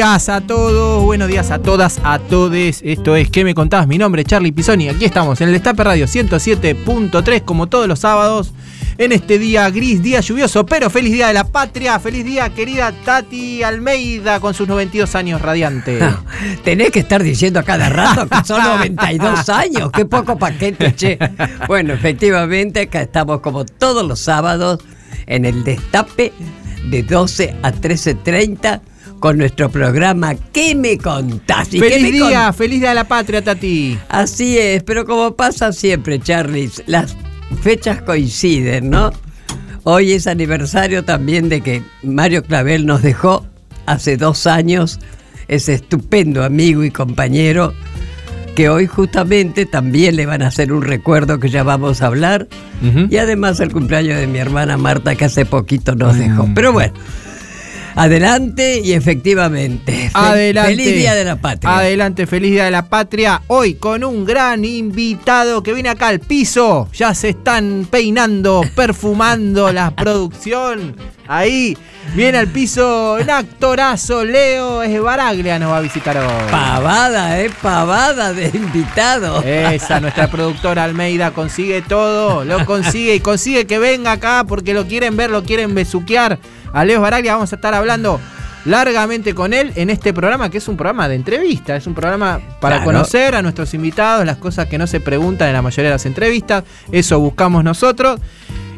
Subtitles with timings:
[0.00, 2.80] Días a todos, buenos días a todas, a todes.
[2.82, 3.86] Esto es ¿Qué me contás?
[3.86, 4.88] Mi nombre es Charlie Pisoni.
[4.88, 8.54] Aquí estamos en el Destape Radio 107.3, como todos los sábados,
[8.96, 12.00] en este día gris, día lluvioso, pero feliz día de la patria.
[12.00, 16.02] Feliz día, querida Tati Almeida, con sus 92 años radiantes.
[16.64, 19.90] Tenés que estar diciendo a cada rato que son 92 años.
[19.92, 21.18] Qué poco paquete, che.
[21.68, 24.80] Bueno, efectivamente, acá estamos como todos los sábados
[25.26, 26.32] en el Destape
[26.88, 28.80] de 12 a 13.30
[29.20, 31.68] con nuestro programa ¿Qué me contás?
[31.72, 33.98] ¿Y qué feliz me día, con- feliz día de la patria, Tati.
[34.08, 37.16] Así es, pero como pasa siempre, Charles, las
[37.62, 39.12] fechas coinciden, ¿no?
[39.84, 43.46] Hoy es aniversario también de que Mario Clavel nos dejó
[43.86, 44.98] hace dos años,
[45.48, 47.72] ese estupendo amigo y compañero,
[48.54, 52.46] que hoy justamente también le van a hacer un recuerdo que ya vamos a hablar,
[53.10, 56.46] y además el cumpleaños de mi hermana Marta, que hace poquito nos dejó.
[56.46, 56.54] Mm.
[56.54, 56.92] Pero bueno,
[58.04, 59.92] adelante y efectivamente.
[59.92, 60.70] fe- Adelante.
[60.76, 61.76] Feliz Día de la Patria.
[61.78, 63.42] Adelante, feliz día de la patria.
[63.46, 66.88] Hoy con un gran invitado que viene acá al piso.
[66.94, 70.96] Ya se están peinando, perfumando la producción.
[71.28, 71.76] Ahí
[72.16, 74.24] viene al piso un actorazo.
[74.24, 76.26] Leo Esbaraglia nos va a visitar hoy.
[76.50, 77.50] Pavada, ¿eh?
[77.62, 79.40] Pavada de invitado.
[79.44, 84.86] Esa, nuestra productora Almeida consigue todo, lo consigue y consigue que venga acá porque lo
[84.88, 86.38] quieren ver, lo quieren besuquear.
[86.72, 88.20] A Leo Baraglia vamos a estar hablando
[88.64, 92.40] largamente con él en este programa que es un programa de entrevista, es un programa
[92.60, 92.92] para Claro.
[92.92, 96.06] conocer a nuestros invitados, las cosas que no se preguntan en la mayoría de las
[96.06, 98.20] entrevistas, eso buscamos nosotros.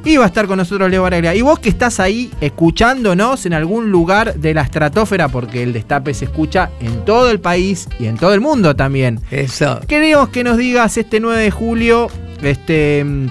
[0.05, 1.33] Y va a estar con nosotros Leo Baraglia.
[1.33, 6.13] Y vos que estás ahí escuchándonos en algún lugar de la estratosfera, porque el destape
[6.13, 9.21] se escucha en todo el país y en todo el mundo también.
[9.31, 9.79] Eso.
[9.87, 12.09] Queremos que nos digas este 9 de julio,
[12.43, 13.27] este, mm,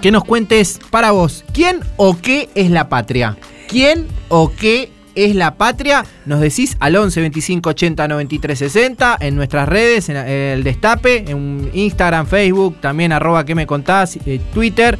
[0.00, 3.36] que nos cuentes para vos, ¿quién o qué es la patria?
[3.74, 6.04] ¿Quién o qué es la patria?
[6.26, 11.72] Nos decís al 11 25 80 93 60 en nuestras redes, en el Destape, en
[11.74, 14.96] Instagram, Facebook, también arroba que me contás, eh, Twitter.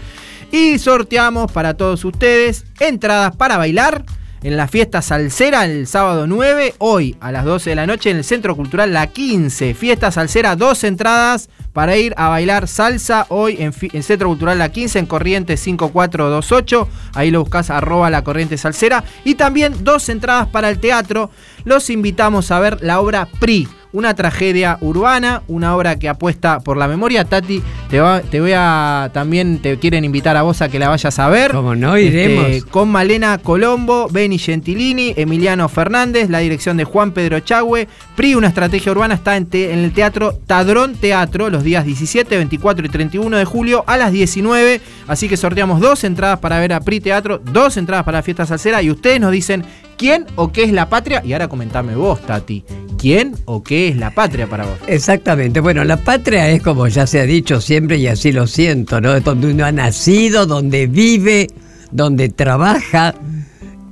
[0.50, 4.04] Y sorteamos para todos ustedes entradas para bailar
[4.42, 8.16] en la fiesta salsera el sábado 9, hoy a las 12 de la noche en
[8.16, 9.74] el Centro Cultural La 15.
[9.74, 15.00] Fiesta salsera, dos entradas para ir a bailar salsa hoy en, Centro Cultural La 15
[15.00, 16.88] en Corriente 5428.
[17.14, 19.04] Ahí lo buscas arroba la Corriente Salsera.
[19.24, 21.30] Y también dos entradas para el teatro.
[21.64, 23.68] Los invitamos a ver la obra PRI.
[23.94, 27.24] Una tragedia urbana, una obra que apuesta por la memoria.
[27.24, 29.08] Tati, te, va- te voy a.
[29.14, 31.52] También te quieren invitar a vos a que la vayas a ver.
[31.52, 32.64] Como no, Este, iremos.
[32.70, 37.86] con Malena Colombo, Beni Gentilini, Emiliano Fernández, la dirección de Juan Pedro Chagüe.
[38.16, 42.36] PRI, una estrategia urbana, está en, te- en el Teatro Tadrón Teatro los días 17,
[42.36, 44.80] 24 y 31 de julio a las 19.
[45.06, 48.44] Así que sorteamos dos entradas para ver a PRI Teatro, dos entradas para la fiesta
[48.44, 49.64] salsera y ustedes nos dicen
[49.96, 51.22] quién o qué es la patria.
[51.24, 52.64] Y ahora comentame vos, Tati,
[52.98, 54.78] quién o qué es la patria para vos.
[54.86, 55.60] Exactamente.
[55.60, 59.14] Bueno, la patria es como ya se ha dicho siempre y así lo siento, ¿no?
[59.14, 61.48] Es donde uno ha nacido, donde vive,
[61.90, 63.14] donde trabaja.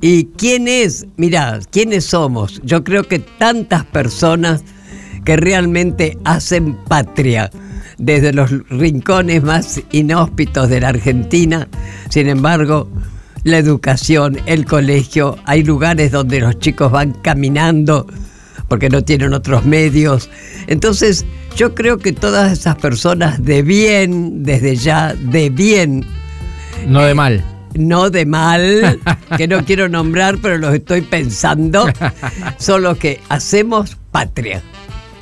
[0.01, 1.07] ¿Y quién es?
[1.17, 2.61] Mira, ¿quiénes somos?
[2.65, 4.65] Yo creo que tantas personas
[5.25, 7.51] que realmente hacen patria
[7.99, 11.69] desde los rincones más inhóspitos de la Argentina.
[12.09, 12.89] Sin embargo,
[13.45, 18.07] la educación, el colegio, hay lugares donde los chicos van caminando
[18.69, 20.31] porque no tienen otros medios.
[20.67, 21.27] Entonces,
[21.57, 26.07] yo creo que todas esas personas de bien, desde ya, de bien,
[26.87, 27.45] No de mal.
[27.75, 29.01] no de mal,
[29.37, 31.87] que no quiero nombrar, pero los estoy pensando,
[32.59, 34.63] son los que hacemos patria.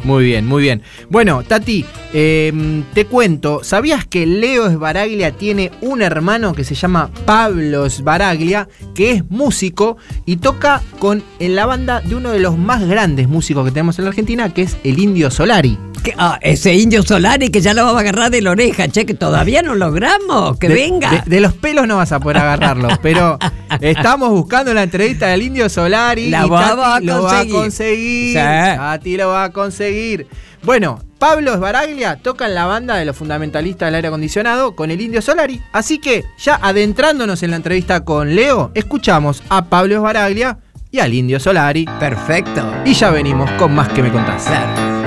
[0.04, 0.82] Muy bien, muy bien.
[1.10, 7.10] Bueno, Tati, eh, te cuento, ¿sabías que Leo Sbaraglia tiene un hermano que se llama
[7.26, 12.56] Pablo Sbaraglia, que es músico y toca con, en la banda de uno de los
[12.56, 15.78] más grandes músicos que tenemos en la Argentina, que es el Indio Solari?
[16.00, 19.06] Que- ah, ese indio Solari que ya lo vamos a agarrar de la oreja, che,
[19.06, 21.10] que todavía no logramos, que De- venga.
[21.10, 23.38] De, de los pelos no vas a poder agarrarlo, pero
[23.80, 28.32] estamos buscando la entrevista del Indio Solari La y Tati a lo va a conseguir.
[28.32, 28.34] Sí.
[28.34, 30.26] Tati lo va a conseguir.
[30.62, 35.00] Bueno, Pablo Esbaraglia toca en la banda de los fundamentalistas del aire acondicionado con el
[35.00, 35.60] Indio Solari.
[35.72, 40.58] Así que ya adentrándonos en la entrevista con Leo, escuchamos a Pablo Esbaraglia
[40.90, 41.86] y al Indio Solari.
[41.98, 42.70] Perfecto.
[42.84, 44.44] Y ya venimos con más que me contás.
[44.44, 44.99] Claro.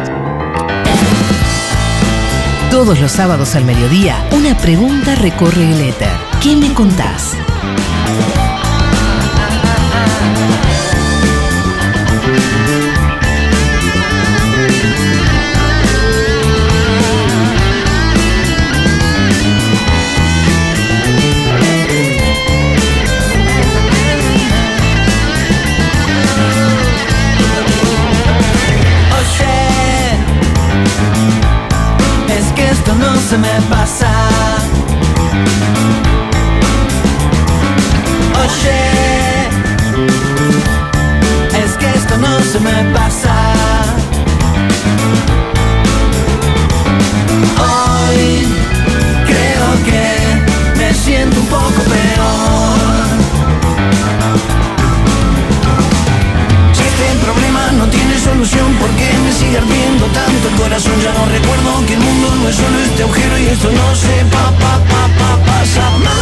[2.73, 6.09] Todos los sábados al mediodía, una pregunta recorre el éter.
[6.41, 7.35] ¿Qué me contás?
[33.33, 34.12] Se me pasa.
[60.57, 60.99] Corazón?
[61.01, 64.25] Ya no recuerdo que el mundo no es solo este agujero y esto no se
[64.25, 66.13] pa pa pa pa pasa más.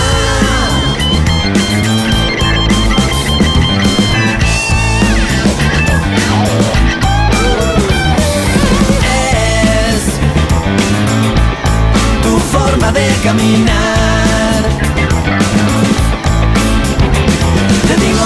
[9.03, 10.01] Es
[12.23, 14.61] tu forma de caminar.
[17.87, 18.23] Te digo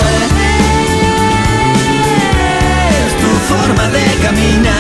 [3.00, 4.75] es tu forma de caminar.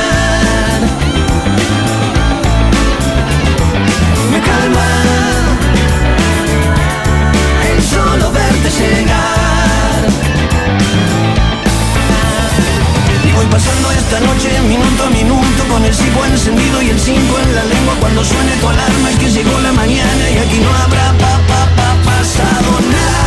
[14.15, 17.95] Esta noche minuto a minuto con el cipo encendido y el 5 en la lengua
[17.99, 21.65] cuando suene tu alarma es que llegó la mañana y aquí no habrá pa pa
[21.75, 23.25] pa pasado nada.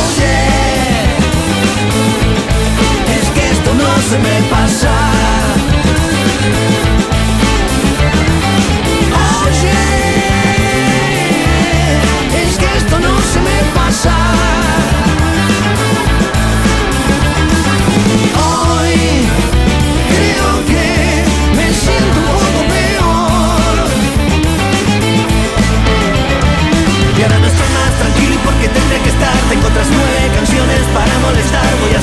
[0.00, 0.36] Oye,
[3.16, 5.11] es que esto no se me pasa.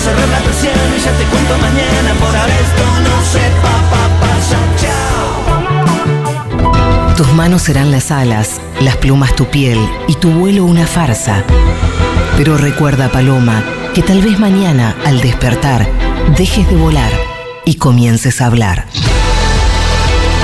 [0.10, 3.16] Molestar Voy a cerrar la persiana y ya te cuento mañana Por ahora esto no
[3.24, 5.30] se pa pa pasa Chao
[7.16, 11.44] Tus manos serán las alas, las plumas tu piel y tu vuelo una farsa.
[12.38, 13.62] Pero recuerda, Paloma,
[13.94, 15.86] que tal vez mañana, al despertar,
[16.38, 17.12] dejes de volar
[17.66, 18.86] y comiences a hablar.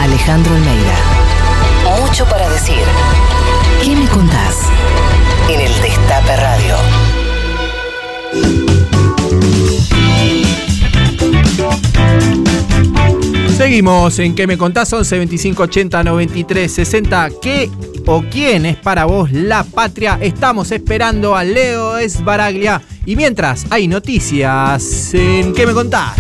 [0.02, 0.98] Alejandro Almeida.
[2.02, 2.84] Mucho para decir.
[3.82, 4.45] ¿Qué me contás?
[13.58, 14.92] Seguimos en ¿Qué me contás?
[14.92, 17.30] 11 25 80 93 60.
[17.42, 17.72] ¿Qué
[18.06, 20.20] o quién es para vos la patria?
[20.22, 22.82] Estamos esperando a Leo Esbaraglia.
[23.06, 26.18] Y mientras hay noticias en ¿Qué me contás?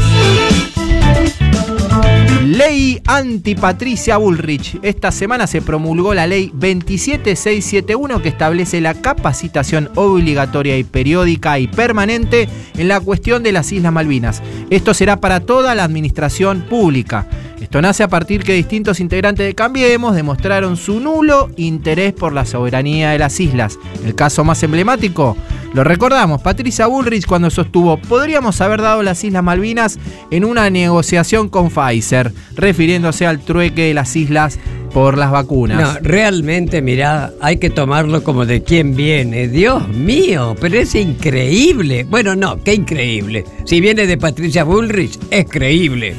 [2.46, 4.78] Ley antipatricia Bullrich.
[4.84, 11.68] Esta semana se promulgó la ley 27671 que establece la capacitación obligatoria y periódica y
[11.68, 12.48] permanente
[12.78, 14.44] en la cuestión de las Islas Malvinas.
[14.70, 17.28] Esto será para toda la administración pública.
[17.60, 22.46] Esto nace a partir que distintos integrantes de Cambiemos demostraron su nulo interés por la
[22.46, 23.80] soberanía de las islas.
[24.06, 25.36] El caso más emblemático,
[25.76, 30.00] lo recordamos, Patricia Bullrich cuando sostuvo, podríamos haber dado las Islas Malvinas
[30.32, 34.58] en una negociación con Pfizer, refiriéndose al trueque de las islas
[34.94, 35.82] por las vacunas.
[35.82, 39.50] No, realmente, mirá, hay que tomarlo como de quién viene.
[39.50, 42.06] Dios mío, pero es increíble.
[42.06, 43.44] Bueno, no, qué increíble.
[43.66, 46.16] Si viene de Patricia Bullrich, es creíble.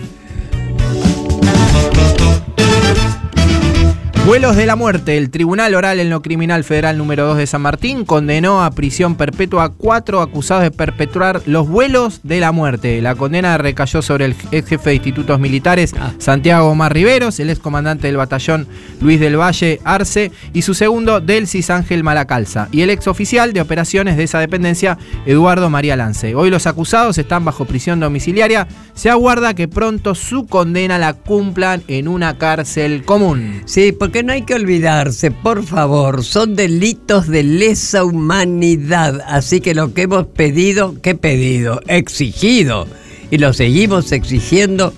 [4.26, 5.16] Vuelos de la muerte.
[5.18, 9.14] El Tribunal Oral en lo Criminal Federal número 2 de San Martín condenó a prisión
[9.14, 13.00] perpetua a cuatro acusados de perpetrar los vuelos de la muerte.
[13.00, 16.12] La condena recayó sobre el ex jefe de institutos militares Ah.
[16.18, 18.66] Santiago Omar Riveros, el ex comandante del batallón
[19.00, 23.61] Luis del Valle Arce y su segundo Delcis Ángel Malacalza y el ex oficial de
[23.61, 26.35] operaciones de esa dependencia Eduardo María Lance.
[26.35, 28.66] Hoy los acusados están bajo prisión domiciliaria.
[28.95, 33.62] Se aguarda que pronto su condena la cumplan en una cárcel común.
[33.66, 39.21] Sí, porque no hay que olvidarse, por favor, son delitos de lesa humanidad.
[39.27, 41.81] Así que lo que hemos pedido, ¿qué pedido?
[41.87, 42.87] Exigido.
[43.31, 44.93] Y lo seguimos exigiendo,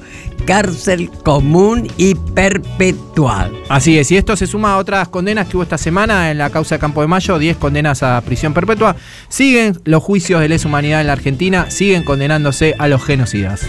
[0.44, 3.52] cárcel común y perpetual.
[3.68, 6.50] Así es, y esto se suma a otras condenas que hubo esta semana en la
[6.50, 8.96] causa de Campo de Mayo, 10 condenas a prisión perpetua.
[9.28, 13.66] Siguen los juicios de lesa humanidad en la Argentina, siguen condenándose a los genocidas.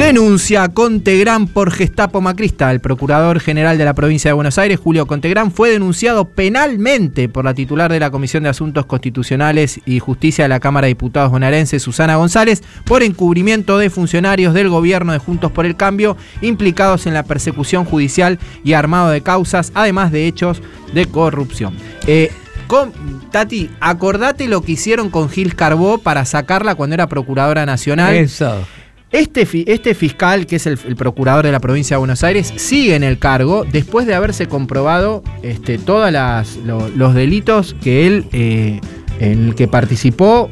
[0.00, 2.70] Denuncia Contegrán por Gestapo Macrista.
[2.72, 7.44] El procurador general de la provincia de Buenos Aires, Julio Contegrán, fue denunciado penalmente por
[7.44, 11.30] la titular de la Comisión de Asuntos Constitucionales y Justicia de la Cámara de Diputados
[11.30, 17.06] bonaerense, Susana González, por encubrimiento de funcionarios del gobierno de Juntos por el Cambio implicados
[17.06, 20.62] en la persecución judicial y armado de causas, además de hechos
[20.94, 21.76] de corrupción.
[22.06, 22.32] Eh,
[23.30, 28.16] Tati, acordate lo que hicieron con Gil Carbó para sacarla cuando era Procuradora Nacional.
[29.12, 32.94] Este, este fiscal, que es el, el procurador de la provincia de Buenos Aires, sigue
[32.94, 36.12] en el cargo después de haberse comprobado este, todos
[36.94, 38.80] los delitos que él, eh,
[39.18, 40.50] en el que participó.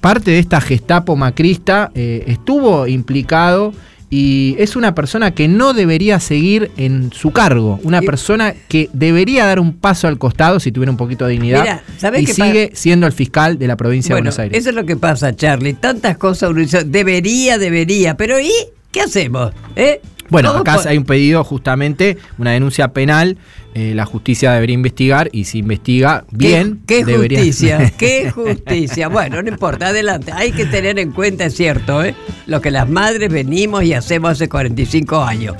[0.00, 3.74] Parte de esta gestapo macrista eh, estuvo implicado
[4.10, 7.78] y es una persona que no debería seguir en su cargo.
[7.84, 11.32] Una Y- persona que debería dar un paso al costado si tuviera un poquito de
[11.32, 11.62] dignidad.
[11.62, 14.58] Mira, ¿sabés y sigue siendo el fiscal de la provincia de Bueno, Buenos Aires.
[14.58, 15.74] eso es lo que pasa, Charlie.
[15.74, 18.50] Tantas cosas uno dice, debería, debería, pero ¿y
[18.90, 19.52] qué hacemos?
[19.76, 20.00] ¿Eh?
[20.30, 23.36] Bueno, acá por- hay un pedido justamente, una denuncia penal.
[23.72, 27.92] eh, la justicia debería investigar y si investiga bien, ¿Qué, qué debería- justicia?
[27.98, 29.06] ¿Qué justicia?
[29.08, 30.32] Bueno, no importa, adelante.
[30.32, 32.16] Hay que tener en cuenta, es cierto, ¿eh?
[32.46, 35.54] lo que las madres venimos y hacemos hace 45 años.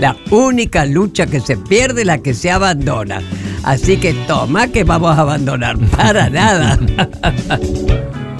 [0.00, 3.20] La única lucha que se pierde es la que se abandona.
[3.62, 5.78] Así que toma que vamos a abandonar.
[5.78, 6.80] Para nada.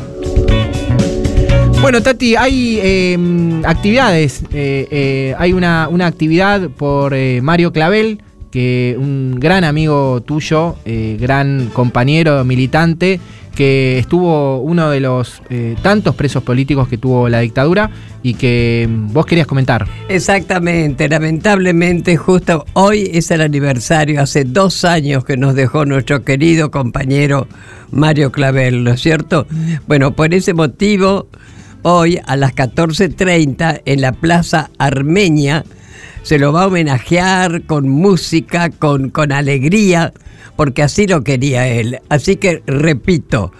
[1.82, 3.18] Bueno, Tati, hay eh,
[3.64, 4.44] actividades.
[4.52, 8.22] eh, eh, hay una, una actividad por eh, Mario Clavel,
[8.52, 13.18] que un gran amigo tuyo, gran compañero militante,
[13.56, 15.42] que estuvo uno de los
[15.82, 17.90] tantos presos políticos que tuvo la dictadura
[18.22, 19.86] y que mm, vos querías comentar.
[20.08, 26.70] Exactamente, lamentablemente justo hoy es el aniversario, hace dos años que nos dejó nuestro querido
[26.70, 27.48] compañero
[27.90, 29.46] Mario Clavel, ¿no es cierto?
[29.86, 31.28] Bueno, por ese motivo,
[31.82, 35.64] hoy a las 14.30 en la Plaza Armenia
[36.22, 40.12] se lo va a homenajear con música, con, con alegría,
[40.56, 42.00] porque así lo quería él.
[42.08, 43.52] Así que repito,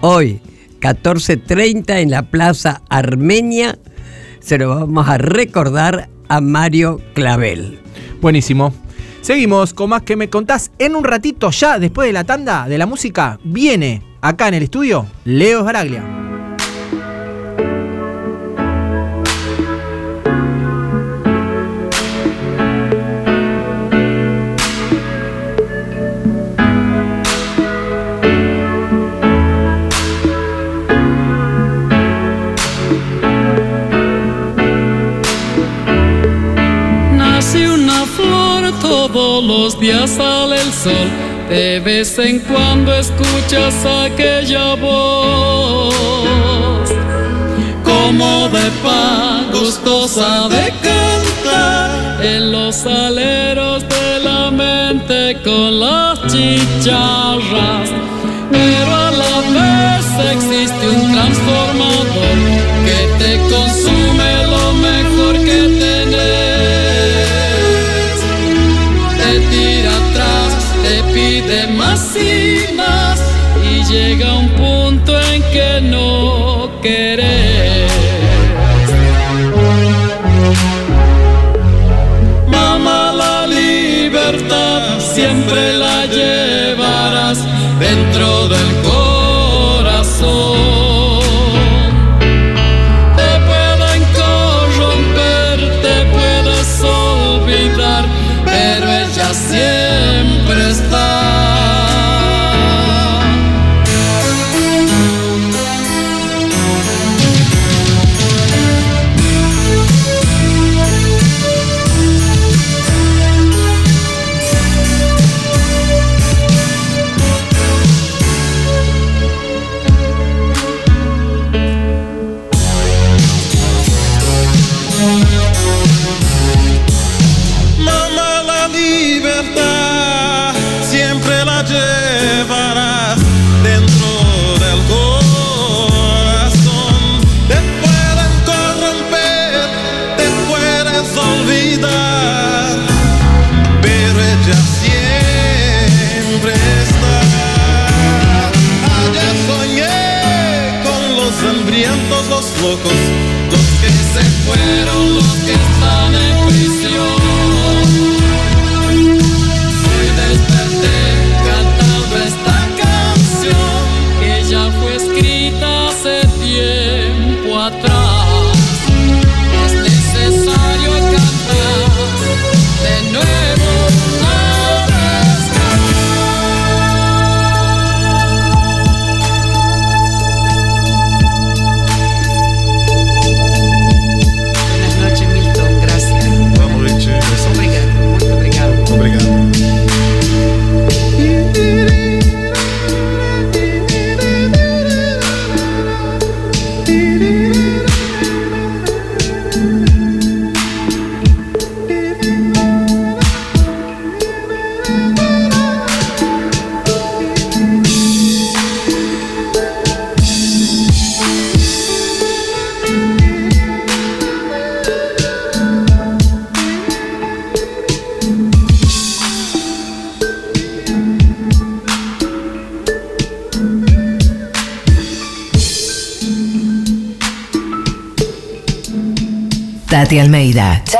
[0.00, 0.40] hoy
[0.80, 3.78] 14.30 en la Plaza Armenia
[4.40, 7.78] se lo vamos a recordar a Mario Clavel.
[8.20, 8.74] Buenísimo.
[9.20, 10.70] Seguimos con más que me contás.
[10.78, 14.64] En un ratito ya, después de la tanda de la música, viene acá en el
[14.64, 16.23] estudio Leo Baraglia.
[39.80, 41.08] Los sale el sol.
[41.48, 45.94] De vez en cuando escuchas aquella voz,
[47.82, 57.90] como de paz, gustosa de cantar en los aleros de la mente con las chicharras.
[58.50, 62.36] Pero a la vez existe un transformador
[62.86, 64.03] que te consume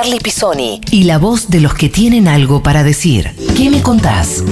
[0.04, 3.30] Charlie Pisoni y la voz de los que tienen algo para decir.
[3.56, 4.44] ¿Qué me contás?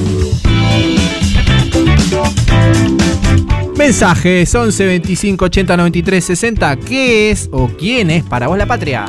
[3.76, 6.76] Mensajes 11 25 80 93 60.
[6.76, 9.04] ¿Qué es o quién es para vos la patria?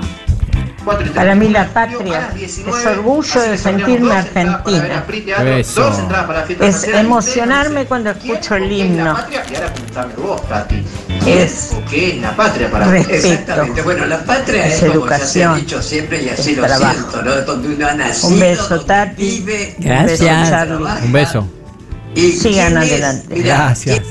[1.15, 5.05] Para mí la patria es orgullo de sentirme argentina.
[5.57, 5.89] Eso.
[6.59, 9.15] Es emocionarme cuando escucho el himno.
[11.25, 13.27] Es ¿Qué es la patria para respeto.
[13.27, 13.81] Exactamente.
[13.81, 15.51] Bueno, la patria Es es, como ya se educación.
[15.53, 16.93] ha dicho siempre y así Es lo trabajo.
[16.93, 17.35] siento, ¿no?
[17.41, 19.23] Donde uno ha nacido, Un beso, donde Tati.
[19.23, 20.49] vive, Un beso, Gracias.
[20.49, 21.05] Charlie.
[21.05, 21.47] Un beso.
[22.15, 23.35] y Sigan adelante.
[23.35, 24.01] mirá, Gracias.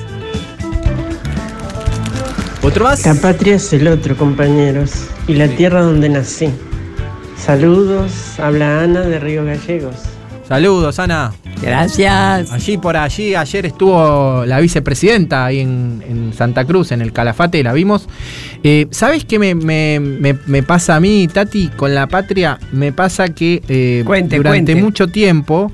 [2.62, 3.04] ¿Otro más?
[3.04, 4.92] La patria es el otro, compañeros,
[5.26, 6.48] y la tierra donde nací.
[7.44, 9.96] Saludos, habla Ana de Río Gallegos.
[10.48, 11.32] Saludos, Ana.
[11.62, 12.50] Gracias.
[12.52, 17.62] Allí por allí, ayer estuvo la vicepresidenta ahí en, en Santa Cruz, en el Calafate,
[17.62, 18.08] la vimos.
[18.64, 22.58] Eh, ¿Sabes qué me, me- me- me pasa a mí, Tati, con la patria?
[22.72, 24.82] Me pasa que eh, Cuente, durante cuente.
[24.82, 25.70] mucho tiempo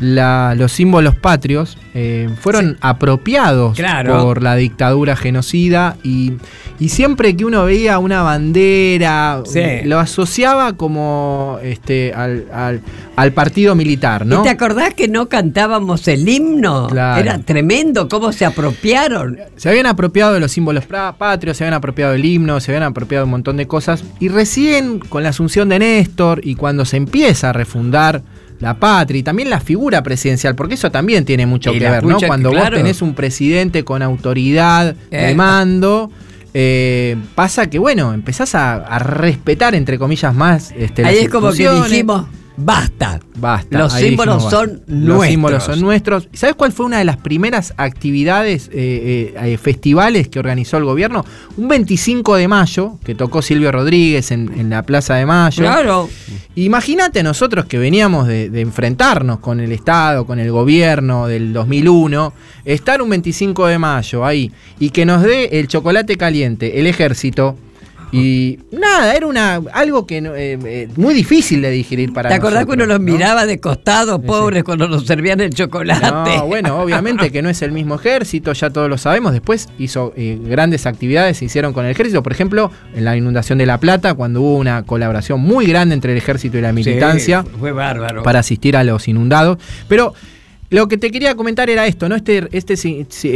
[0.00, 4.22] la- los símbolos patrios eh, fueron apropiados Claro.
[4.22, 6.32] por la dictadura genocida y,
[6.78, 9.60] y siempre que uno veía una bandera, Sí.
[9.84, 12.80] lo asociaba como este, al, al-
[13.16, 14.40] al partido militar, ¿no?
[14.40, 16.86] ¿Y te acordás que no cantábamos el himno?
[16.88, 17.20] Claro.
[17.20, 19.36] Era tremendo cómo se apropiaron.
[19.56, 23.24] Se habían apropiado de los símbolos patrios, se habían apropiado del himno, se habían apropiado
[23.26, 24.02] un montón de cosas.
[24.20, 28.22] Y recién con la asunción de Néstor y cuando se empieza a refundar
[28.60, 32.04] la patria y también la figura presidencial, porque eso también tiene mucho Y que ver,
[32.04, 32.18] ¿no?
[32.26, 32.70] Cuando claro.
[32.70, 35.34] vos tenés un presidente con autoridad de Eh.
[35.34, 36.10] mando.
[36.52, 41.28] eh, pasa que, bueno, empezás a, a respetar, entre comillas, más este, las Ahí es
[41.28, 43.20] como que dijimos, basta.
[43.36, 43.78] Basta.
[43.78, 44.84] Los símbolos dijimos, son basta.
[44.86, 45.28] Los nuestros.
[45.28, 46.28] símbolos son nuestros.
[46.32, 50.76] ¿Y ¿Sabes cuál fue una de las primeras actividades, eh, eh, eh, festivales que organizó
[50.76, 51.24] el gobierno?
[51.56, 55.62] Un 25 de mayo, que tocó Silvio Rodríguez en, en la Plaza de Mayo.
[55.62, 56.08] Claro.
[56.56, 62.32] Imagínate nosotros que veníamos de, de enfrentarnos con el Estado, con el gobierno del 2001,
[62.64, 67.56] estar un 25 de mayo ahí y que nos dé el chocolate caliente, el ejército.
[68.12, 72.34] Y nada, era una algo que no- eh, eh, muy difícil de digerir para ¿Te
[72.34, 73.12] acordás que uno los ¿no?
[73.12, 76.36] miraba de costado, Sí, pobres, cuando nos servían el chocolate?
[76.36, 79.32] No, bueno, obviamente que no es el mismo ejército, ya todos lo sabemos.
[79.32, 82.22] Después hizo eh, grandes actividades, se hicieron con el ejército.
[82.22, 86.12] Por ejemplo, en la inundación de La Plata, cuando hubo una colaboración muy grande entre
[86.12, 88.22] el ejército y la militancia Sí, fue bárbaro.
[88.22, 89.58] para asistir a los inundados.
[89.88, 90.14] Pero
[90.70, 92.14] lo que te quería comentar era esto, ¿no?
[92.16, 92.74] Este, este,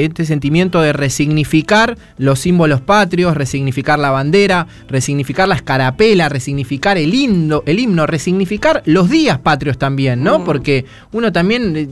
[0.04, 7.12] este sentimiento de resignificar los símbolos patrios, resignificar la bandera, resignificar la escarapela, resignificar el
[7.12, 10.44] himno, el himno, resignificar los días patrios también, ¿no?
[10.44, 11.88] Porque uno también eh,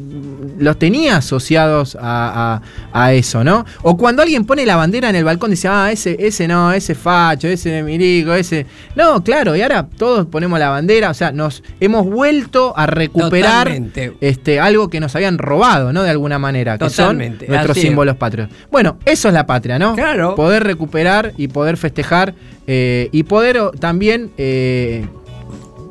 [0.58, 2.60] los tenía asociados a,
[2.92, 3.64] a- a eso, ¿no?
[3.82, 6.94] O cuando alguien pone la bandera en el balcón dice, ah, ese, ese no, ese
[6.94, 8.66] facho, ese milico, ese.
[8.94, 13.66] No, claro, y ahora todos ponemos la bandera, o sea, nos hemos vuelto a recuperar
[13.66, 14.12] Totalmente.
[14.20, 16.02] este, algo que nos habían robado, ¿no?
[16.02, 18.48] De alguna manera, que Totalmente, son nuestros símbolos patrios.
[18.70, 19.94] Bueno, eso es la patria, ¿no?
[19.94, 20.34] Claro.
[20.34, 22.34] Poder recuperar y poder festejar
[22.66, 25.04] eh, y poder oh, también eh,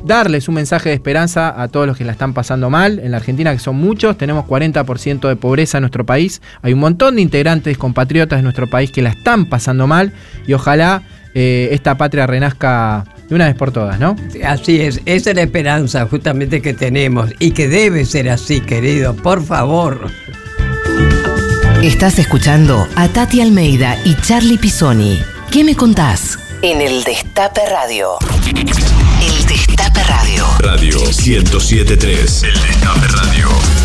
[0.04, 3.00] darles un mensaje de esperanza a todos los que la están pasando mal.
[3.00, 6.42] En la Argentina, que son muchos, tenemos 40% de pobreza en nuestro país.
[6.62, 10.14] Hay un montón de integrantes compatriotas de nuestro país que la están pasando mal
[10.48, 14.18] y ojalá eh, esta patria renazca de una vez por todas, ¿no?
[14.46, 19.16] Así es, esa es la esperanza justamente que tenemos y que debe ser así, querido,
[19.16, 20.12] por favor.
[21.82, 25.24] Estás escuchando a Tati Almeida y Charlie Pisoni.
[25.50, 26.38] ¿Qué me contás?
[26.62, 28.18] En el Destape Radio.
[29.22, 30.46] El Destape Radio.
[30.60, 32.44] Radio 1073.
[32.44, 33.81] El Destape Radio.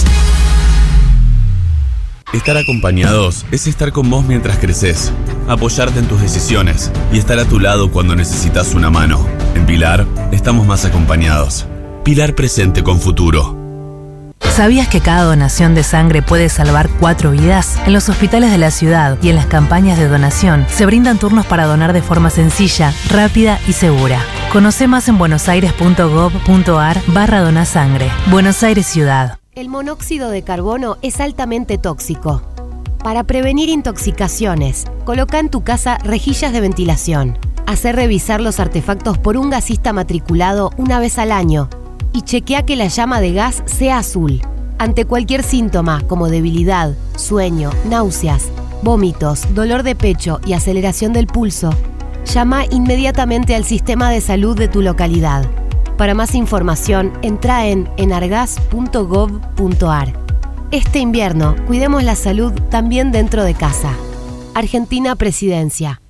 [2.33, 5.13] Estar acompañados es estar con vos mientras creces,
[5.49, 9.25] apoyarte en tus decisiones y estar a tu lado cuando necesitas una mano.
[9.55, 11.67] En Pilar estamos más acompañados.
[12.05, 13.57] Pilar presente con futuro.
[14.41, 17.79] ¿Sabías que cada donación de sangre puede salvar cuatro vidas?
[17.87, 21.47] En los hospitales de la ciudad y en las campañas de donación se brindan turnos
[21.47, 24.21] para donar de forma sencilla, rápida y segura.
[24.53, 28.11] Conoce más en buenosaires.gov.ar barra donasangre.
[28.31, 29.39] Buenos Aires Ciudad.
[29.57, 32.43] El monóxido de carbono es altamente tóxico.
[33.03, 37.39] Para prevenir intoxicaciones, coloca en tu casa rejillas de ventilación.
[37.67, 41.71] Hacer revisar los artefactos por un gasista matriculado una vez al año
[42.13, 44.43] y chequea que la llama de gas sea azul.
[44.77, 48.51] Ante cualquier síntoma como debilidad, sueño, náuseas,
[48.83, 51.71] vómitos, dolor de pecho y aceleración del pulso,
[52.27, 55.49] llama inmediatamente al sistema de salud de tu localidad.
[55.97, 60.13] Para más información, entra en enargas.gov.ar.
[60.71, 63.95] Este invierno, cuidemos la salud también dentro de casa.
[64.55, 66.03] Argentina Presidencia.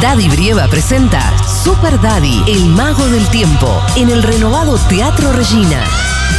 [0.00, 5.84] Daddy Brieva presenta Super Daddy, el mago del tiempo, en el renovado Teatro Regina.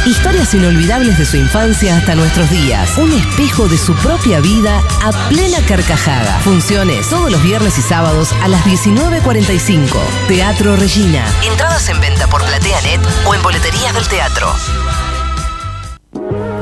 [0.06, 2.96] Historias inolvidables de su infancia hasta nuestros días.
[2.96, 6.38] Un espejo de su propia vida a plena carcajada.
[6.44, 9.88] Funciones todos los viernes y sábados a las 19.45.
[10.28, 11.24] Teatro Regina.
[11.44, 14.46] Entradas en venta por PlateaNet o en boleterías del teatro.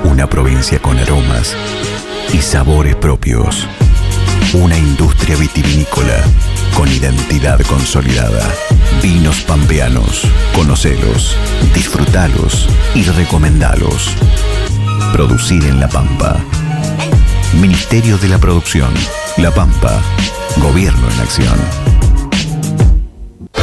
[0.04, 1.54] Una provincia con aromas
[2.32, 3.68] y sabores propios.
[4.54, 6.24] Una industria vitivinícola
[6.74, 8.42] con identidad consolidada.
[9.02, 10.22] Vinos pampeanos.
[10.54, 11.36] Conocelos,
[11.74, 14.10] disfrutalos y recomendalos.
[15.12, 16.36] Producir en La Pampa.
[17.60, 18.92] Ministerio de la Producción.
[19.36, 20.00] La Pampa.
[20.56, 21.83] Gobierno en acción.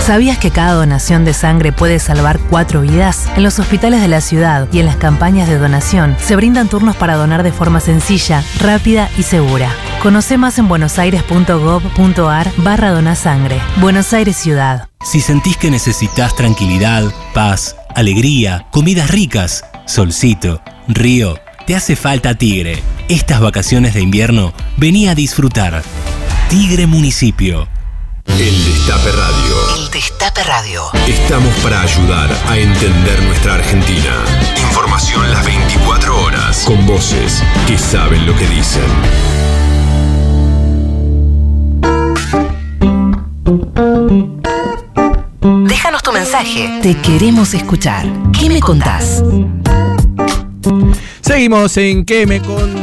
[0.06, 3.28] ¿Sabías que cada donación de sangre puede salvar cuatro vidas?
[3.36, 6.96] En los hospitales de la ciudad y en las campañas de donación se brindan turnos
[6.96, 9.70] para donar de forma sencilla, rápida y segura.
[10.02, 13.62] Conoce más en buenosaires.gov.ar barra donasangre.
[13.78, 14.90] Buenos Aires Ciudad.
[15.04, 17.04] Si sentís que necesitas tranquilidad,
[17.36, 21.38] paz, alegría, comidas ricas, solcito, río,
[21.68, 22.82] te hace falta Tigre.
[23.08, 25.84] Estas vacaciones de invierno vení a disfrutar.
[26.50, 27.68] Tigre Municipio.
[28.26, 29.61] El Destape Radio.
[29.92, 30.84] Destape Radio.
[31.06, 34.24] Estamos para ayudar a entender nuestra Argentina.
[34.70, 36.64] Información las 24 horas.
[36.66, 38.82] Con voces que saben lo que dicen.
[45.68, 46.80] Déjanos tu mensaje.
[46.82, 48.06] Te queremos escuchar.
[48.32, 49.22] ¿Qué me contás?
[51.20, 52.81] Seguimos en ¿Qué me contás?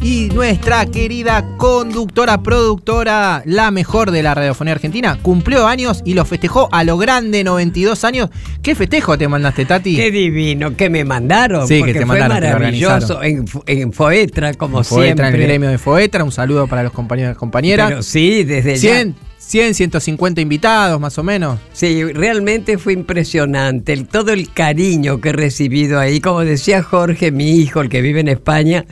[0.00, 6.24] Y nuestra querida conductora, productora, la mejor de la radiofonía argentina, cumplió años y lo
[6.24, 8.30] festejó a lo grande, 92 años.
[8.62, 9.96] ¿Qué festejo te mandaste, Tati?
[9.96, 11.68] Qué divino, que me mandaron.
[11.68, 15.28] Sí, que te fue mandaron, te maravilloso en, en Foetra, como Foetra, siempre.
[15.28, 17.88] en el gremio de Foetra, un saludo para los compañeros y compañeras.
[17.88, 19.04] Pero sí, desde ya.
[19.46, 21.58] 100, 100, 150 invitados, más o menos.
[21.72, 26.20] Sí, realmente fue impresionante el, todo el cariño que he recibido ahí.
[26.20, 28.84] Como decía Jorge, mi hijo, el que vive en España,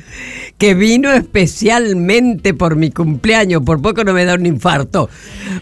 [0.58, 5.08] que vino especialmente por mi cumpleaños, por poco no me da un infarto.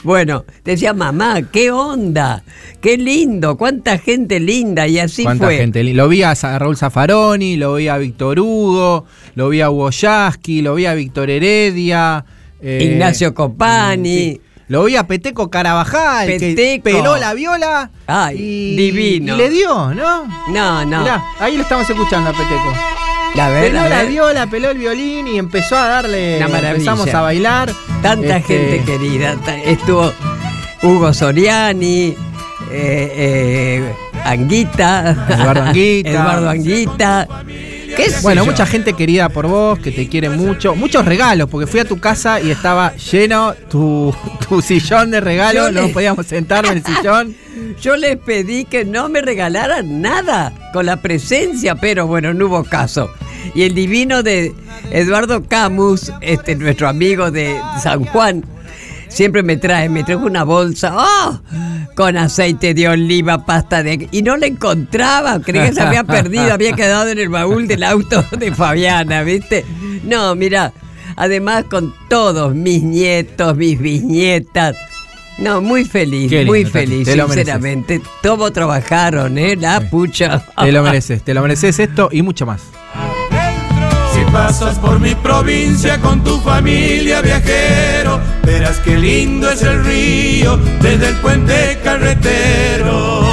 [0.03, 2.43] Bueno, decía, mamá, ¿qué onda?
[2.81, 5.57] Qué lindo, cuánta gente linda, y así Cuánta fue.
[5.59, 5.85] gente.
[5.85, 10.63] Lo vi a Raúl Zaffaroni, lo vi a Víctor Hugo, lo vi a Hugo Yasky,
[10.63, 12.25] lo vi a Víctor Heredia.
[12.63, 14.09] eh, Ignacio Copani.
[14.33, 14.41] sí.
[14.71, 17.91] Lo vi a Peteco Carabajal, que peló la viola.
[18.07, 19.35] Ay, y, divino.
[19.35, 20.29] Y le dio, ¿no?
[20.47, 21.01] No, no.
[21.01, 22.73] Mirá, ahí lo estamos escuchando a Peteco.
[23.37, 24.07] A ver, peló la ver.
[24.07, 26.37] viola, peló el violín y empezó a darle.
[26.37, 26.71] Una maravilla.
[26.71, 27.73] Empezamos a bailar.
[28.01, 29.37] Tanta Este, gente querida.
[29.65, 30.13] Estuvo
[30.85, 32.17] Hugo Soriani, eh,
[32.71, 35.27] eh, Anguita.
[35.29, 36.11] Eduardo Anguita.
[36.11, 37.29] Eduardo Anguita.
[37.97, 40.75] ¿Qué sé Bueno, mucha gente querida por vos, que te quiere mucho.
[40.75, 44.15] Muchos regalos, porque fui a tu casa y estaba lleno tu,
[44.49, 45.73] tu sillón de regalos.
[45.73, 47.35] No podíamos sentar en el sillón.
[47.81, 52.65] Yo les pedí que no me regalaran nada con la presencia, pero bueno, no hubo
[52.65, 53.11] caso.
[53.55, 54.53] Y el divino de
[54.91, 58.45] Eduardo Camus, este, nuestro amigo de San Juan,
[59.11, 61.41] siempre me trae, me trajo una bolsa, ¡oh!
[61.95, 64.09] Con aceite de oliva, pasta de...
[64.11, 67.83] Y no la encontraba, creí que se había perdido, había quedado en el baúl del
[67.83, 69.67] auto de Fabiana, ¿viste?
[70.05, 70.73] No, mira,
[71.17, 74.77] además con todos mis nietos, mis bisnietas.
[75.39, 78.01] No, muy feliz, lindo, muy feliz, te sinceramente.
[78.23, 79.57] Todos trabajaron, ¿eh?
[79.57, 80.45] La pucha.
[80.61, 82.61] Te lo mereces, te lo mereces esto y mucho más.
[84.33, 91.09] Pasas por mi provincia con tu familia viajero, verás qué lindo es el río desde
[91.09, 93.25] el puente carretero.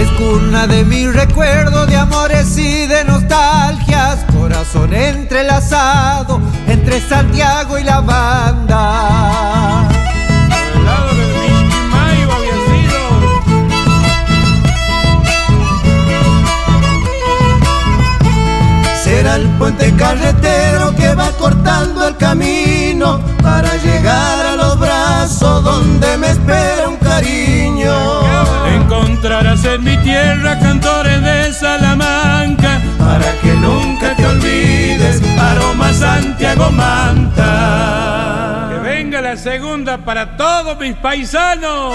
[0.00, 7.84] Es cuna de mi recuerdo de amores y de nostalgias, corazón entrelazado entre Santiago y
[7.84, 9.57] la banda.
[19.38, 26.30] El puente carretero que va cortando el camino para llegar a los brazos donde me
[26.30, 27.94] espera un cariño.
[28.66, 38.70] Encontrarás en mi tierra cantores de Salamanca para que nunca te olvides, aroma Santiago Manta.
[38.72, 41.94] Que venga la segunda para todos mis paisanos.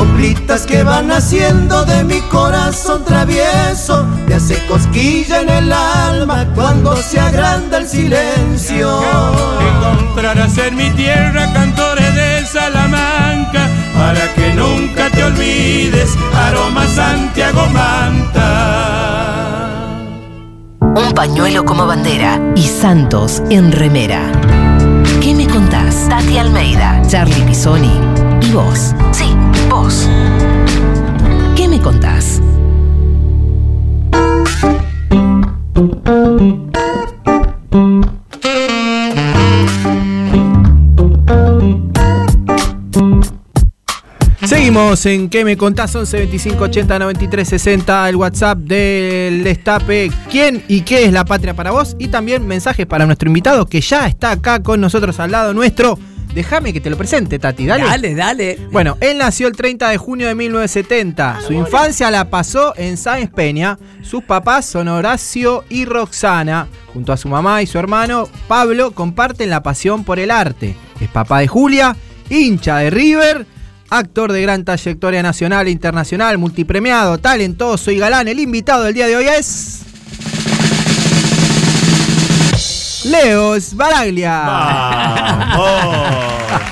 [0.00, 6.96] Coplitas que van haciendo de mi corazón travieso, te hace cosquilla en el alma cuando
[6.96, 8.98] se agranda el silencio.
[9.60, 18.46] Encontrarás en mi tierra cantores de Salamanca para que nunca te olvides, aroma Santiago Manta.
[20.80, 24.32] Un pañuelo como bandera y Santos en remera.
[25.20, 26.08] ¿Qué me contás?
[26.08, 28.94] Tati Almeida, Charlie Pisoni y vos.
[29.12, 29.34] Sí,
[29.68, 30.08] vos.
[31.56, 32.40] ¿Qué me contás?
[44.46, 45.94] Seguimos en ¿Qué me contás?
[45.94, 50.10] 11 25 80 93 60, el WhatsApp del Destape.
[50.30, 51.94] ¿Quién y qué es la patria para vos?
[51.98, 55.98] Y también mensajes para nuestro invitado que ya está acá con nosotros al lado nuestro.
[56.34, 57.84] Déjame que te lo presente, Tati, dale.
[57.84, 58.58] Dale, dale.
[58.70, 61.40] Bueno, él nació el 30 de junio de 1970.
[61.40, 63.78] Su infancia la pasó en Sáenz Peña.
[64.02, 66.68] Sus papás son Horacio y Roxana.
[66.92, 70.76] Junto a su mamá y su hermano, Pablo, comparten la pasión por el arte.
[71.00, 71.96] Es papá de Julia,
[72.28, 73.46] hincha de River,
[73.88, 78.28] actor de gran trayectoria nacional e internacional, multipremiado, talentoso y galán.
[78.28, 79.89] El invitado del día de hoy es...
[83.04, 84.44] Leos Baraglia.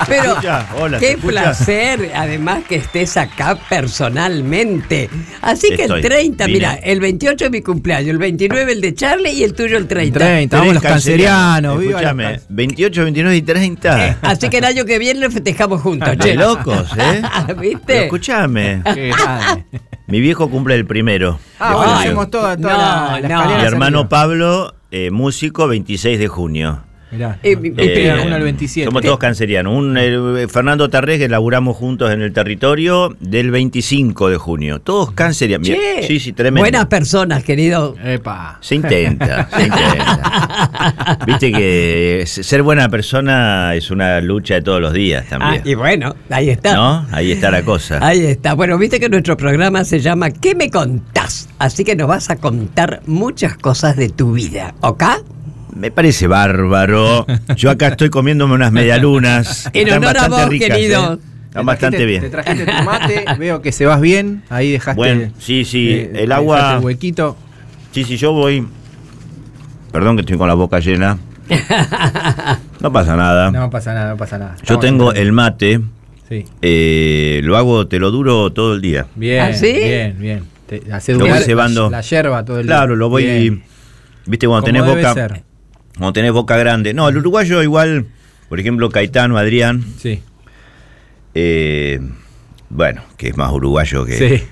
[0.07, 0.35] Pero
[0.79, 5.09] Hola, ¿se qué placer, además que estés acá personalmente.
[5.41, 6.57] Así que Estoy, el 30, vine.
[6.59, 9.87] mira, el 28 es mi cumpleaños, el 29 el de Charlie y el tuyo el
[9.87, 10.19] 30.
[10.19, 14.17] 30, vamos los cancerianos, viva los Escúchame, 28, 29 y 30.
[14.21, 16.35] Así que el año que viene lo festejamos juntos, De che.
[16.35, 17.21] locos, ¿eh?
[17.59, 18.03] ¿Viste?
[18.05, 18.81] Escúchame.
[20.07, 21.39] Mi viejo cumple el primero.
[21.59, 23.57] Ah, bueno, hacemos toda, toda No, la, la no.
[23.57, 24.09] Mi hermano.
[24.09, 26.88] Pablo, eh, músico, 26 de junio.
[27.11, 28.85] Mirá, Eh, Eh, el 27.
[28.85, 29.73] Somos todos cancerianos.
[29.75, 34.79] Un, eh, Fernando Tarrés, que laburamos juntos en el territorio, del 25 de junio.
[34.79, 35.67] Todos cancerianos.
[35.67, 36.61] Che, Sí, sí, tremendo.
[36.61, 37.95] Buenas personas, querido.
[38.03, 38.57] Epa.
[38.61, 41.19] Se intenta, se intenta.
[41.25, 45.61] Viste que ser buena persona es una lucha de todos los días Ah, también.
[45.65, 46.73] y bueno, ahí está.
[46.75, 47.07] ¿No?
[47.11, 47.99] Ahí está la cosa.
[48.01, 48.53] Ahí está.
[48.53, 51.49] Bueno, viste que nuestro programa se llama ¿Qué me contás?
[51.59, 55.03] Así que nos vas a contar muchas cosas de tu vida, ¿ok?
[55.75, 57.25] Me parece bárbaro.
[57.55, 59.69] Yo acá estoy comiéndome unas medialunas.
[59.73, 61.13] En Están honor a bastante vos, ricas, querido.
[61.13, 61.17] ¿eh?
[61.45, 62.29] Están bastante Te bien.
[62.31, 64.43] trajiste tu mate, veo que se vas bien.
[64.49, 64.95] Ahí dejaste.
[64.97, 65.89] Bueno, sí, sí.
[65.89, 66.75] eh, el agua.
[66.77, 67.35] El huequito.
[67.91, 68.67] Sí, sí, yo voy.
[69.91, 71.17] Perdón que estoy con la boca llena.
[72.79, 73.51] No pasa nada.
[73.51, 74.55] No pasa nada, no pasa nada.
[74.57, 75.81] Yo Estamos tengo en- el mate.
[76.29, 76.45] Sí.
[76.61, 79.07] eh, lo hago, te lo duro todo el día.
[79.15, 79.73] Bien, ¿Ah, sí?
[79.73, 80.43] bien, bien.
[80.67, 81.89] Te hace Lo voy cebando.
[81.89, 82.75] la, la yerba todo el día.
[82.75, 83.23] Claro, lo voy.
[83.25, 83.63] Bien.
[84.27, 85.13] Viste, cuando Como tenés debe boca.
[85.13, 85.43] ser.
[85.99, 86.93] Cuando tenés boca grande.
[86.95, 88.05] No, el uruguayo igual.
[88.49, 89.83] Por ejemplo, Caetano, Adrián.
[90.01, 90.23] Sí.
[91.35, 91.99] eh,
[92.69, 94.17] bueno, que es más uruguayo que.
[94.39, 94.43] Sí.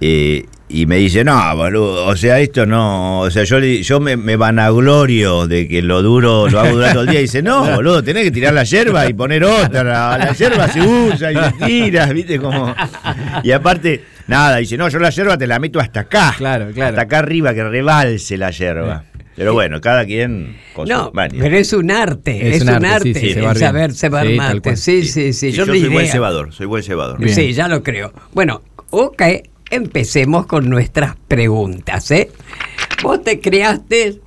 [0.00, 4.00] eh, y me dice, no, boludo, o sea, esto no, o sea, yo, le- yo
[4.00, 7.18] me, me vanaglorio de que lo duro lo hago durante todo el día.
[7.18, 10.16] Y dice, no, boludo, tenés que tirar la yerba y poner otra.
[10.16, 12.38] La yerba se usa y se tira, ¿viste?
[12.40, 12.74] Como...
[13.42, 16.34] Y aparte, nada, dice, no, yo la yerba te la meto hasta acá.
[16.38, 16.88] Claro, claro.
[16.90, 19.04] Hasta acá arriba, que rebalse la yerba.
[19.36, 21.42] Pero bueno, cada quien con No, manias.
[21.42, 24.26] pero es un arte, Es es, un un arte, arte, sí, sí, el saber cebar
[24.26, 24.76] Sí, mate.
[24.76, 25.50] Sí, sí, sí.
[25.50, 27.18] Sí, Yo, yo soy buen cebador, soy buen cebador.
[27.18, 27.34] Bien.
[27.34, 28.12] Sí, ya lo creo.
[28.34, 29.22] Bueno, ok,
[29.70, 32.30] empecemos con nuestras preguntas, ¿eh?
[33.02, 34.20] Vos te criaste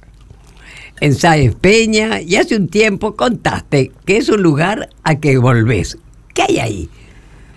[1.02, 5.98] en Sáenz Peña y hace un tiempo contaste que es un lugar a que volvés.
[6.34, 6.90] ¿Qué hay ahí?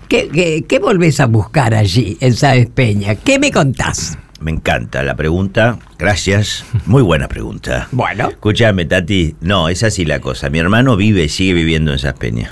[0.09, 3.15] ¿Qué, qué, qué volvés a buscar allí, en Sáenz Peña?
[3.15, 4.19] ¿Qué me contás?
[4.41, 5.79] Me encanta la pregunta.
[5.99, 6.65] Gracias.
[6.87, 7.89] Muy buena pregunta.
[7.91, 8.29] Bueno.
[8.29, 9.35] Escúchame, Tati.
[9.41, 10.49] No, es así la cosa.
[10.49, 12.51] Mi hermano vive y sigue viviendo en Saspeña.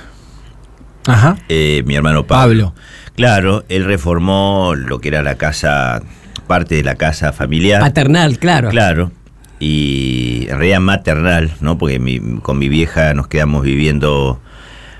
[1.05, 1.37] Ajá.
[1.47, 2.73] Eh, mi hermano Pablo.
[3.15, 6.01] Claro, él reformó lo que era la casa,
[6.45, 7.79] parte de la casa familiar.
[7.81, 8.69] Paternal, claro.
[8.69, 9.11] Claro.
[9.59, 11.77] Y en realidad maternal, ¿no?
[11.77, 14.39] Porque mi- con mi vieja nos quedamos viviendo,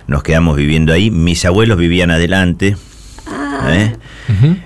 [0.08, 1.12] nos quedamos viviendo ahí.
[1.12, 2.76] Mis abuelos vivían adelante.
[3.70, 3.96] ¿eh?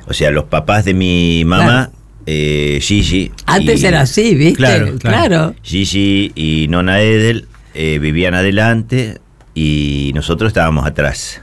[0.08, 1.90] O sea, los papás de mi mamá,
[2.26, 3.32] eh, Gigi.
[3.46, 4.58] Antes y- era así, ¿viste?
[4.58, 5.56] Claro, Claro.
[5.64, 9.20] Gigi y Nona Edel eh, vivían adelante
[9.54, 11.42] y nosotros estábamos atrás.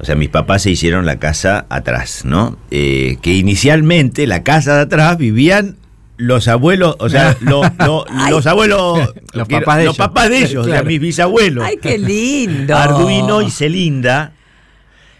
[0.00, 2.56] O sea, mis papás se hicieron la casa atrás, ¿no?
[2.70, 5.76] Eh, que inicialmente la casa de atrás vivían
[6.16, 10.06] los abuelos, o sea, lo- lo- los abuelos, Los quiero- papás de los ellos.
[10.08, 10.86] papás de ellos, o sea, Claro.
[10.86, 11.64] mis bisabuelos.
[11.64, 12.76] ¡Ay, qué lindo!
[12.76, 14.32] Arduino y Celinda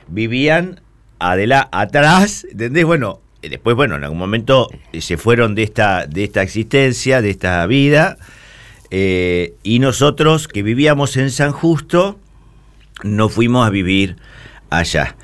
[0.08, 0.80] vivían
[1.18, 2.84] adela atrás, ¿entendés?
[2.84, 7.30] Bueno, después, bueno, en algún momento eh, se fueron de esta, de esta existencia, de
[7.30, 8.18] esta vida,
[8.90, 12.18] eh, y nosotros que vivíamos en San Justo,
[13.02, 14.16] no fuimos a vivir
[14.70, 15.16] allá.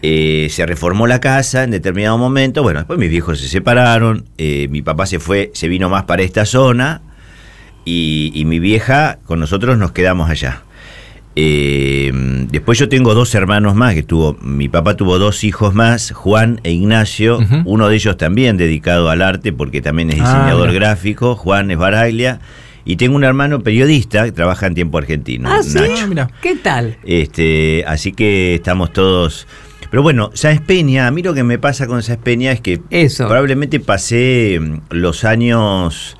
[0.00, 4.68] Eh, se reformó la casa en determinado momento, bueno, después mis viejos se separaron, eh,
[4.70, 7.02] mi papá se fue, se vino más para esta zona,
[7.90, 10.62] y mi vieja con nosotros nos quedamos allá.
[11.40, 12.10] Eh,
[12.50, 16.60] después yo tengo dos hermanos más que tuvo, mi papá tuvo dos hijos más, Juan
[16.64, 21.36] e Ignacio, uno de ellos también dedicado al arte porque también es Ah, diseñador gráfico,
[21.36, 22.40] Juan es Baraglia,
[22.84, 25.78] y tengo un hermano periodista que trabaja en tiempo argentino, Ah, ¿sí?
[25.78, 26.32] Nacho.
[26.42, 26.96] ¿Qué tal?
[27.04, 29.46] Este, así que estamos todos.
[29.92, 32.80] Pero bueno, Sáenz Peña, a mí lo que me pasa con Sáenz Peña es que
[33.28, 36.16] probablemente pasé mm, los años.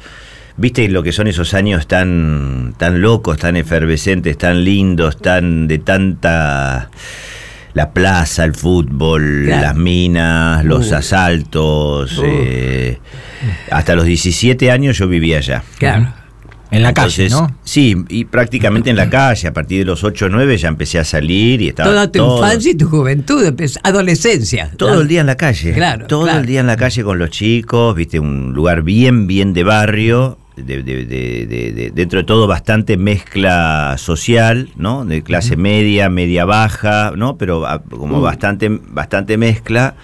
[0.58, 5.78] ¿Viste lo que son esos años tan, tan locos, tan efervescentes, tan lindos, tan de
[5.78, 6.90] tanta
[7.74, 9.62] la plaza, el fútbol, Claro.
[9.62, 10.96] las minas, los Uh.
[10.96, 12.18] asaltos.
[12.18, 12.22] Uh.
[12.26, 12.98] eh,
[13.70, 15.62] hasta los 17 años yo vivía allá.
[15.78, 16.12] Claro.
[16.70, 17.56] En la calle, ¿no?
[17.64, 19.48] Sí, y prácticamente en la calle.
[19.48, 22.18] A partir de los 8 o 9 ya empecé a salir y estaba Toda tu
[22.18, 23.42] todo, infancia y tu juventud,
[23.84, 24.70] adolescencia.
[24.76, 25.72] todo el día en la calle.
[25.72, 26.40] Claro, Todo claro.
[26.40, 30.36] el día en la calle con los chicos, viste, un lugar bien, bien de barrio.
[30.64, 35.04] De- de- de- de- de- dentro de todo bastante mezcla social, ¿no?
[35.04, 37.36] De clase media, media baja, ¿no?
[37.36, 39.94] Pero ah, como bastante, bastante mezcla.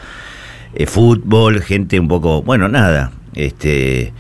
[0.74, 4.12] Eh, fútbol, gente un poco, bueno, nada, este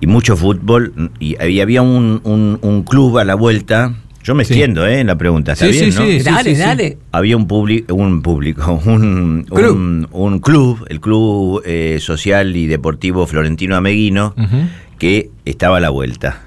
[0.00, 3.94] y mucho fútbol y, y había un, un- un club a la vuelta.
[4.22, 4.52] Yo me Sí.
[4.52, 5.00] extiendo, ¿eh?
[5.00, 6.32] En la pregunta, ¿está Sí, bien, sí, no?
[6.32, 6.98] Dale, dale.
[7.12, 9.74] había un, publi- un público, un Club.
[9.76, 14.56] un, un club, el Club eh, Social y Deportivo Florentino Ameguino, Ujú.
[14.98, 16.42] Que estaba a la vuelta.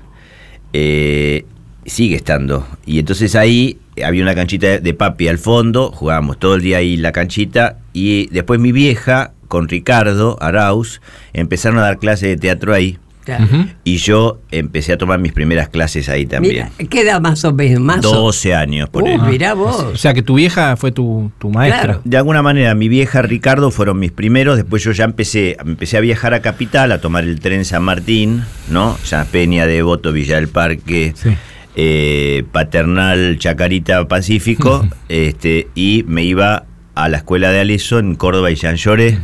[0.73, 1.45] Eh,
[1.85, 2.67] sigue estando.
[2.85, 6.97] Y entonces ahí había una canchita de papi al fondo, jugábamos todo el día ahí
[6.97, 11.01] la canchita, y después mi vieja, con Ricardo Arauz,
[11.33, 12.97] empezaron a dar clases de teatro ahí.
[13.23, 13.45] Claro.
[13.83, 16.69] Y yo empecé a tomar mis primeras clases ahí también.
[16.77, 17.79] Mira, ¿qué edad más o menos?
[17.79, 19.75] Más o- 12 años, por Uh, mirá vos.
[19.93, 21.83] O sea que tu vieja fue tu, tu maestra.
[21.83, 22.01] Claro.
[22.03, 24.55] De alguna manera, mi vieja Ricardo fueron mis primeros.
[24.57, 28.43] Después yo ya empecé, empecé a viajar a Capital, a tomar el tren San Martín,
[28.69, 28.97] ¿no?
[29.09, 31.29] Ya Peña, Devoto, Villa del Parque, Sí.
[31.75, 38.51] eh, Paternal, Chacarita, Pacífico, este, y me iba a la escuela de Aleso en Córdoba
[38.51, 39.17] y San Lloré,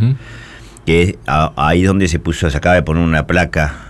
[0.85, 3.86] que es a- ahí donde se puso, se acaba de poner una placa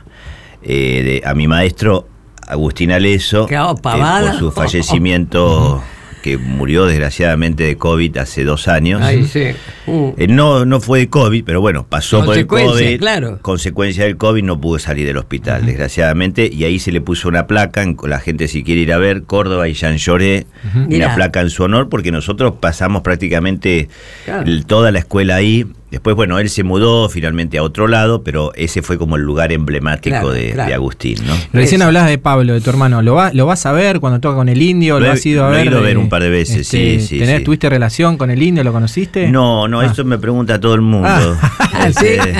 [0.67, 2.07] eh, de- a mi maestro
[2.47, 5.83] Agustín Aleso, oh, eh, por su fallecimiento,
[6.23, 9.01] que murió desgraciadamente de COVID hace dos años.
[9.01, 9.45] Ay, sí.
[9.85, 10.13] Uh.
[10.17, 12.99] Eh, no, no fue de COVID, pero bueno, pasó por el COVID.
[12.99, 13.39] claro.
[13.41, 16.49] Consecuencia del COVID, no pudo salir del hospital, desgraciadamente.
[16.51, 19.23] Y ahí se le puso una placa, en- la gente si quiere ir a ver,
[19.23, 23.87] Córdoba y Jean Lloré, una placa en su honor, porque nosotros pasamos prácticamente
[24.25, 24.43] Claro.
[24.47, 25.65] el- toda la escuela ahí.
[25.89, 29.53] Después, bueno, él se mudó finalmente a otro lado, pero ese fue como el lugar
[29.53, 30.67] emblemático Claro, de, claro.
[30.67, 31.33] de Agustín, ¿no?
[31.53, 31.87] Recién Eso.
[31.87, 33.01] hablabas de Pablo, de tu hermano.
[33.01, 34.99] ¿Lo, va- lo vas a ver cuando toca con el indio?
[34.99, 35.67] ¿Lo, has ido a lo he ver?
[35.67, 37.43] ido a ver un par de veces, sí, sí, tenés- sí.
[37.45, 38.65] ¿Tuviste relación con el indio?
[38.65, 39.29] ¿Lo conociste?
[39.29, 39.85] No, no, Ah.
[39.85, 41.07] eso me pregunta todo el mundo.
[41.41, 42.05] Ah, ¿sí?
[42.05, 42.33] Este,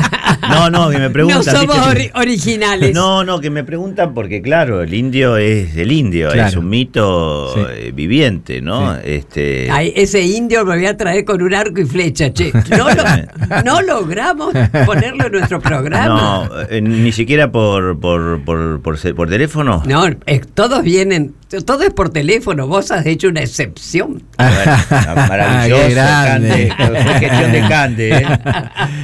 [0.49, 1.45] No, no, que me preguntan.
[1.45, 1.77] No somos
[2.15, 2.93] originales.
[2.93, 6.49] No, no, que me preguntan porque, claro, el indio es el indio, Claro.
[6.49, 7.61] es un mito Sí.
[7.75, 8.95] eh, viviente, ¿no?
[8.97, 9.69] Este.
[9.71, 12.51] Ay, ese indio me voy a traer con un arco y flecha, che.
[12.77, 14.53] No, lo- no logramos
[14.85, 16.07] ponerlo en nuestro programa.
[16.49, 19.83] No, eh, ni siquiera por, por, por, por, por teléfono.
[19.85, 21.33] No, eh, todos vienen,
[21.65, 24.23] todo es por teléfono, vos has hecho una excepción.
[24.37, 26.73] Maravilloso, Qué grande.
[26.77, 27.03] Cande.
[27.03, 28.25] Fue gestión de Cande, ¿eh?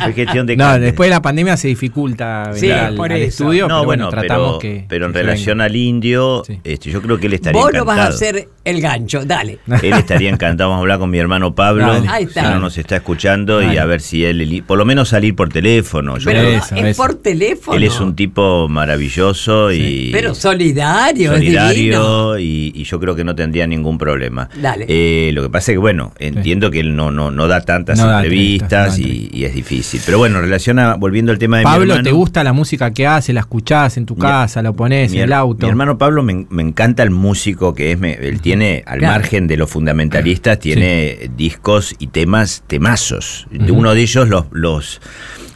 [0.03, 3.19] Fue gestión de No, después de la pandemia se dificulta venir Sí, al, por al
[3.21, 3.43] eso.
[3.43, 4.85] estudio, no, pero bueno, bueno, tratamos pero, que.
[4.87, 5.65] pero en que relación venga.
[5.65, 7.97] al indio, este, yo creo que él estaría Vos no encantado.
[7.99, 9.59] vas a hacer el gancho, dale.
[9.81, 10.69] Él estaría encantado.
[10.69, 11.85] Vamos a hablar con mi hermano Pablo.
[11.93, 12.07] Dale.
[12.09, 12.51] Ahí Si está.
[12.51, 16.17] no nos está escuchando y a ver si él, por lo menos salir por teléfono.
[16.17, 17.01] Yo Pero creo- Eso, es eso.
[17.03, 17.77] por teléfono.
[17.77, 21.61] él es un tipo maravilloso y Pero solidario, es divino.
[21.67, 24.49] solidario y, y yo creo que no tendría ningún problema.
[24.61, 24.85] Dale.
[24.87, 27.99] Eh, lo que pasa es que, bueno, entiendo que él no, no, no da tantas
[27.99, 30.01] No entrevistas, da y, y es difícil.
[30.05, 32.53] Pero bueno, en relación a, volviendo al tema de mi Pablo, hermano, ¿te gusta la
[32.53, 33.33] música que hace?
[33.33, 34.61] ¿La escuchás en tu Mi- casa?
[34.61, 35.65] ¿La pones mi, en el auto?
[35.65, 37.99] mi hermano Pablo me, me encanta el músico que es.
[37.99, 39.13] me- él tiene, al Claro.
[39.19, 43.47] margen de los fundamentalistas, tiene discos y temas, temazos.
[43.51, 43.79] De Ujú.
[43.83, 45.01] Uno de ellos los, los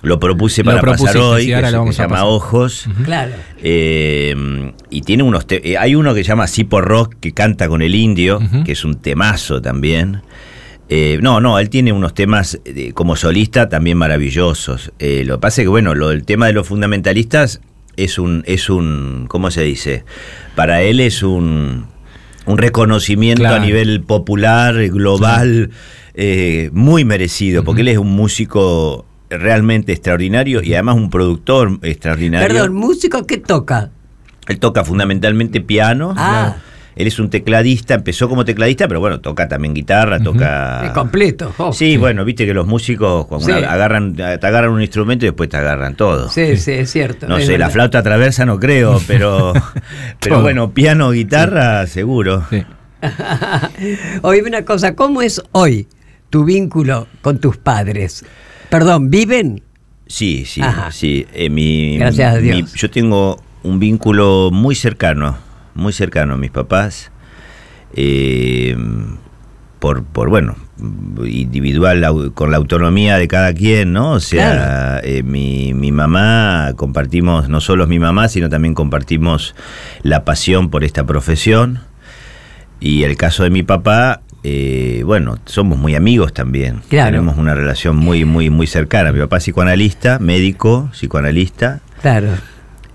[0.04, 2.24] lo propuse Lo para pasar hoy, que, se- que llama.
[2.26, 2.88] Ojos.
[3.04, 3.32] Claro.
[3.62, 5.46] Eh, y tiene unos.
[5.50, 8.86] eh, hay uno que se llama Sipo Rock que canta con el indio, que es
[8.86, 10.22] un temazo también.
[10.90, 14.92] Eh, no, no, él tiene unos temas eh, como solista también maravillosos.
[15.00, 17.60] Lo que pasa es que, bueno, lo, el tema de los fundamentalistas
[17.98, 20.06] es un, es un, ¿cómo se dice?
[20.56, 21.88] Para él es un,
[22.46, 23.58] un reconocimiento Claro.
[23.58, 25.72] a nivel popular, global,
[26.20, 32.48] eh, muy merecido, porque él es un músico realmente extraordinario y además un productor extraordinario.
[32.48, 33.92] Perdón, músico que toca.
[34.48, 36.14] Él toca fundamentalmente piano.
[36.18, 36.56] Ah.
[36.96, 40.84] Él es un tecladista, empezó como tecladista, pero bueno, toca también guitarra, toca...
[40.86, 41.54] Es completo.
[41.58, 41.72] oh.
[41.72, 43.52] Sí, bueno, viste que los músicos cuando Sí.
[43.52, 46.28] una- agarran, te agarran un instrumento y después te agarran todo.
[46.30, 47.28] Sí, sí, es cierto.
[47.28, 49.54] No es sé, la flauta traversa no creo, pero,
[50.20, 50.42] pero Todo.
[50.42, 52.44] bueno, piano, guitarra, seguro.
[54.24, 55.88] Oye, una cosa, ¿cómo es hoy
[56.30, 58.26] tu vínculo con tus padres?
[58.70, 59.64] Perdón, ¿viven?
[60.08, 60.92] Sí, sí, Ajá.
[60.92, 61.26] sí.
[61.34, 62.74] Eh, mi- Gracias a mi- Dios.
[62.74, 65.38] yo tengo un vínculo muy cercano,
[65.76, 67.12] muy cercano a mis papás.
[67.94, 68.76] eh,
[69.80, 70.56] por, por, bueno,
[71.26, 72.04] individual,
[72.34, 74.12] con la autonomía de cada quien, ¿no?
[74.14, 79.56] O sea, eh, mi, mi mamá, compartimos, no solo es mi mamá, sino también compartimos
[80.02, 81.82] la pasión por esta profesión.
[82.80, 86.82] Y el caso de mi papá, eh, bueno, somos muy amigos también.
[86.88, 87.12] Claro.
[87.12, 89.12] Tenemos una relación muy, muy, muy cercana.
[89.12, 91.82] Mi papá es psicoanalista, médico, psicoanalista.
[92.02, 92.30] Claro.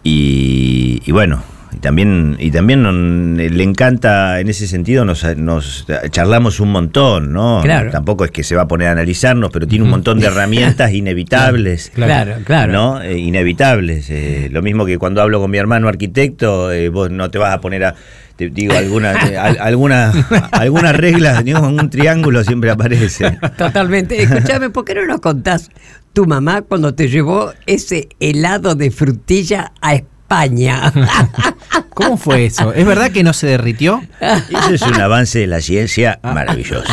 [0.02, 1.42] Y, y bueno,
[1.74, 7.60] y también, y también le encanta, en ese sentido, nos, nos charlamos un montón, ¿no?
[7.62, 7.90] Claro.
[7.90, 10.92] Tampoco es que se va a poner a analizarnos, pero tiene un montón de herramientas
[10.94, 11.90] inevitables.
[11.94, 12.72] Claro, claro.
[12.72, 13.02] ¿no?
[13.02, 14.08] Eh, inevitables.
[14.10, 17.54] Eh, lo mismo que cuando hablo con mi hermano arquitecto, eh, vos no te vas
[17.54, 17.94] a poner a.
[18.36, 20.12] Te digo, alguna, al- alguna,
[20.52, 23.38] alguna regla, digo, un triángulo siempre aparece.
[23.58, 24.22] Totalmente.
[24.22, 25.70] Escúchame, ¿por qué no nos contás
[26.12, 30.92] tu mamá cuando te llevó ese helado de frutilla a España?
[31.94, 32.72] ¿Cómo fue eso?
[32.72, 34.02] ¿Es verdad que no se derritió?
[34.20, 36.82] Eso es un avance de la ciencia maravilloso.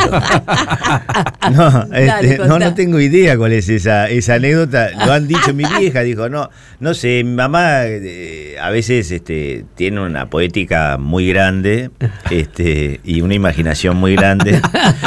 [1.51, 4.91] No, este, no, no tengo idea cuál es esa, esa anécdota.
[5.05, 9.65] Lo han dicho mi vieja, dijo, no, no sé, mi mamá eh, a veces este,
[9.75, 11.89] tiene una poética muy grande
[12.29, 14.61] este, y una imaginación muy grande.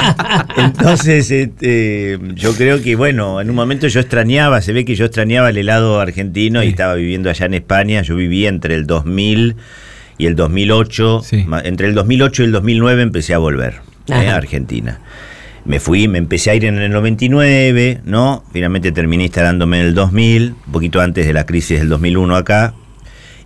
[0.56, 5.04] Entonces, este, yo creo que, bueno, en un momento yo extrañaba, se ve que yo
[5.04, 8.02] extrañaba el helado argentino y estaba viviendo allá en España.
[8.02, 9.56] Yo vivía entre el 2000
[10.18, 11.22] y el 2008.
[11.46, 15.00] ma- Entre el 2008 y el 2009 empecé a volver eh, a Argentina.
[15.64, 18.42] Me fui, me empecé a ir en el 99, ¿no?
[18.52, 22.74] Finalmente terminé instalándome en el 2000, un poquito antes de la crisis del 2001 acá.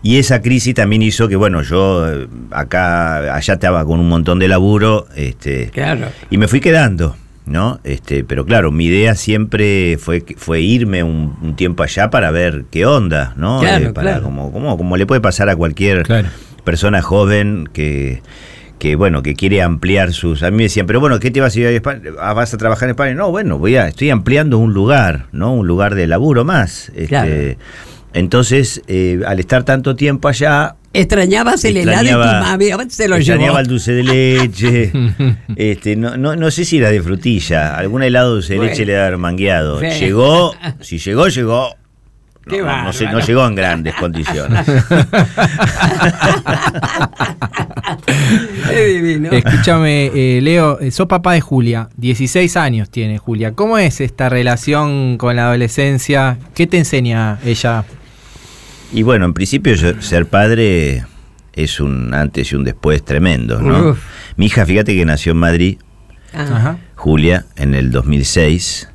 [0.03, 4.39] Y esa crisis también hizo que, bueno, yo eh, acá, allá estaba con un montón
[4.39, 6.07] de laburo, este, Claro.
[6.31, 7.81] y me fui quedando, ¿no?
[7.85, 12.65] Este, pero claro, mi idea siempre fue, fue irme un, un tiempo allá para ver
[12.71, 13.59] qué onda, ¿no?
[13.59, 14.25] Eh, Claro, para, claro.
[14.25, 16.05] Como, como, como le puede pasar a cualquier
[16.67, 18.21] persona joven que,
[18.79, 20.43] que, bueno, que quiere ampliar sus...
[20.43, 22.03] A mí me decían, pero bueno, ¿qué te vas a ir a España?
[22.21, 23.15] Ah, ¿Vas a trabajar en España?
[23.15, 25.55] No, bueno, voy a, estoy ampliando un lugar, ¿no?
[25.55, 26.91] Un lugar de laburo más.
[26.91, 27.33] Este, Claro.
[28.13, 32.57] Entonces, eh, al estar tanto tiempo allá, Extrañabas el helado y tu mamá
[32.89, 33.59] se lo extrañaba llevó.
[33.59, 34.93] el dulce de leche.
[35.57, 37.77] este, no, no, no sé si era de frutilla.
[37.77, 38.71] Algún helado de dulce de Bueno.
[38.71, 39.83] leche le haber mangueado.
[39.83, 41.77] Llegó, si llegó, llegó.
[42.49, 43.27] Qué no, no se- no bárbaro.
[43.27, 44.67] llegó en grandes condiciones.
[48.71, 49.31] Es divino.
[49.33, 53.53] Escúchame, eh, Leo, eh, sos papá de Julia, 16 años tiene Julia.
[53.53, 56.39] ¿Cómo es esta relación con la adolescencia?
[56.55, 57.85] ¿Qué te enseña ella?
[58.93, 61.05] Y bueno, en principio yo- ser padre
[61.55, 63.91] es un antes y un después tremendo, ¿no?
[63.91, 63.99] Uf.
[64.37, 65.79] Mi hija, fíjate que nació en Madrid.
[66.97, 68.89] Julia, en el 2006.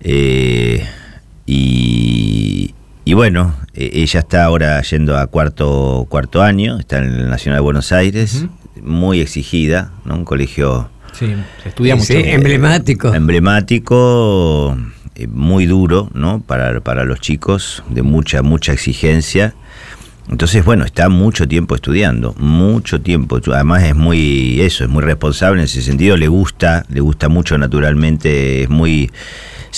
[0.00, 0.86] eh,
[1.50, 2.74] y,
[3.06, 7.58] y bueno, eh, ella está ahora yendo a cuarto, cuarto año, está en el Nacional
[7.58, 8.44] de Buenos Aires,
[8.82, 10.14] muy exigida, ¿no?
[10.16, 12.12] Un colegio Sí, se estudia Sí, mucho.
[12.12, 13.14] sí, emblemático.
[13.14, 14.76] emblemático,
[15.14, 16.40] eh, muy duro, ¿no?
[16.40, 19.54] Para, para los chicos, de mucha, mucha exigencia.
[20.30, 23.40] Entonces, bueno, está mucho tiempo estudiando, mucho tiempo.
[23.52, 27.56] Además es muy, eso, es muy responsable en ese sentido, le gusta, le gusta mucho
[27.56, 29.10] naturalmente, es muy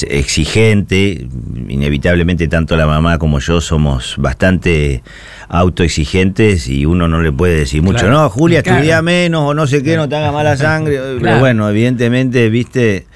[0.08, 1.26] exigente,
[1.68, 5.02] inevitablemente tanto la mamá como yo somos bastante
[5.48, 8.12] autoexigentes y uno no le puede decir mucho, Claro.
[8.22, 10.98] no, Julia, estudia menos o no sé qué, no te haga mala sangre.
[11.20, 13.06] Pero bueno, evidentemente, viste...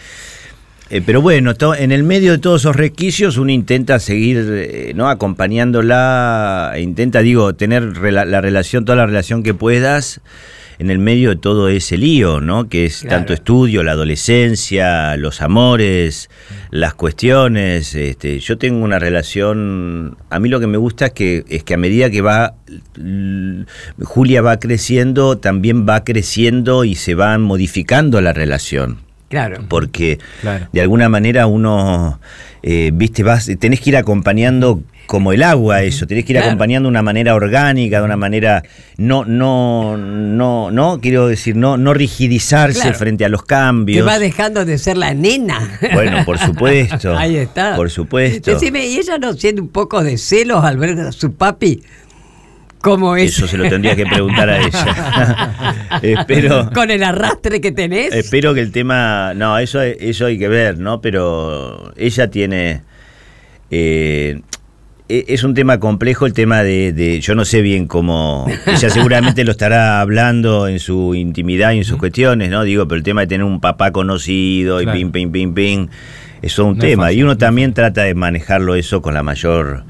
[0.91, 5.09] Eh, pero bueno, en el medio de todos esos requisitos uno intenta seguir eh, no
[5.09, 10.21] acompañándola, intenta, digo, tener rela- la relación, toda la relación que puedas
[10.79, 12.69] en el medio de todo ese lío, ¿no?
[12.69, 13.17] Que es Claro.
[13.17, 16.31] tanto estudio, la adolescencia, los amores,
[16.71, 17.95] las cuestiones.
[17.95, 20.17] Este, yo tengo una relación.
[20.31, 22.55] A mí lo que me gusta es que, es que a medida que va
[24.03, 28.99] Julia va creciendo, también va creciendo y se va modificando la relación
[29.29, 29.65] Claro.
[29.69, 30.69] porque Claro.
[30.73, 32.21] de alguna manera uno,
[32.67, 36.49] eh, viste, vas, tenés que ir acompañando como el agua eso, tenés que ir Claro.
[36.53, 38.63] acompañando de una manera orgánica, de una manera
[38.97, 42.97] no, no, no, no, quiero decir, no, no rigidizarse Claro.
[42.97, 44.09] frente a los Que cambios.
[44.09, 45.79] va dejando de ser la nena.
[45.93, 47.15] Bueno, por supuesto.
[47.19, 47.77] Ahí está.
[47.77, 48.51] Por supuesto.
[48.51, 51.83] Decime, ¿y ella no siente un poco de celos al ver a su papi?
[52.85, 53.37] ¿Cómo es?
[53.39, 55.99] Eso se lo tendría que preguntar a ella.
[56.03, 56.71] Espero.
[56.75, 58.13] Con el arrastre que tenés.
[58.15, 59.33] Espero que el tema.
[59.35, 61.01] No, eso, eso hay que ver, ¿no?
[61.01, 62.83] Pero ella tiene.
[63.71, 64.41] eh,
[65.09, 68.47] e- es un tema complejo el tema de, de- Yo no sé bien cómo.
[68.67, 72.65] Ella seguramente lo estará hablando en su intimidad y en sus cuestiones, ¿no?
[72.65, 74.99] Digo, pero el tema de tener un papá conocido y Claro.
[74.99, 75.89] pim, pim, pim, pim.
[76.43, 77.05] Es todo un No es tema.
[77.05, 79.85] fácil, y uno también trata de manejarlo eso con la mayor.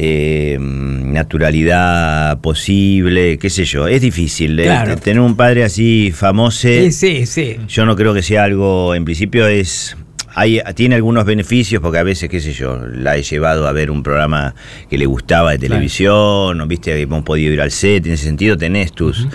[0.00, 4.58] Eh, naturalidad posible, qué sé yo, es difícil.
[4.60, 4.96] eh, Claro.
[4.96, 7.56] Tener un padre así famoso, Sí, sí, sí.
[7.68, 9.96] yo no creo que sea algo, en principio es...
[10.34, 13.90] Hay, tiene algunos beneficios porque a veces, qué sé yo, la he llevado a ver
[13.90, 14.54] un programa
[14.88, 18.56] que le gustaba de televisión, o viste, hemos podido ir al set, en ese sentido
[18.56, 19.26] tenés tus...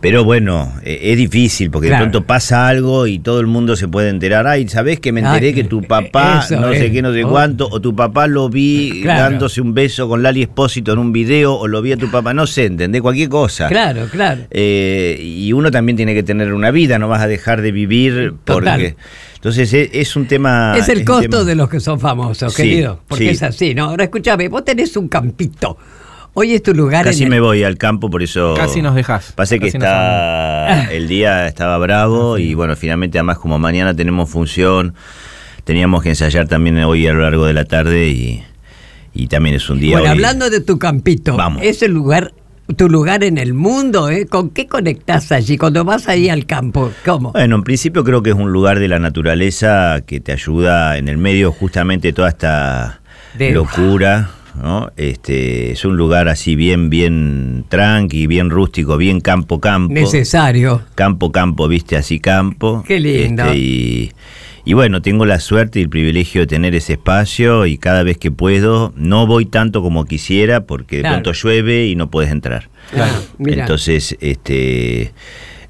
[0.00, 2.04] Pero bueno, eh, es difícil porque Claro.
[2.04, 4.46] de pronto pasa algo y todo el mundo se puede enterar.
[4.46, 7.22] Ay, ¿sabés que me enteré Ay, que tu papá, eso no sé qué, no sé
[7.22, 9.22] cuánto, o tu papá lo vi Claro.
[9.22, 12.32] dándose un beso con Lali Espósito en un video, o lo vi a tu papá,
[12.32, 13.02] no sé, ¿entendés?
[13.02, 13.66] Cualquier cosa.
[13.68, 14.42] Claro, claro.
[14.50, 18.34] Eh, y uno también tiene que tener una vida, no vas a dejar de vivir
[18.44, 18.78] Total.
[18.80, 18.96] porque...
[19.34, 20.74] Entonces es, es un tema...
[20.76, 23.00] es el costo tema- de los que son famosos, Sí, querido.
[23.08, 23.30] Porque sí.
[23.30, 23.84] es así, ¿no?
[23.86, 25.76] Ahora escúchame, vos tenés un campito.
[26.34, 28.54] Hoy es tu lugar Casi en me el- voy al campo, por eso...
[28.56, 29.32] Casi nos dejás.
[29.32, 34.94] Pase que está el día estaba bravo y bueno, finalmente además como mañana tenemos función,
[35.64, 38.44] teníamos que ensayar también hoy a lo largo de la tarde y,
[39.14, 39.92] y también es un día...
[39.96, 41.60] Bueno, hoy- hablando de tu campito, Vamos.
[41.64, 42.32] es el lugar,
[42.76, 44.26] tu lugar en el mundo, ¿eh?
[44.26, 46.92] ¿Con qué conectás allí cuando vas ahí al campo?
[47.04, 47.32] ¿Cómo?
[47.32, 51.08] Bueno, en principio creo que es un lugar de la naturaleza que te ayuda en
[51.08, 53.00] el medio justamente de toda esta
[53.36, 54.30] De- locura,
[54.62, 54.90] ¿no?
[54.96, 59.92] Este, es un lugar así bien, bien tranqui, bien rústico, bien campo, campo.
[59.92, 60.82] Necesario.
[60.94, 62.84] Campo, campo, viste, así campo.
[62.86, 63.44] Qué lindo.
[63.44, 64.12] Este, y,
[64.64, 68.18] y bueno, tengo la suerte y el privilegio de tener ese espacio y cada vez
[68.18, 72.68] que puedo, no voy tanto como quisiera porque de pronto llueve y no puedes entrar.
[72.90, 73.14] Claro.
[73.38, 75.12] Entonces, este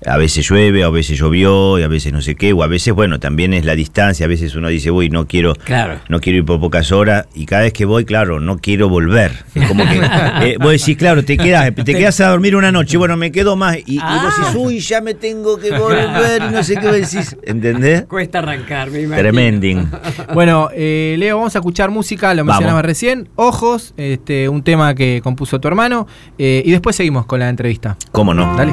[0.07, 2.95] a veces llueve, a veces llovió, y a veces no sé qué, o a veces,
[2.95, 5.99] bueno, también es la distancia, a veces uno dice, uy, no quiero, Claro.
[6.09, 9.33] no quiero ir por pocas horas, y cada vez que voy, claro, no quiero volver.
[9.55, 10.01] Es como que,
[10.43, 13.57] eh, vos decís, claro, te quedas, te quedas a dormir una noche, bueno, me quedo
[13.57, 16.87] más, y, y vos decís, uy, ya me tengo que volver, y no sé qué
[16.87, 18.03] vos decís, ¿entendés?
[18.07, 19.17] Cuesta arrancar, me imagino.
[19.19, 19.89] Tremending.
[20.35, 22.55] Bueno, eh, Leo, vamos a escuchar música, lo Vamos.
[22.57, 23.29] mencionaba recién.
[23.37, 26.07] Ojos, este, un tema que compuso tu hermano.
[26.39, 27.97] eh, y después seguimos con la entrevista.
[28.13, 28.55] ¿Cómo no?
[28.57, 28.73] Dale.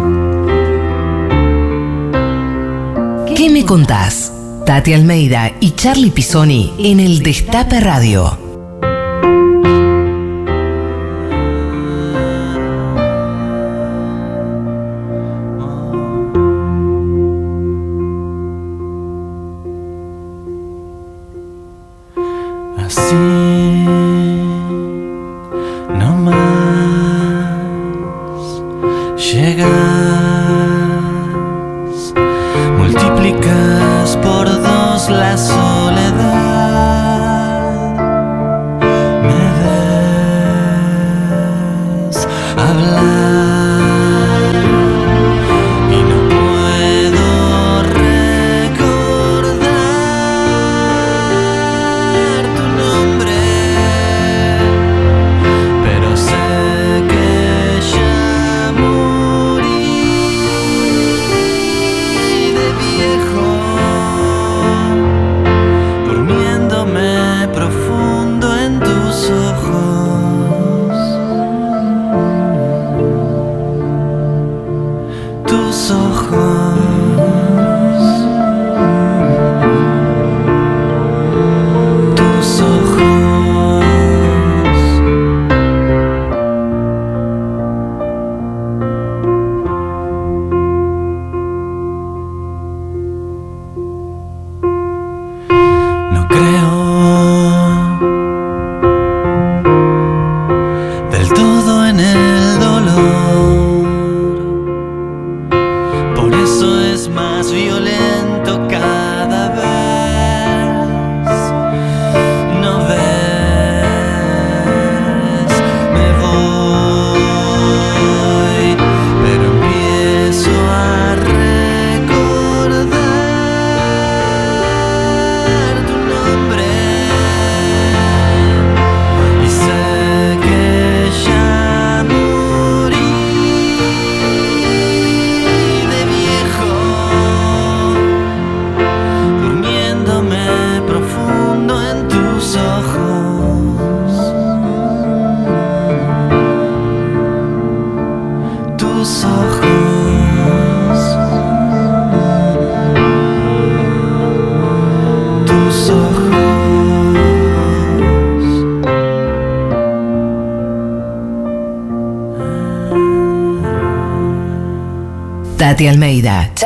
[3.36, 4.32] ¿Qué me contás?
[4.66, 8.40] Tati Almeida y Charlie Pisoni en el Destape Radio.
[22.78, 23.16] Así
[25.90, 26.40] no más
[29.18, 30.25] llegar
[34.22, 35.65] por dos lazos.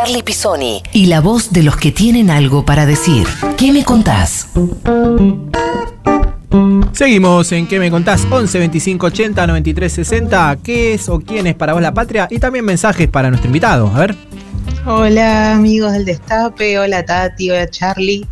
[0.09, 3.27] Charlie Pisoni y la voz de los que tienen algo para decir.
[3.57, 4.47] ¿Qué me contás?
[6.93, 8.25] Seguimos en ¿Qué me contás?
[8.27, 10.57] 11 25 80 93 60.
[10.63, 12.27] ¿Qué es o quién es para vos la patria?
[12.31, 13.85] Y también mensajes para nuestro invitado.
[13.93, 14.15] A ver.
[14.87, 18.25] Hola amigos del Destape, hola Tati, hola Charlie.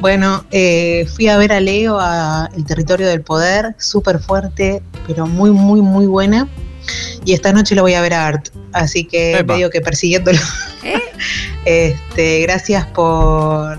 [0.00, 5.26] Bueno, eh, fui a ver a Leo a El Territorio del Poder, súper fuerte, pero
[5.26, 6.48] muy, muy, muy buena.
[7.24, 9.54] Y esta noche lo voy a ver a Art, así que Epa.
[9.54, 10.38] medio que persiguiéndolo.
[11.66, 13.78] Este, gracias por,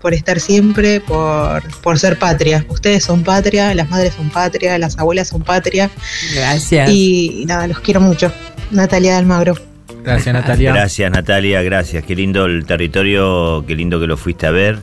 [0.00, 2.64] por estar siempre, por, por ser patria.
[2.68, 5.90] Ustedes son patria, las madres son patria, las abuelas son patria.
[6.34, 6.90] Gracias.
[6.90, 8.32] Y, nada, los quiero mucho.
[8.70, 9.54] Natalia de Almagro.
[10.02, 10.72] Gracias, Natalia.
[10.72, 12.04] Gracias, Natalia, gracias.
[12.04, 14.82] Qué lindo el territorio, qué lindo que lo fuiste a ver.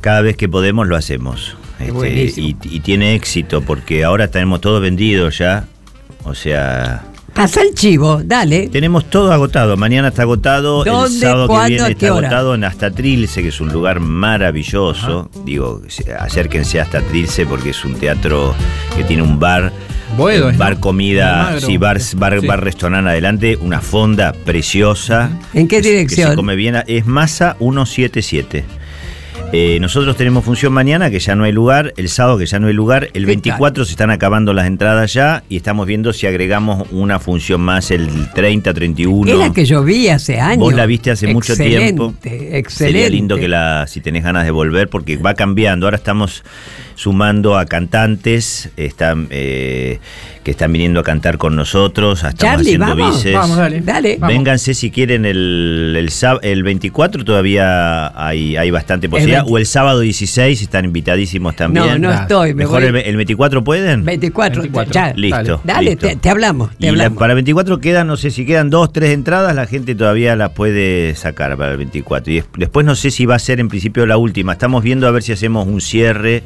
[0.00, 1.56] Cada vez que podemos lo hacemos.
[1.78, 5.66] Este, y, y tiene éxito porque ahora tenemos todo vendido ya.
[6.24, 7.04] O sea,
[7.34, 8.68] Pasa el chivo, dale.
[8.68, 9.76] tenemos todo agotado.
[9.76, 10.84] Mañana está agotado.
[10.84, 15.28] El ¿Dónde, sábado que viene está agotado en Hasta Trilce, que es un lugar maravilloso.
[15.44, 18.54] Digo, se- acérquense a Hasta Trilce porque es un teatro
[18.96, 19.72] que tiene un bar.
[20.16, 22.46] Boedo, eh, es, bar comida, sí, bar, bar, Sí.
[22.46, 25.28] bar restaurante adelante, una fonda preciosa.
[25.52, 26.26] ¿En qué dirección?
[26.28, 26.76] Que se come bien.
[26.86, 28.64] Es Masa 177.
[29.56, 32.66] Eh, nosotros tenemos función mañana, que ya no hay lugar, el sábado, que ya no
[32.66, 36.88] hay lugar, el 24 se están acabando las entradas ya y estamos viendo si agregamos
[36.90, 39.30] una función más el 30, 31.
[39.30, 40.58] Es la que yo vi hace años.
[40.58, 42.14] Vos la viste hace mucho tiempo.
[42.16, 42.98] Excelente, excelente.
[42.98, 45.86] Sería lindo que la, si tenés ganas de volver, porque va cambiando.
[45.86, 46.42] Ahora estamos
[46.94, 49.98] sumando a cantantes están, eh,
[50.44, 52.18] que están viniendo a cantar con nosotros.
[52.18, 53.34] Estamos Charlie, haciendo vamos, bices.
[53.34, 53.80] vamos, dale.
[53.80, 54.16] Dale.
[54.20, 54.34] Vamos.
[54.34, 56.10] Vénganse si quieren el, el,
[56.42, 59.40] el 24, todavía hay, hay bastante posibilidad.
[59.40, 59.52] 20.
[59.54, 62.00] O el sábado 16, están invitadísimos también.
[62.00, 62.50] No, no estoy.
[62.54, 62.88] Me Mejor voy.
[62.90, 64.04] el, el 24 pueden.
[64.04, 65.12] 24, 24, ya.
[65.14, 65.60] Listo.
[65.64, 66.06] Dale, listo.
[66.06, 66.70] Te, te hablamos.
[66.70, 67.18] Te Y la- hablamos.
[67.18, 70.50] para el 24 quedan, no sé si quedan dos, tres entradas, la gente todavía las
[70.50, 72.32] puede sacar para el 24.
[72.32, 74.52] Y des- después no sé si va a ser en principio la última.
[74.52, 76.42] Estamos viendo a ver si hacemos un cierre,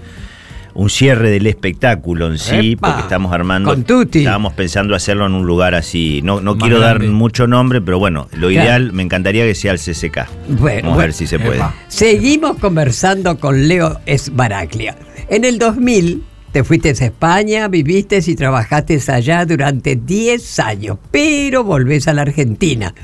[0.79, 3.69] un cierre del espectáculo en sí, Epa, porque estamos armando.
[3.69, 4.21] con Tuti.
[4.21, 6.21] Estábamos pensando hacerlo en un lugar así.
[6.23, 7.07] No, no Más quiero grande.
[7.07, 8.51] dar mucho nombre, pero bueno, lo Claro.
[8.53, 10.29] ideal me encantaría que sea el CCK.
[10.51, 11.57] Bueno, Vamos a ver si se puede.
[11.57, 11.75] Epa.
[11.89, 14.97] Seguimos conversando con Leo Esbaraglia.
[15.29, 16.23] En el 2000
[16.53, 22.23] te fuiste a España, viviste y trabajaste allá durante 10 años, pero volvés a la
[22.23, 22.95] Argentina.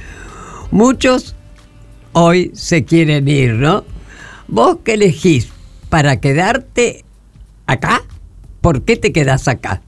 [0.71, 1.35] Muchos
[2.13, 3.85] hoy se quieren ir, ¿no?
[4.47, 5.49] ¿Vos qué elegís
[5.89, 7.04] para quedarte
[7.67, 8.03] acá?
[8.61, 9.83] ¿Por qué te quedás acá?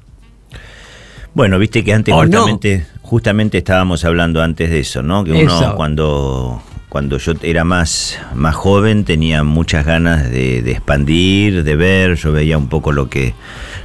[1.35, 5.23] Bueno, viste que antes justamente, justamente estábamos hablando antes de eso, ¿no?
[5.23, 5.75] Que uno Eso.
[5.77, 12.15] cuando, cuando yo era más, más joven tenía muchas ganas de, de expandir, de ver,
[12.17, 13.35] yo veía un poco lo que,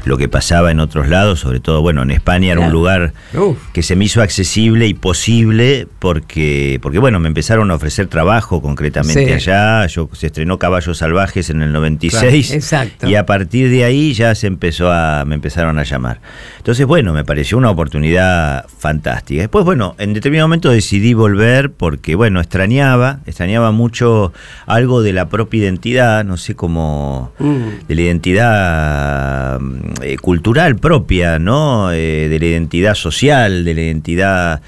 [0.05, 3.57] lo que pasaba en otros lados, sobre todo, bueno, en España era un lugar Uf.
[3.73, 8.61] que se me hizo accesible y posible porque, porque bueno, me empezaron a ofrecer trabajo
[8.61, 9.33] concretamente Sí.
[9.33, 13.07] allá, yo se estrenó Caballos Salvajes en el 96 Claro, exacto.
[13.09, 16.19] y a partir de ahí ya se empezó a, me empezaron a llamar.
[16.57, 19.41] Entonces, bueno, me pareció una oportunidad fantástica.
[19.41, 24.33] Después, bueno, en determinado momento decidí volver porque, bueno, extrañaba, extrañaba mucho
[24.65, 27.87] algo de la propia identidad, no sé cómo, Mm.
[27.87, 29.59] de la identidad
[30.01, 31.91] eh, cultural propia, ¿no?
[31.91, 34.61] Eh, de la identidad social, de la identidad...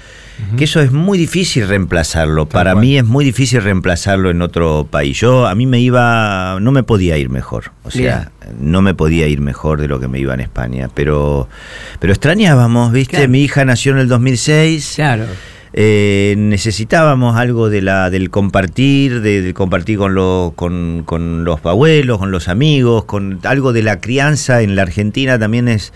[0.56, 2.48] Que eso es muy difícil reemplazarlo.
[2.48, 2.84] Para cual.
[2.84, 5.18] mí es muy difícil reemplazarlo en otro país.
[5.18, 7.70] Yo a mí me iba, no me podía ir mejor.
[7.84, 10.90] O sea, no me podía ir mejor de lo que me iba en España.
[10.92, 11.48] Pero,
[12.00, 13.16] pero extrañábamos, ¿viste?
[13.16, 13.30] Claro.
[13.30, 14.94] Mi hija nació en el 2006.
[14.96, 15.24] Claro.
[15.76, 21.64] Eh, necesitábamos algo de la, del compartir, de, del compartir con, lo- con, con los
[21.66, 25.92] abuelos, con los amigos, con algo de la crianza en la Argentina también es.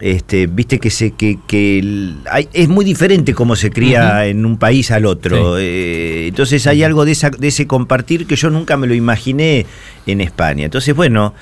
[0.00, 4.56] Este, viste que se que, que hay- es muy diferente cómo se cría en un
[4.58, 5.56] país al otro.
[5.58, 9.66] Eh, entonces hay algo de, esa, de ese compartir que yo nunca me lo imaginé
[10.06, 10.64] en España.
[10.66, 11.34] Entonces, bueno,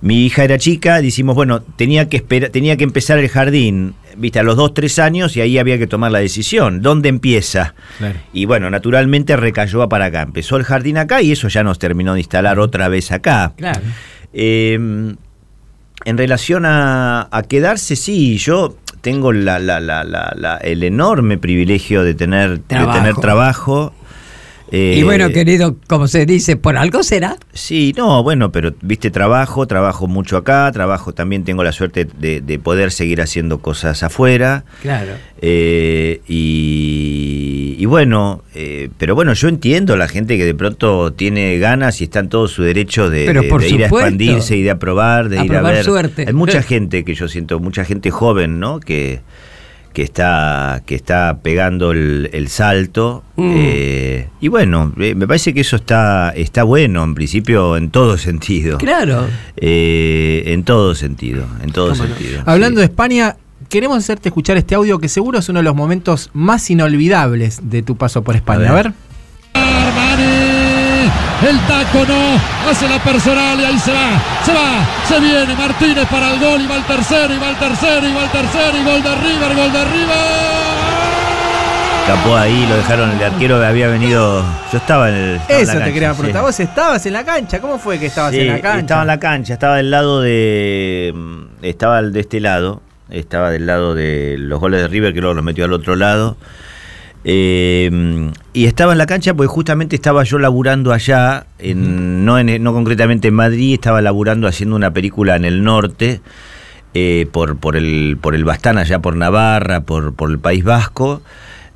[0.00, 4.38] mi hija era chica, decimos, bueno, tenía que esperar, tenía que empezar el jardín, viste,
[4.38, 6.82] a los dos, tres años, y ahí había que tomar la decisión.
[6.82, 7.74] ¿Dónde empieza?
[7.98, 8.18] Claro.
[8.32, 10.22] Y bueno, naturalmente recayó para acá.
[10.22, 13.52] Empezó el jardín acá y eso ya nos terminó de instalar otra vez acá.
[13.56, 13.80] Claro.
[14.32, 14.74] Eh,
[16.04, 21.38] en relación a, a quedarse, sí, yo tengo la- la- la- la- la- el enorme
[21.38, 22.92] privilegio de tener Trabajo.
[22.92, 23.92] De tener trabajo.
[24.70, 27.36] Y Eh, bueno, querido, como se dice, por algo será.
[27.52, 32.40] Sí, no, bueno, pero viste, trabajo, trabajo mucho acá, trabajo también tengo la suerte de,
[32.40, 34.64] de poder seguir haciendo cosas afuera.
[34.82, 35.12] Claro.
[35.40, 41.58] Eh, y, y bueno, eh, pero bueno, yo entiendo la gente que de pronto tiene
[41.58, 45.38] ganas y está en todo su derecho de, ir a expandirse y de aprobar, de
[45.38, 45.84] A ir a ver.
[45.84, 46.24] suerte.
[46.26, 48.80] Hay mucha gente que yo siento, mucha gente joven, ¿no?
[48.80, 49.20] Que,
[49.98, 53.24] que está, que está pegando el, el salto.
[53.34, 53.52] Mm.
[53.56, 58.16] eh, y bueno, eh, me parece que eso está, está bueno, en principio, en todo
[58.28, 58.78] sentido.
[58.78, 59.26] Claro.
[59.56, 62.44] Eh, en todo sentido, en todo sentido.
[62.46, 63.38] Hablando de España,
[63.68, 67.82] queremos hacerte escuchar este audio que seguro es uno de los momentos más inolvidables de
[67.82, 68.70] tu paso por España.
[68.70, 70.47] A ver.
[71.48, 76.06] El taco no, hace la personal y ahí se va, se va, se viene Martínez
[76.10, 78.76] para el gol y va el tercero, y va el tercero, y va el tercero,
[78.76, 80.48] y gol de River, gol de River.
[82.06, 84.42] Tapó ahí, lo dejaron, el arquero había venido.
[84.72, 85.34] Yo estaba en el.
[85.36, 86.16] estaba en Eso la te quería sí.
[86.16, 86.42] preguntar.
[86.42, 87.60] Vos estabas en la cancha.
[87.60, 88.78] ¿Cómo fue que estabas Sí, en la cancha?
[88.80, 91.12] Estaba en la cancha, estaba del lado de.
[91.14, 92.80] mm, Estaba de este lado.
[93.10, 96.38] Estaba del lado de los goles de River, que luego los metió al otro lado.
[97.30, 97.90] Eh,
[98.54, 102.72] y estaba en la cancha porque justamente estaba yo laburando allá, en, no, en, no
[102.72, 106.22] concretamente en Madrid, estaba laburando haciendo una película en el norte,
[106.94, 111.20] eh, por, por, el, por el Bastán, allá por Navarra, por, por el País Vasco.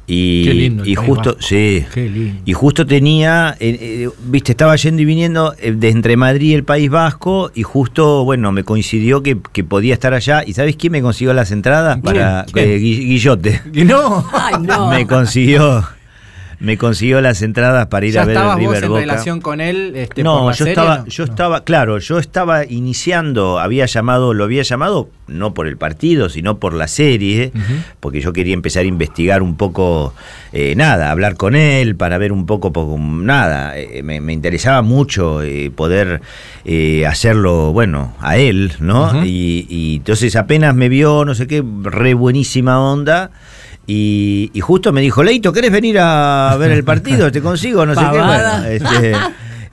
[0.07, 2.43] Y, Qué lindo y justo, sí, Qué lindo.
[2.45, 6.55] y justo tenía, eh, eh, viste, estaba yendo y viniendo eh, de entre Madrid y
[6.55, 10.43] el País Vasco y justo, bueno, me coincidió que, que podía estar allá.
[10.45, 11.95] ¿Y sabes quién me consiguió las entradas?
[11.95, 12.03] ¿Quién?
[12.03, 13.63] Para eh, Guillote.
[13.85, 14.27] No.
[14.33, 14.89] Ay, no.
[14.91, 15.85] Me consiguió,
[16.63, 19.01] me consiguió las entradas para ir ¿Ya a ver el vos River en Boca.
[19.01, 19.93] relación con él?
[19.97, 21.07] Este, por No, la yo serie, estaba, no?
[21.07, 26.29] yo estaba, claro, yo estaba iniciando, había llamado, lo había llamado no por el partido,
[26.29, 27.53] sino por la serie,
[28.01, 30.15] porque yo quería empezar a investigar un poco,
[30.53, 34.83] eh, nada, hablar con él para ver un poco, poco nada, eh, me, me interesaba
[34.83, 36.21] mucho eh, poder
[36.65, 39.25] eh, hacerlo, bueno, a él, ¿no?
[39.25, 43.31] Y, y entonces apenas me vio, no sé qué, re buenísima onda.
[43.87, 47.33] Y, y justo me dijo, Leito, ¿querés venir a ver el partido?
[47.33, 47.85] ¿Te consigo?
[47.85, 48.19] No sé qué.
[48.19, 49.13] Bueno, este,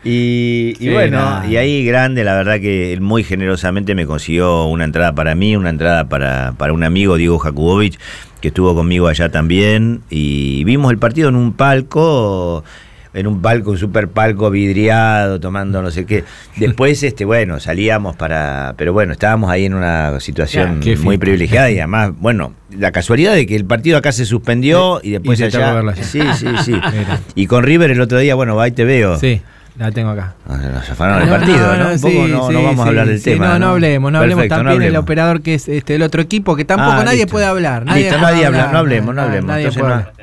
[0.04, 1.48] y, bueno, nada.
[1.48, 5.56] y ahí grande, la verdad que él muy generosamente me consiguió una entrada para mí,
[5.56, 8.00] una entrada para, para un amigo, Diego Jakubovich,
[8.42, 10.02] que estuvo conmigo allá también.
[10.10, 12.64] Y vimos el partido en un palco,
[13.14, 16.24] en un palco, un super palco vidriado, tomando no sé qué.
[16.58, 18.76] Después, este, bueno, salíamos para.
[18.78, 23.48] Pero bueno, estábamos ahí en una situación muy privilegiada y además, bueno, la casualidad de
[23.48, 25.82] que el partido acá se suspendió y después Y allá.
[26.02, 26.74] Sí, sí, sí.
[27.36, 29.18] Y con River el otro día, bueno, ahí te veo.
[29.18, 29.42] Sí,
[29.80, 30.36] la tengo acá.
[30.48, 31.90] Ah, Nos afanaron el partido, ¿no?
[31.94, 33.48] Un poco sí, no, sí, no vamos sí, a hablar del sí, tema.
[33.48, 36.22] No, no hablemos, no hablemos Perfecto, no también el operador que es este, el otro
[36.22, 37.32] equipo, que tampoco Ah, nadie listo.
[37.32, 37.86] puede hablar.
[37.92, 39.48] Listo, nadie habla, no hablemos, no hablemos.
[39.48, 40.20] Nadie Entonces puede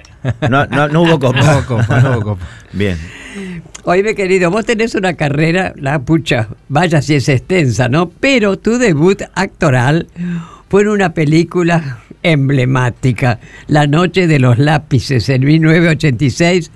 [0.48, 1.40] no, no, no, no hubo copa.
[1.42, 2.46] No hubo copa, no hubo copa.
[2.72, 2.98] Bien.
[3.84, 8.08] Oíme, querido, vos tenés una carrera, la pucha, vaya si es extensa, ¿no?
[8.08, 10.08] Pero tu debut actoral
[10.68, 13.38] fue en una película emblemática,
[13.68, 16.72] La Noche de los Lápices, en 1986,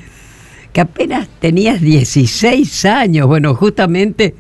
[0.73, 3.27] que apenas tenías 16 años.
[3.27, 4.35] Bueno, justamente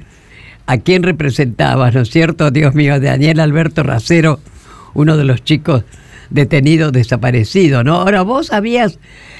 [0.66, 2.50] a quién representabas, ¿no es cierto?
[2.50, 4.40] Dios mío, Daniel Alberto Racero,
[4.94, 5.84] uno de los chicos
[6.30, 7.96] detenidos desaparecidos, ¿no?
[7.96, 8.98] Ahora vos habías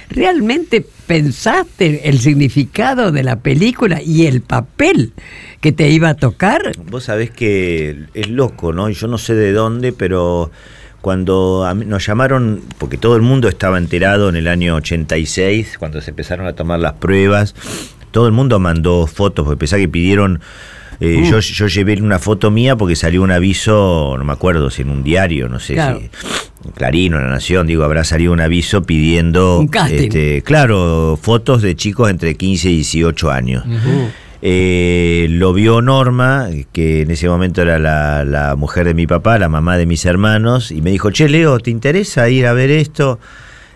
[0.08, 5.12] realmente pensaste el significado de la película y el papel
[5.60, 6.72] que te iba a tocar.
[6.90, 8.90] Vos sabés que es loco, ¿no?
[8.90, 10.50] Yo no sé de dónde, pero
[11.00, 16.10] cuando nos llamaron, porque todo el mundo estaba enterado en el año 86, cuando se
[16.10, 17.54] empezaron a tomar las pruebas,
[18.10, 20.40] todo el mundo mandó fotos, porque pensá que pidieron...
[21.00, 21.24] eh, Uh.
[21.30, 24.90] yo, yo llevé una foto mía porque salió un aviso, no me acuerdo si en
[24.90, 26.00] un diario, no sé Claro.
[26.00, 26.10] si
[26.74, 31.62] Clarín o en La Nación, digo, habrá salido un aviso pidiendo, Un este, claro, fotos
[31.62, 33.64] de chicos entre 15 y 18 años.
[34.42, 39.38] Eh, lo vio Norma, que en ese momento era la, la mujer de mi papá,
[39.38, 42.70] la mamá de mis hermanos, y me dijo, che, Leo, ¿te interesa ir a ver
[42.70, 43.18] esto?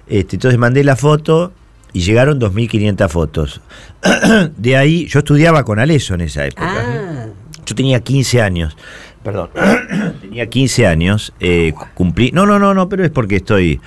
[0.06, 1.52] Este, entonces mandé la foto
[1.92, 3.60] y llegaron 2.500 fotos.
[4.56, 6.66] de ahí, yo estudiaba con Aleso en esa época.
[6.66, 7.26] Ah,
[7.66, 8.76] Yo tenía 15 años.
[9.22, 9.50] Perdón.
[10.20, 11.32] tenía 15 años.
[11.40, 12.30] eh, cumplí.
[12.32, 13.80] No, no, no, no, pero es porque estoy.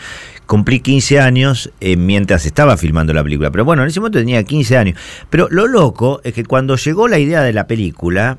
[0.48, 3.52] Cumplí 15 años eh, mientras estaba filmando la película.
[3.52, 5.00] Pero bueno, en ese momento tenía 15 años.
[5.30, 8.38] Pero lo loco es que cuando llegó la idea de la película.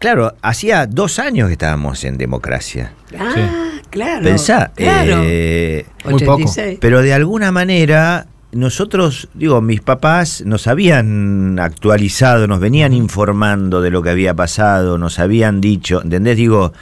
[0.00, 2.92] Claro, hacía dos años que estábamos en democracia.
[3.18, 4.24] ah, claro.
[4.24, 4.72] Pensá.
[4.74, 5.22] Claro.
[5.24, 6.42] eh, Muy poco.
[6.42, 6.78] 86.
[6.80, 13.90] pero de alguna manera, nosotros, digo, mis papás nos habían actualizado, nos venían informando de
[13.90, 16.36] lo que había pasado, nos habían dicho, ¿entendés?
[16.36, 16.72] Digo,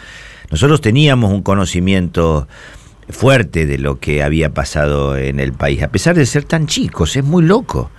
[0.50, 2.48] nosotros teníamos un conocimiento
[3.10, 7.16] fuerte de lo que había pasado en el país, a pesar de ser tan chicos,
[7.16, 7.90] es muy loco.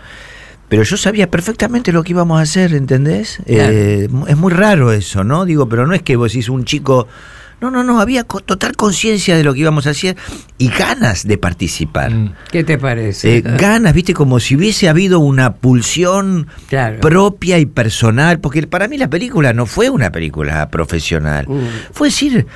[0.68, 3.42] Pero yo sabía perfectamente lo que íbamos a hacer, ¿entendés?
[3.46, 3.74] Claro.
[3.74, 5.46] Eh, es muy raro eso, ¿no?
[5.46, 7.08] Digo, pero no es que vos decís un chico...
[7.62, 10.16] No, no, no, había total conciencia de lo que íbamos a hacer
[10.58, 12.10] y ganas de participar.
[12.10, 12.34] Mm.
[12.54, 13.36] ¿Qué te parece?
[13.36, 17.02] Eh, ganas, viste, como si hubiese habido una pulsión Claro.
[17.02, 21.48] propia y personal, porque para mí la película no fue una película profesional.
[21.50, 21.92] Mm.
[21.92, 22.48] Fue decir,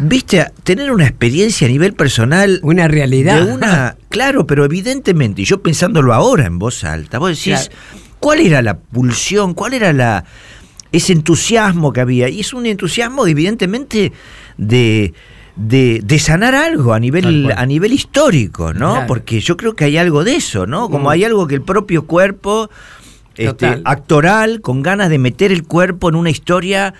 [0.00, 2.60] viste, tener una experiencia a nivel personal.
[2.62, 3.44] Una realidad.
[3.44, 7.70] De una, claro, pero evidentemente, y yo pensándolo ahora en voz alta, vos decís,
[8.20, 9.54] ¿cuál era la pulsión?
[9.54, 10.24] ¿Cuál era la
[10.92, 12.28] ese entusiasmo que había?
[12.28, 14.12] Y es un entusiasmo, evidentemente,
[14.56, 15.14] de.
[15.54, 18.92] De, de sanar algo a nivel, a nivel histórico, ¿no?
[18.92, 19.06] Claro.
[19.06, 20.88] Porque yo creo que hay algo de eso, ¿no?
[20.88, 21.12] Como Mm.
[21.12, 22.70] hay algo que el propio cuerpo
[23.36, 26.94] este, actoral, con ganas de meter el cuerpo en una historia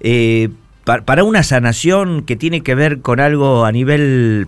[0.00, 0.48] eh,
[0.88, 4.46] pa- para una sanación que tiene que ver con algo a nivel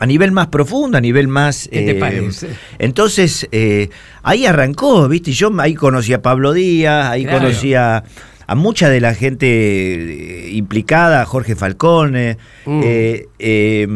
[0.00, 1.68] a nivel más profundo, a nivel más...
[1.70, 2.48] ¿Qué te eh, parece?
[2.78, 3.90] Entonces, eh,
[4.22, 5.30] ahí arrancó, ¿viste?
[5.32, 7.40] Yo ahí conocí a Pablo Díaz, ahí Claro.
[7.40, 8.02] conocí a,
[8.46, 12.80] a mucha de la gente eh, implicada, a Jorge Falcone, Mm.
[12.82, 13.86] eh, eh,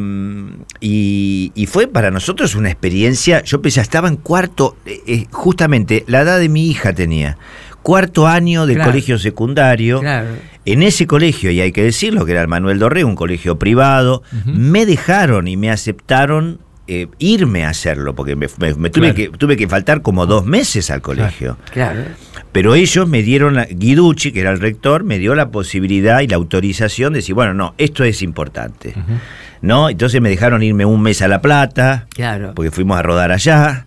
[0.81, 4.77] y, y fue para nosotros una experiencia, yo pensé, estaba en cuarto,
[5.31, 7.39] justamente la edad de mi hija tenía,
[7.85, 8.91] cuarto año del Claro.
[8.91, 10.01] colegio secundario.
[10.01, 10.31] Claro.
[10.65, 14.23] En ese colegio, y hay que decirlo, que era el Manuel Dorré, un colegio privado,
[14.47, 19.33] me dejaron y me aceptaron eh, irme a hacerlo, porque me, me- me tuve, Claro.
[19.33, 21.57] que, tuve que faltar como dos meses al colegio.
[21.73, 22.03] Claro.
[22.53, 26.27] Pero ellos me dieron, la, Guiducci, que era el rector, me dio la posibilidad y
[26.29, 28.95] la autorización de decir, bueno, no, esto es importante.
[29.63, 29.89] ¿No?
[29.89, 32.53] Entonces me dejaron irme un mes a La Plata, Claro.
[32.55, 33.87] porque fuimos a rodar allá.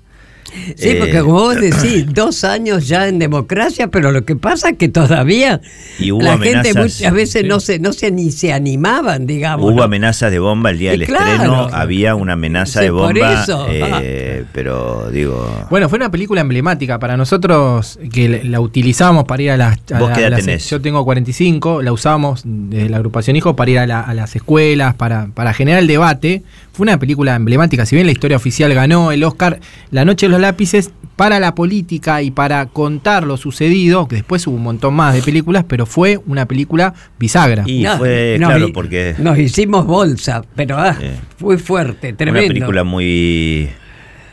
[0.76, 4.70] Sí, porque Eh, como vos decís, dos años ya en democracia, pero lo que pasa
[4.70, 5.62] es que todavía
[6.00, 9.66] Y hubo la gente muchas veces no se no se ni se animaban, digamos.
[9.66, 9.84] Hubo ¿no?
[9.84, 11.32] amenazas de bomba el día Y del claro.
[11.34, 13.68] estreno, había una amenaza Sí, de por bomba, eso.
[13.70, 15.68] eh, pero digo...
[15.70, 19.78] Bueno, fue una película emblemática para nosotros que la- la utilizábamos para ir a las.
[19.91, 20.70] a ¿Vos la- qué edad las- tenés?
[20.70, 24.36] Yo tengo 45, la usábamos desde la agrupación Hijo para ir a, la- a las
[24.36, 26.43] escuelas, para, para generar el debate.
[26.72, 27.86] Fue una película emblemática.
[27.86, 29.60] Si bien la historia oficial ganó el Oscar
[29.91, 34.45] La Noche de los Lápices, para la política y para contar lo sucedido, que después
[34.45, 37.63] hubo un montón más de películas, pero fue una película bisagra.
[37.65, 39.15] Y No, fue, nos claro, porque...
[39.17, 40.95] Nos hicimos bolsa, pero ah,
[41.38, 42.45] fue fuerte, tremendo.
[42.45, 43.67] Una película muy,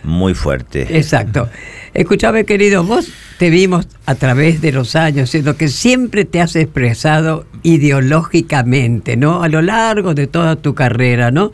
[0.05, 0.87] muy fuerte.
[0.97, 1.49] Exacto.
[1.95, 6.55] Escuchame, querido, vos te vimos a través de los años, siendo que siempre te has
[6.55, 9.43] expresado ideológicamente, ¿no?
[9.43, 11.53] A lo largo de toda tu carrera, ¿no?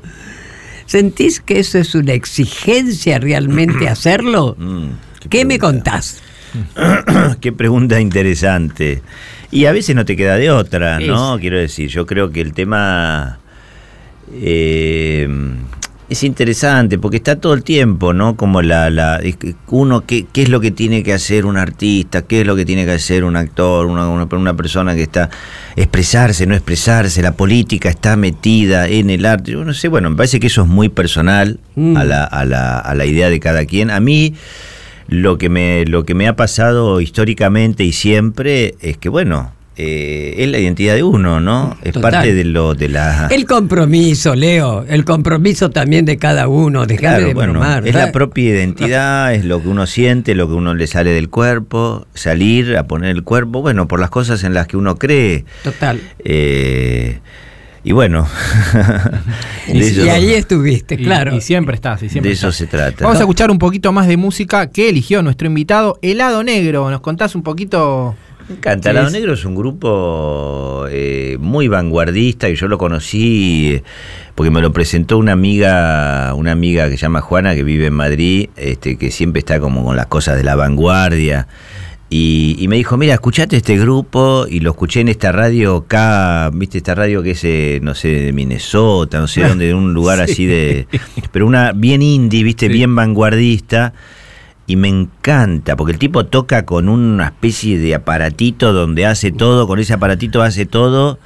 [0.91, 4.57] ¿Sentís que eso es una exigencia realmente hacerlo?
[4.59, 4.89] Mm,
[5.29, 6.21] ¿Qué me contás?
[7.41, 9.01] Qué pregunta interesante.
[9.53, 11.39] Y a veces no te queda de otra, ¿no?
[11.39, 13.39] Quiero decir, yo creo que el tema
[14.33, 15.29] eh,
[16.11, 18.37] es interesante porque está todo el tiempo, ¿no?
[18.37, 19.21] Como la, la
[19.69, 22.65] uno qué, qué es lo que tiene que hacer un artista, qué es lo que
[22.65, 25.31] tiene que hacer un actor, una, una, una persona que está
[25.77, 29.53] expresarse, no expresarse, la política está metida en el arte.
[29.53, 31.97] Yo no sé, bueno, me parece que eso es muy personal Mm.
[31.97, 33.91] a, la, a, la, a la idea de cada quien.
[33.91, 34.35] A mí
[35.09, 39.53] lo que me, lo que me ha pasado históricamente y siempre es que, bueno,
[39.83, 41.75] eh, es la identidad de uno, ¿no?
[41.83, 42.11] Es Total.
[42.13, 43.29] parte de lo de la.
[43.31, 47.95] El compromiso, Leo, el compromiso también de cada uno, dejar Claro, de bueno, bromar, es
[47.95, 52.07] la propia identidad, es lo que uno siente, lo que uno le sale del cuerpo,
[52.13, 55.47] salir a poner el cuerpo, bueno, por las cosas en las que uno cree.
[55.65, 55.99] Total.
[56.25, 57.19] Eh,
[57.83, 58.27] y bueno,
[59.69, 61.35] Y, eso- y ahí estuviste, Y- claro.
[61.35, 62.03] Y, siempre estás.
[62.03, 62.59] Y siempre de eso estás.
[62.59, 63.05] se trata.
[63.05, 66.91] Vamos a escuchar un poquito más de música que eligió nuestro invitado, Helado Negro.
[66.91, 68.15] ¿Nos contás un poquito?
[68.51, 68.93] Me encanta.
[68.93, 73.83] Lado es- Negro es un grupo eh, muy vanguardista y yo lo conocí eh,
[74.35, 77.95] porque me lo presentó una amiga, una amiga que se llama Juana que vive en
[77.95, 81.47] Madrid, este, que siempre está como con las cosas de la vanguardia.
[82.13, 86.51] Y, y me dijo, mira, escuchate este grupo y lo escuché en esta radio K,
[86.53, 89.95] viste esta radio que es, eh, no sé, de Minnesota, no sé dónde, de un
[89.95, 90.33] lugar Sí.
[90.33, 90.89] así de...
[91.31, 93.93] Pero una bien indie, viste, bien vanguardista.
[94.67, 99.67] Y me encanta, porque el tipo toca con una especie de aparatito donde hace todo,
[99.67, 101.19] con ese aparatito hace todo.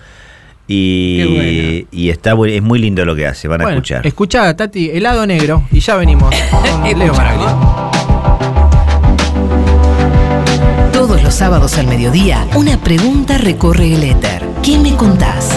[0.66, 4.06] Y, y está es muy lindo lo que hace, van a Bueno, escuchar.
[4.06, 5.64] Escuchá, Tati, Helado Negro.
[5.70, 7.44] Y ya venimos con Leo Maragli.
[10.92, 14.42] Todos los sábados al mediodía, una pregunta recorre el éter.
[14.62, 15.50] ¿Qué me contás?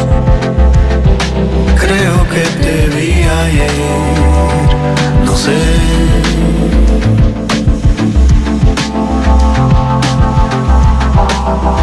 [1.80, 3.72] Creo que te vi ayer,
[5.24, 5.56] no sé.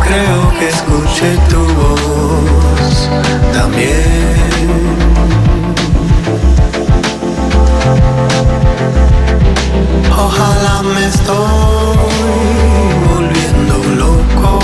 [0.07, 3.09] Creo que escuché tu voz
[3.53, 4.45] también.
[10.17, 11.97] Ojalá me estoy
[13.09, 14.59] volviendo loco.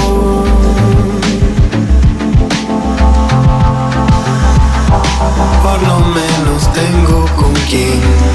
[5.63, 8.30] Por lo menos tengo con quien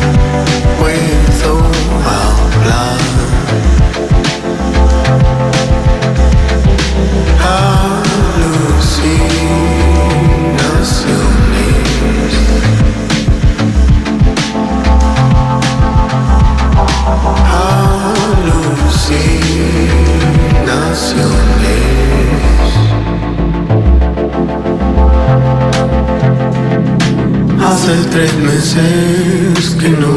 [27.63, 30.13] Hace tres meses que no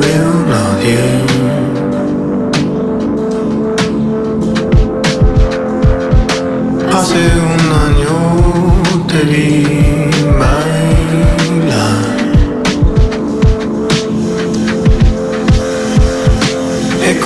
[0.00, 0.98] veo a nadie.
[6.92, 7.22] Hace
[7.52, 8.16] un año
[9.06, 9.95] te vi.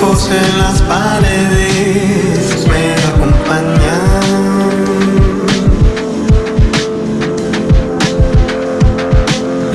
[0.03, 4.01] En las paredes me acompañan.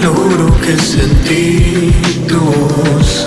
[0.02, 1.94] Logro que sentí
[2.26, 3.26] tu voz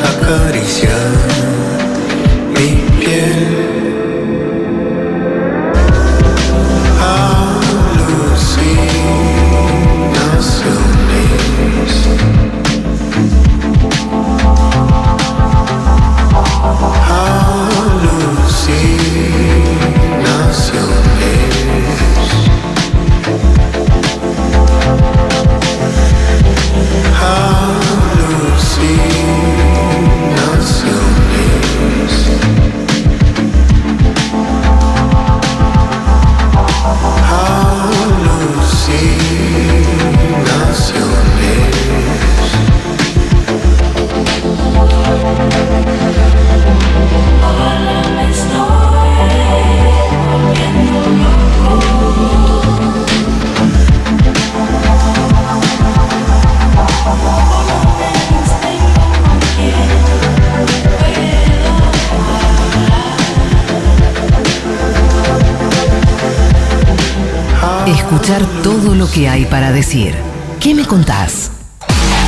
[69.89, 70.13] decir.
[70.59, 71.51] ¿Qué me contás?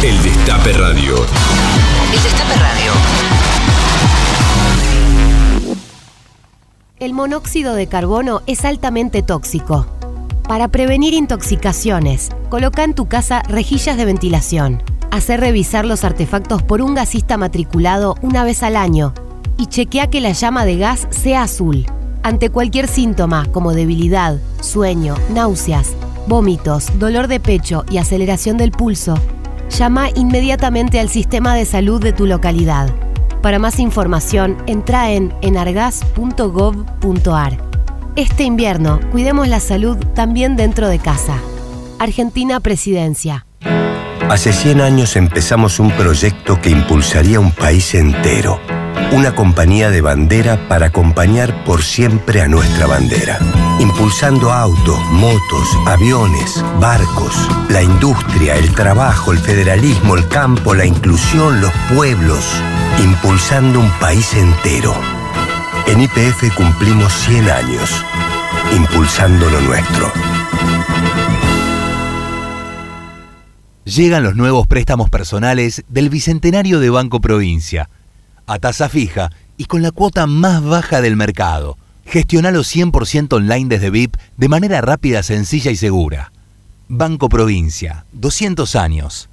[0.03, 1.15] El Destape Radio.
[2.11, 2.91] El Destape Radio.
[6.99, 9.85] El monóxido de carbono es altamente tóxico.
[10.47, 14.81] Para prevenir intoxicaciones, coloca en tu casa rejillas de ventilación.
[15.11, 19.13] Hacer revisar los artefactos por un gasista matriculado una vez al año
[19.57, 21.85] y chequea que la llama de gas sea azul.
[22.23, 25.95] Ante cualquier síntoma como debilidad, sueño, náuseas,
[26.31, 29.15] vómitos, dolor de pecho y aceleración del pulso,
[29.69, 32.89] llama inmediatamente al sistema de salud de tu localidad.
[33.41, 37.57] Para más información, entra en enargas.gov.ar.
[38.15, 41.37] Este invierno, cuidemos la salud también dentro de casa.
[41.99, 43.45] Argentina Presidencia.
[44.29, 48.57] Hace 100 años empezamos un proyecto que impulsaría un país entero.
[49.11, 53.37] Una compañía de bandera para acompañar por siempre a nuestra bandera.
[53.79, 57.35] Impulsando autos, motos, aviones, barcos,
[57.69, 62.45] la industria, el trabajo, el federalismo, el campo, la inclusión, los pueblos.
[63.03, 64.93] Impulsando un país entero.
[65.87, 67.89] En IPF cumplimos 100 años.
[68.75, 70.11] Impulsando lo nuestro.
[73.83, 77.89] Llegan los nuevos préstamos personales del Bicentenario de Banco Provincia,
[78.45, 81.77] a tasa fija y con la cuota más baja del mercado.
[82.05, 86.31] Gestionalo 100% online desde VIP de manera rápida, sencilla y segura.
[86.87, 89.29] Banco Provincia, 200 años.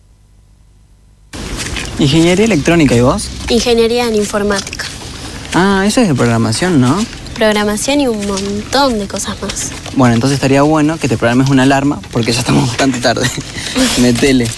[1.98, 3.28] Ingeniería electrónica, ¿y vos?
[3.48, 4.84] Ingeniería en informática,
[5.54, 6.96] Ah, eso es de programación, ¿no?
[7.34, 9.70] programación y un montón de cosas más.
[9.94, 13.30] Bueno, entonces estaría bueno que te programes una alarma porque ya estamos bastante tarde.
[14.00, 14.48] Metele.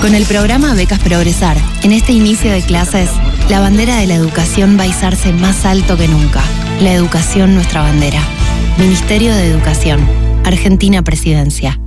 [0.00, 3.10] Con el programa Becas Progresar, en este inicio de clases,
[3.50, 6.42] la bandera de la educación va a izarse más alto que nunca.
[6.80, 8.22] La educación nuestra bandera.
[8.78, 10.00] Ministerio de Educación.
[10.46, 11.78] Argentina Presidencia.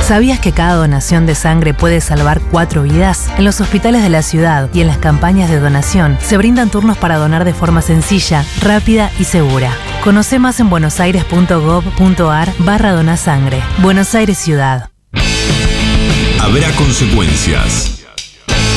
[0.00, 3.28] ¿Sabías que cada donación de sangre puede salvar cuatro vidas?
[3.36, 6.98] En los hospitales de la ciudad y en las campañas de donación se brindan turnos
[6.98, 9.72] para donar de forma sencilla, rápida y segura.
[10.04, 13.60] Conoce más en buenosaires.gov.ar barra donasangre.
[13.78, 14.88] Buenos Aires Ciudad.
[16.40, 18.01] Habrá consecuencias.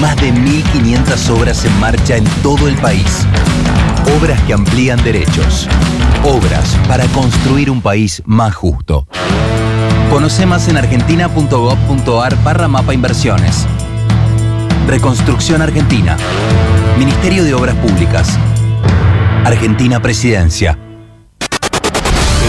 [0.00, 3.26] Más de 1.500 obras en marcha en todo el país.
[4.18, 5.68] Obras que amplían derechos.
[6.24, 9.06] Obras para construir un país más justo.
[10.10, 13.66] Conoce más en argentina.gov.ar barra mapa inversiones.
[14.86, 16.16] Reconstrucción Argentina.
[16.98, 18.38] Ministerio de Obras Públicas.
[19.44, 20.78] Argentina Presidencia.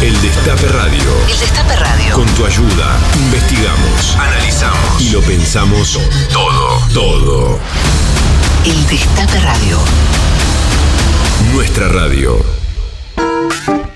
[0.02, 1.02] El Destape Radio.
[1.28, 2.14] El Destape Radio.
[2.14, 6.00] Con tu ayuda, investigamos, analizamos y lo pensamos
[6.32, 7.60] todo, todo.
[8.64, 9.80] El Destape Radio.
[11.52, 12.38] Nuestra radio.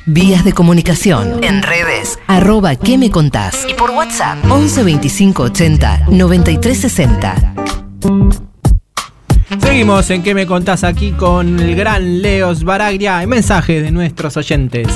[0.07, 1.43] Vías de comunicación.
[1.43, 2.17] En redes.
[2.25, 3.67] Arroba ¿Qué me contás?
[3.69, 4.39] Y por WhatsApp.
[4.49, 7.53] 11 25 80 93 60.
[9.61, 13.25] Seguimos en ¿Qué me contás aquí con el gran Leos Baraglia?
[13.27, 14.87] Mensaje de nuestros oyentes.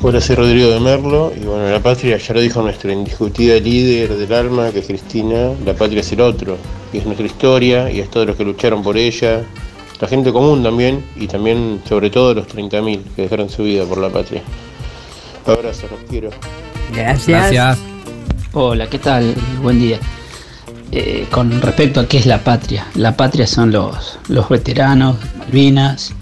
[0.00, 4.16] Hola, soy Rodrigo de Merlo y bueno, la patria, ya lo dijo nuestra indiscutida líder
[4.16, 6.56] del alma, que es Cristina, la patria es el otro,
[6.92, 9.42] y es nuestra historia y es todos los que lucharon por ella,
[10.00, 13.98] la gente común también y también sobre todo los 30.000 que dejaron su vida por
[13.98, 14.42] la patria.
[15.44, 16.30] Abrazo, los quiero.
[16.94, 17.78] Gracias.
[18.52, 19.34] Hola, ¿qué tal?
[19.60, 19.98] Buen día.
[20.92, 26.14] Eh, con respecto a qué es la patria, la patria son los, los veteranos, Malvinas,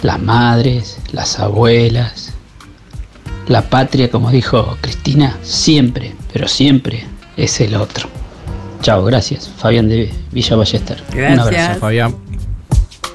[0.00, 2.21] las madres, las abuelas.
[3.48, 7.04] La patria, como dijo Cristina, siempre, pero siempre
[7.36, 8.08] es el otro.
[8.82, 9.48] Chao, gracias.
[9.56, 11.02] Fabián de Villa Ballester.
[11.14, 11.80] Un abrazo.
[11.80, 12.14] Fabián.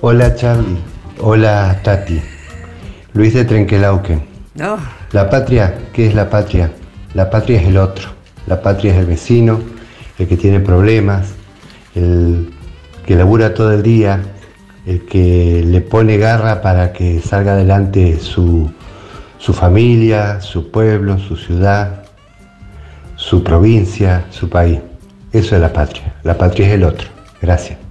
[0.02, 0.78] Hola Charlie,
[1.20, 2.22] hola Tati.
[3.14, 4.22] Luis de Trenquelauquen.
[4.56, 4.78] No.
[5.12, 6.72] La patria, ¿qué es la patria?
[7.14, 8.10] La patria es el otro.
[8.48, 9.60] La patria es el vecino,
[10.20, 11.30] el que tiene problemas,
[11.96, 12.54] el
[13.06, 14.22] que labura todo el día,
[14.86, 18.72] el que le pone garra para que salga adelante su,
[19.38, 22.04] su familia, su pueblo, su ciudad,
[23.16, 24.80] su provincia, su país.
[25.32, 26.16] Eso es la patria.
[26.24, 27.08] La patria es el otro.
[27.42, 27.87] Gracias.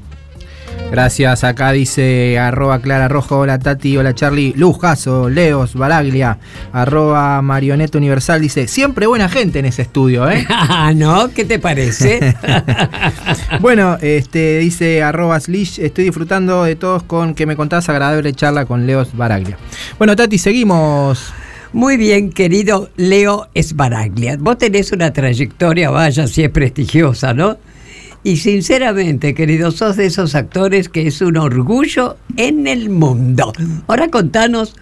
[0.90, 6.38] Gracias, acá dice arroba Clara Rojo, hola Tati, hola Charlie, Lujazo, Leos, Baraglia,
[6.72, 10.46] arroba Marioneta Universal, dice, siempre buena gente en ese estudio, ¿eh?
[10.68, 11.30] Ah, ¿no?
[11.34, 12.36] ¿Qué te parece?
[13.60, 18.64] bueno, este dice arroba Slish, estoy disfrutando de todos con que me contás agradable charla
[18.64, 19.58] con Leos Baraglia.
[19.98, 21.32] Bueno, Tati, seguimos.
[21.72, 24.36] Muy bien, querido Leo Esbaraglia.
[24.38, 27.58] Vos tenés una trayectoria, vaya, si es prestigiosa, ¿no?
[28.26, 33.52] Y sinceramente, querido, sos de esos actores que es un orgullo en el mundo.
[33.86, 34.74] Ahora contanos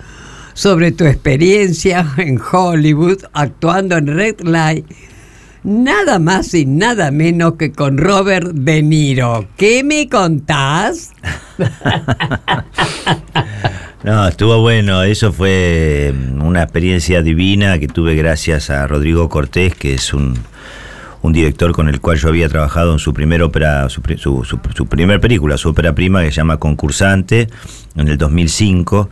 [0.54, 4.86] sobre tu experiencia en Hollywood actuando en Red Light.
[5.62, 9.46] Nada más y nada menos que con Robert De Niro.
[9.58, 11.12] ¿Qué me contás?
[14.04, 15.02] No, estuvo bueno.
[15.02, 20.34] Eso fue una experiencia divina que tuve gracias a Rodrigo Cortés, que es un,
[21.24, 24.60] un director con el cual yo había trabajado en su primer ópera, su, su- su-
[24.74, 27.48] su primer película, su ópera prima que se llama Concursante,
[27.96, 29.08] en el 2005.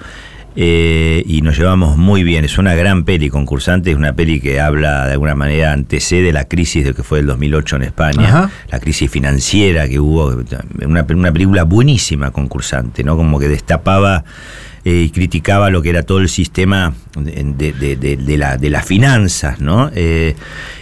[0.55, 4.61] eh, y nos llevamos muy bien, es una gran peli, Concursante es una peli que
[4.61, 8.51] habla de alguna manera, antecede la crisis de que fue el 2008 en España, Ajá.
[8.71, 10.27] la crisis financiera que hubo,
[10.85, 13.17] una, una película buenísima, Concursante, ¿no?
[13.17, 14.25] Como que destapaba
[14.85, 18.71] eh, y criticaba lo que era todo el sistema de, de- de- de la- de
[18.71, 19.91] las finanzas, ¿no?
[19.95, 20.35] Eh,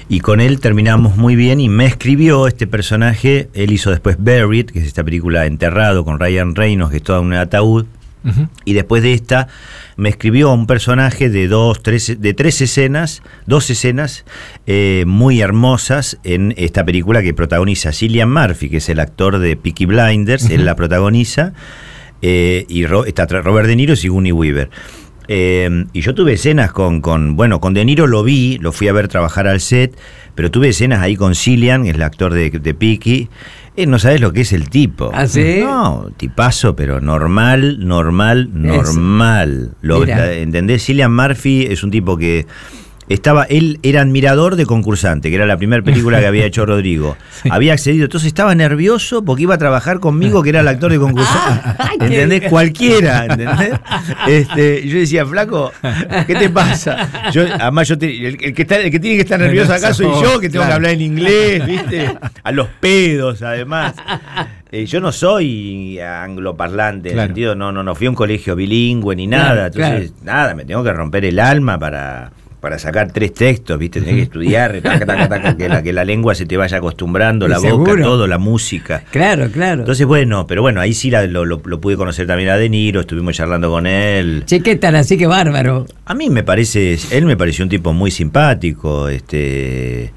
[0.08, 4.66] y con él terminamos muy bien y me escribió este personaje, él hizo después Buried,
[4.66, 7.86] que es esta película Enterrado con Ryan Reynolds, que es toda un ataúd,
[8.66, 9.48] y después de esta
[9.96, 14.26] me escribió un personaje de dos, tres, de tres escenas, dos escenas
[14.66, 19.56] eh, muy hermosas en esta película que protagoniza Cillian Murphy, que es el actor de
[19.56, 21.54] Peaky Blinders, él la protagoniza,
[22.22, 24.70] eh, y Ro- está Robert De Niro y Sigourney Weaver.
[25.32, 28.88] Eh, y yo tuve escenas con, con, bueno, con De Niro lo vi, lo fui
[28.88, 29.96] a ver trabajar al set,
[30.34, 33.28] pero tuve escenas ahí con Cillian, que es el actor de, de Peaky.
[33.76, 35.12] Eh, no sabes lo que es el tipo.
[35.14, 35.60] ¿Ah, sí?
[35.62, 39.70] No, tipazo, pero normal, normal, normal.
[39.82, 40.84] Lo, ¿Entendés?
[40.84, 42.46] Cillian Murphy es un tipo que
[43.14, 47.16] estaba, él era admirador de concursante, que era la primera película que había hecho Rodrigo.
[47.50, 50.98] Había accedido, entonces estaba nervioso porque iba a trabajar conmigo, que era el actor de
[50.98, 51.68] concursante.
[52.00, 52.48] ¿Entendés?
[52.48, 53.78] Cualquiera, ¿entendés?
[54.26, 55.72] Este, yo decía, flaco,
[56.26, 57.30] ¿qué te pasa?
[57.32, 59.92] Yo, además, yo te- el, el que está, el que tiene que estar nervioso acá
[59.92, 62.16] soy yo, que tengo que hablar en inglés, ¿viste?
[62.42, 63.94] A los pedos, además.
[64.72, 67.26] Eh, yo no soy angloparlante, en el Claro.
[67.30, 69.66] sentido, no, no, no fui a un colegio bilingüe ni Claro, nada.
[69.66, 72.30] Entonces, nada, me tengo que romper el alma para,
[72.60, 74.00] para sacar tres textos, ¿viste?
[74.00, 77.48] Tenés que estudiar, taca, taca, taca, que, la, que la lengua se te vaya acostumbrando,
[77.48, 79.02] la boca, todo, la música.
[79.10, 79.80] Claro, claro.
[79.80, 82.68] Entonces, bueno, pero bueno, ahí sí la- lo, lo- lo pude conocer también a De
[82.68, 84.42] Niro, estuvimos charlando con él.
[84.46, 84.96] Che, ¿qué tal?
[84.96, 85.86] Así que bárbaro.
[86.04, 90.12] A mí me parece, él me pareció un tipo muy simpático, este,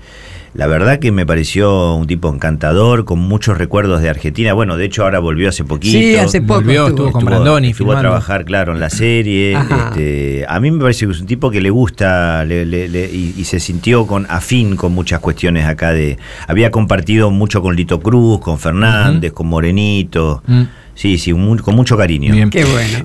[0.53, 4.53] la verdad que me pareció un tipo encantador, con muchos recuerdos de Argentina.
[4.53, 5.97] Bueno, de hecho ahora volvió hace poquito.
[5.97, 9.53] Sí, hace poco Volvió, estuvo con Brandoni Estuvo a trabajar, claro, en la serie.
[9.53, 13.09] Este, a mí me parece que es un tipo que le gusta le- le- le-
[13.11, 16.17] y, y se sintió con afín con muchas cuestiones acá de.
[16.47, 20.43] Había compartido mucho con Lito Cruz, con Fernández, con Morenito.
[20.47, 20.61] Mm.
[20.95, 22.31] Sí, sí, mu- con mucho cariño.
[22.34, 22.51] Bien.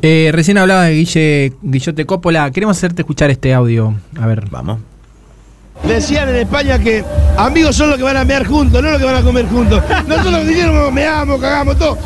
[0.02, 2.50] Eh, recién hablaba de Guille, Guillote Coppola.
[2.50, 3.94] Queremos hacerte escuchar este audio.
[4.20, 4.44] A ver.
[4.50, 4.78] Vamos.
[5.84, 7.04] Decían en España que
[7.36, 9.82] amigos son los que van a mear juntos, no los que van a comer juntos.
[10.06, 11.98] Nosotros dijimos, meamos, cagamos, todo.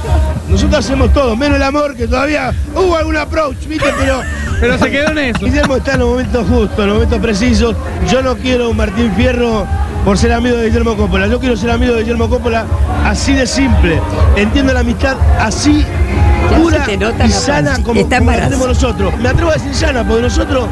[0.49, 3.89] Nosotros hacemos todo, menos el amor, que todavía hubo algún approach, ¿viste?
[3.99, 4.21] Pero,
[4.61, 5.45] Pero se quedó en eso.
[5.45, 7.75] Guillermo está en los momentos justos, en los momentos precisos.
[8.09, 9.67] Yo no quiero un Martín Fierro
[10.05, 11.27] por ser amigo de Guillermo Coppola.
[11.27, 12.65] Yo quiero ser amigo de Guillermo Coppola
[13.05, 14.01] así de simple.
[14.37, 15.85] Entiendo la amistad así
[16.57, 19.17] pura se te nota y la sana como, Está como la tenemos nosotros.
[19.19, 20.69] Me atrevo a decir sana, porque nosotros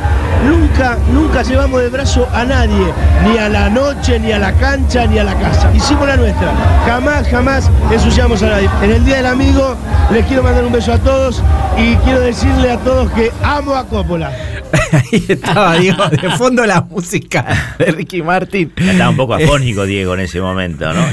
[0.46, 2.92] nunca, nunca llevamos de brazo a nadie,
[3.24, 5.70] ni a la noche, ni a la cancha, ni a la casa.
[5.74, 6.52] Hicimos la nuestra.
[6.86, 8.68] Jamás, jamás ensuciamos a nadie.
[8.82, 9.76] En el Día del Amigo
[10.12, 11.42] les quiero mandar un beso a todos
[11.76, 14.32] y quiero decirle a todos que amo a Coppola.
[14.92, 18.72] Ahí estaba, Diego, de fondo la música de Ricky Martin.
[18.76, 21.04] Estaba un poco afónico Diego en ese momento, ¿no?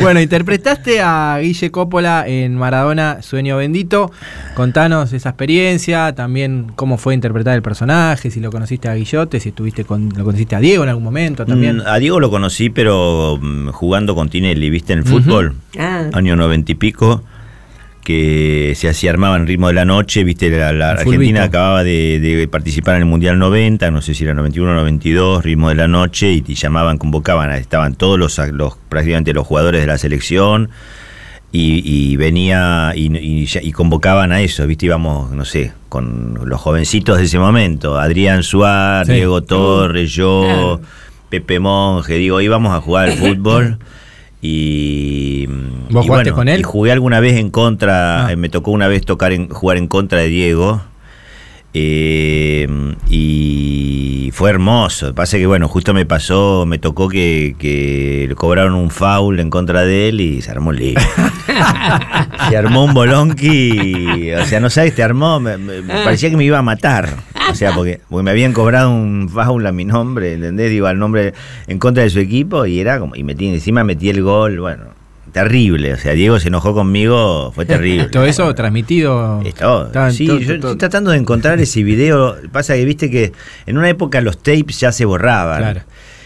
[0.00, 4.12] Bueno, interpretaste a Guille Coppola en Maradona, Sueño Bendito.
[4.54, 9.48] Contanos esa experiencia, también cómo fue interpretar el personaje, si lo conociste a Guillote, si
[9.48, 11.78] estuviste con, lo conociste a Diego en algún momento también.
[11.78, 14.92] Mm, A Diego lo conocí, pero mm, jugando con Tinelli, ¿viste?
[14.92, 16.04] En el fútbol, Ah.
[16.12, 17.24] año noventa y pico,
[18.04, 20.50] que se hacía armaba en ritmo de la noche, ¿viste?
[20.50, 24.72] La, Argentina acababa de, de participar en el Mundial 90, no sé si era 91
[24.72, 29.32] o 92, ritmo de la noche, y, y llamaban, convocaban, estaban todos los, los prácticamente
[29.32, 30.68] los jugadores de la selección.
[31.56, 34.86] Y, y venía y, y y convocaban a eso, ¿viste?
[34.86, 39.12] Íbamos, no sé, con los jovencitos de ese momento, Adrián Suárez, Sí.
[39.14, 40.80] Diego Torres, yo.
[41.28, 43.78] Pepe Monge, digo, íbamos a jugar al fútbol
[44.42, 45.46] y...
[45.90, 46.60] ¿Vos jugaste con él?
[46.60, 49.86] Y jugué alguna vez en contra, eh, me tocó una vez tocar en, jugar en
[49.86, 50.82] contra de Diego.
[51.74, 52.66] Eh,
[53.10, 55.14] y fue hermoso.
[55.14, 59.50] Pasa que, bueno, justo me pasó, me tocó que, que le cobraron un foul en
[59.50, 60.98] contra de él y se armó un lío.
[62.48, 64.32] se armó un bolonqui.
[64.32, 65.40] O sea, no sabes, te armó.
[65.40, 67.08] Me, me- me parecía que me iba a matar.
[67.50, 70.70] O sea, porque, porque me habían cobrado un foul a mi nombre, ¿entendés?
[70.70, 71.34] Digo, al nombre
[71.66, 73.16] en contra de su equipo y era como.
[73.16, 74.84] Y metí, encima metí el gol, bueno.
[75.34, 78.04] Terrible, o sea, Diego se enojó conmigo, fue terrible.
[78.12, 79.42] Todo eso transmitido.
[79.44, 82.36] Estaba en sí, todo- yo todo- estoy tratando de encontrar ese video.
[82.52, 83.32] Pasa que viste que
[83.66, 85.58] en una época los tapes ya se borraban.
[85.58, 85.80] Claro.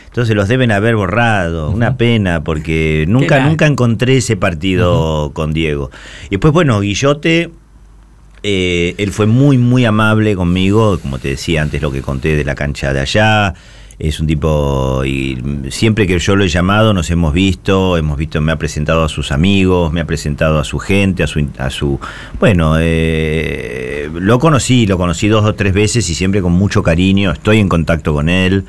[0.09, 1.71] Entonces los deben haber borrado.
[1.71, 5.91] Una pena, porque nunca, nunca encontré ese partido con Diego.
[6.27, 7.51] Y después, bueno, Guillote.
[8.43, 12.45] eh, él fue muy, muy amable conmigo, como te decía antes lo que conté de
[12.45, 13.55] la cancha de allá.
[13.99, 15.37] Es un tipo, y
[15.71, 19.09] siempre que yo lo he llamado nos hemos visto, hemos visto, me ha presentado a
[19.09, 21.99] sus amigos, me ha presentado a su gente, a su, a su
[22.39, 27.33] bueno, eh, lo conocí, lo conocí dos o tres veces y siempre con mucho cariño,
[27.33, 28.65] estoy en contacto con él.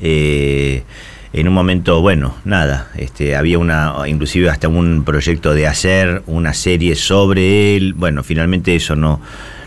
[0.00, 0.84] Eh,
[1.32, 6.54] en un momento, bueno, nada, este, había una, inclusive hasta un proyecto de hacer una
[6.54, 7.94] serie sobre él.
[7.94, 9.20] Bueno, finalmente eso no,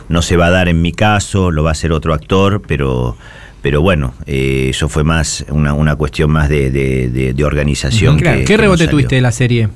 [0.09, 3.15] no se va a dar en mi caso, lo va a hacer otro actor, pero,
[3.63, 8.17] pero bueno, eh, eso fue más una, una cuestión más de, de- de- de organización.
[8.19, 9.69] Claro, que- ¿Qué rebote tuviste de la serie?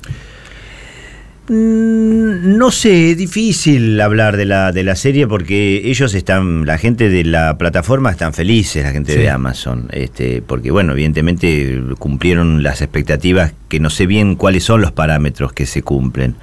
[1.48, 6.76] Mm, No sé, es difícil hablar de la, de la serie porque ellos están, la
[6.76, 9.18] gente de la plataforma están felices, la gente Sí.
[9.20, 14.82] de Amazon, este, porque bueno, evidentemente cumplieron las expectativas, que no sé bien cuáles son
[14.82, 16.34] los parámetros que se cumplen.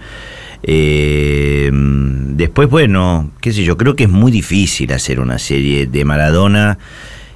[0.63, 6.03] Eh, después, bueno, qué sé yo, creo que es muy difícil hacer una serie de
[6.05, 6.79] Maradona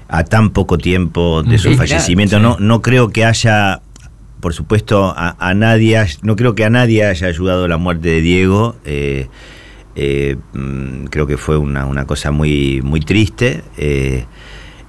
[0.10, 2.38] a tan poco tiempo de su Sí, claro, fallecimiento.
[2.38, 2.42] sí.
[2.42, 3.82] No, no creo que haya
[4.42, 8.22] por supuesto, a, a nadie, no creo que a nadie haya ayudado la muerte de
[8.22, 8.76] Diego.
[8.86, 9.28] eh,
[9.96, 13.64] eh, mm, creo que fue una, una cosa muy, muy triste.
[13.78, 14.26] eh,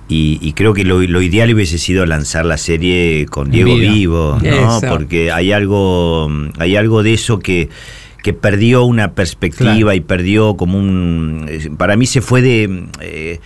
[0.08, 4.38] y, y creo que lo, lo ideal hubiese sido lanzar la serie con Diego vivo,
[4.42, 4.78] ¿no?
[4.78, 4.86] Eso.
[4.88, 6.28] Porque hay algo,
[6.58, 7.68] hay algo de eso que,
[8.22, 9.94] que perdió una perspectiva Claro.
[9.94, 11.46] y perdió como un.
[11.48, 13.40] eh, Para mí se fue de.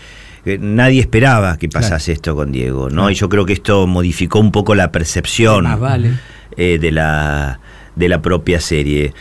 [0.47, 2.95] Eh, Nadie esperaba que pasase esto con Diego, ¿no?
[2.97, 3.11] Claro.
[3.11, 6.11] Y yo creo que esto modificó un poco la percepción Más vale.
[6.57, 7.61] eh, de, la,
[7.97, 9.13] de la propia serie.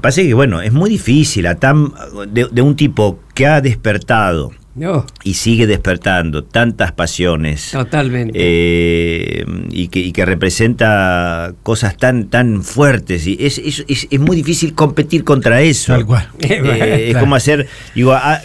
[0.00, 1.92] Pasa que, bueno, es muy difícil a tan,
[2.32, 8.32] de, de un tipo que ha despertado No, y sigue despertando tantas pasiones totalmente.
[8.36, 13.26] eh, y, que, y que representa cosas tan, tan fuertes.
[13.28, 15.92] Y es, es, es- es muy difícil competir contra eso.
[15.92, 16.28] Tal cual.
[16.40, 18.40] Eh, Es como hacer, digo, ah,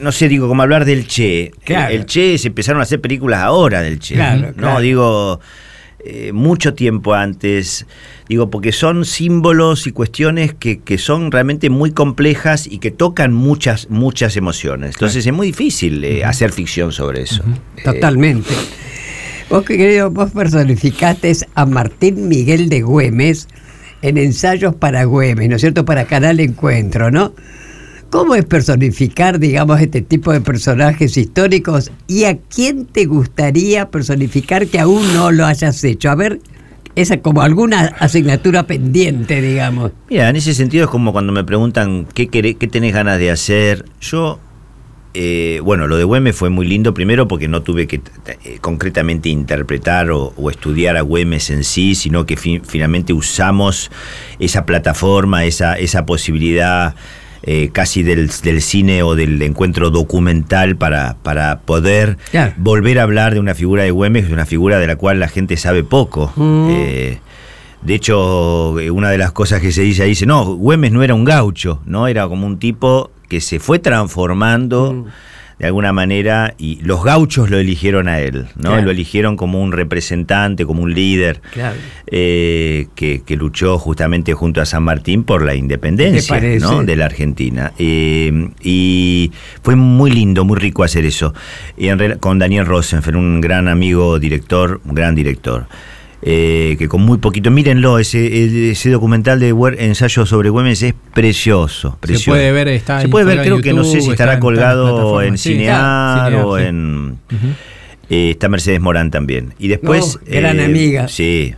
[0.00, 1.52] no sé, digo, como hablar del Che.
[1.64, 1.94] Claro.
[1.94, 4.14] El Che se empezaron a hacer películas ahora del Che.
[4.14, 4.80] Claro, no, claro.
[4.80, 5.40] digo,
[6.04, 7.86] eh, mucho tiempo antes.
[8.28, 13.32] Digo, porque son símbolos y cuestiones que, que son realmente muy complejas y que tocan
[13.32, 14.94] muchas, muchas emociones.
[14.94, 17.42] Entonces es muy difícil eh, hacer ficción sobre eso.
[17.76, 18.50] Eh, Totalmente.
[19.50, 23.48] Vos, querido, vos personificaste a Martín Miguel de Güemes
[24.00, 25.84] en ensayos para Güemes, ¿no es cierto?
[25.84, 27.34] Para Canal Encuentro, ¿no?
[28.10, 31.92] ¿Cómo es personificar, digamos, este tipo de personajes históricos?
[32.08, 36.10] ¿Y a quién te gustaría personificar que aún no lo hayas hecho?
[36.10, 36.40] A ver,
[36.96, 39.92] esa como alguna asignatura pendiente, digamos.
[40.08, 43.30] Mira, en ese sentido es como cuando me preguntan qué, queré- qué tenés ganas de
[43.30, 43.84] hacer.
[44.00, 44.40] Yo,
[45.14, 48.00] eh, bueno, lo de Güemes fue muy lindo, primero porque no tuve que
[48.44, 53.88] eh, concretamente interpretar o, o estudiar a Güemes en sí, sino que fi- finalmente usamos
[54.40, 56.96] esa plataforma, esa, esa posibilidad
[57.42, 62.52] eh, casi del, del cine o del encuentro documental para, para poder Claro.
[62.58, 65.56] volver a hablar de una figura de Güemes, una figura de la cual la gente
[65.56, 66.32] sabe poco.
[66.38, 67.18] Eh,
[67.82, 71.02] de hecho, eh, una de las cosas que se dice ahí dice, no, Güemes no
[71.02, 72.08] era un gaucho, ¿no?
[72.08, 75.06] Era como un tipo que se fue transformando
[75.60, 78.70] de alguna manera y los gauchos lo eligieron a él, ¿no?
[78.70, 78.82] Claro.
[78.82, 81.76] Lo eligieron como un representante, como un líder Claro.
[82.06, 86.40] eh, que, que luchó justamente junto a San Martín por la independencia.
[86.60, 86.82] ¿no?
[86.82, 87.72] de la Argentina.
[87.78, 89.30] Eh, y
[89.62, 91.34] fue muy lindo, muy rico hacer eso.
[91.76, 95.66] Y en con Daniel Rosenfeld, un gran amigo, director, un gran director.
[96.22, 100.94] Eh, que con muy poquito, mírenlo, ese, ese documental de Güer- ensayo sobre Güemes es
[101.14, 102.32] precioso, precioso.
[102.32, 105.52] puede ver, está Se puede ver, creo que no sé si estará colgado en Sí,
[105.54, 106.64] Cinear Cinear, o sí.
[106.64, 107.18] en...
[108.10, 109.54] Eh, está Mercedes Morán también.
[109.60, 110.18] Y después.
[110.26, 111.06] No, gran amiga.
[111.06, 111.54] Sí.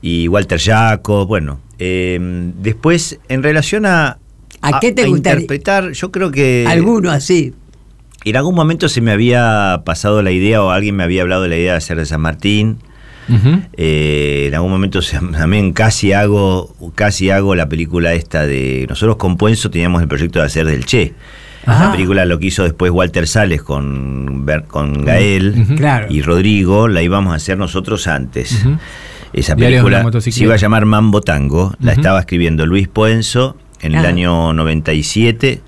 [0.00, 1.60] Y Walter Jaco, bueno.
[1.78, 2.18] eh,
[2.58, 4.16] después, en relación a.
[4.62, 5.40] ¿A qué te gustaría?
[5.42, 6.64] interpretar, yo creo que.
[6.66, 7.52] Alguno así.
[8.24, 11.48] En algún momento se me había pasado la idea, o alguien me había hablado de
[11.50, 12.78] la idea de hacer de San Martín.
[13.76, 19.16] Eh, en algún momento se- también casi hago casi hago la película esta de nosotros
[19.16, 21.14] con Puenzo teníamos el proyecto de hacer del Che.
[21.66, 21.86] Ajá.
[21.86, 25.54] la película lo que hizo después Walter Sales con, con Gael
[26.10, 28.64] y Rodrigo la íbamos a hacer nosotros antes.
[29.32, 34.04] Esa película se iba a llamar Mambo Tango la estaba escribiendo Luis Puenzo en el
[34.06, 35.60] año 97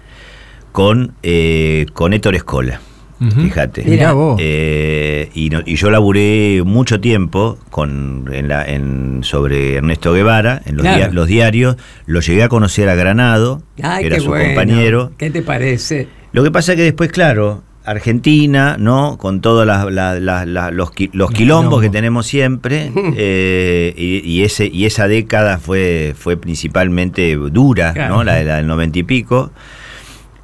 [0.73, 2.81] con, eh, con Héctor Escola
[3.19, 3.83] Fíjate.
[3.85, 4.39] Mirá vos.
[4.43, 10.61] Eh, y, no- y yo laburé mucho tiempo con, en la, en, sobre Ernesto Guevara,
[10.67, 10.97] en los, Claro.
[10.99, 11.77] dia- los diarios.
[12.07, 14.45] Lo llegué a conocer a Granado, Ay, que era su bueno.
[14.47, 15.13] compañero.
[15.17, 16.09] ¿Qué te parece?
[16.33, 19.17] Lo que pasa que después, claro, Argentina, ¿no?
[19.17, 24.19] Con todos las- la- la- la- los, qui- los quilombos que tenemos siempre, eh, y,
[24.31, 28.17] y ese, y esa década fue, fue principalmente dura, Claro.
[28.17, 28.25] ¿no?
[28.25, 29.53] La, de la del noventa y pico.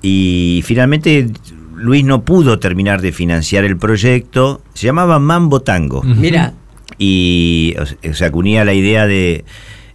[0.01, 1.29] Y finalmente
[1.83, 4.63] Luis no pudo terminar de financiar el proyecto.
[4.75, 6.03] Se llamaba Mambo Tango.
[6.03, 6.55] Mira,
[6.99, 7.75] Y,
[8.09, 9.45] o sea, unía la idea de...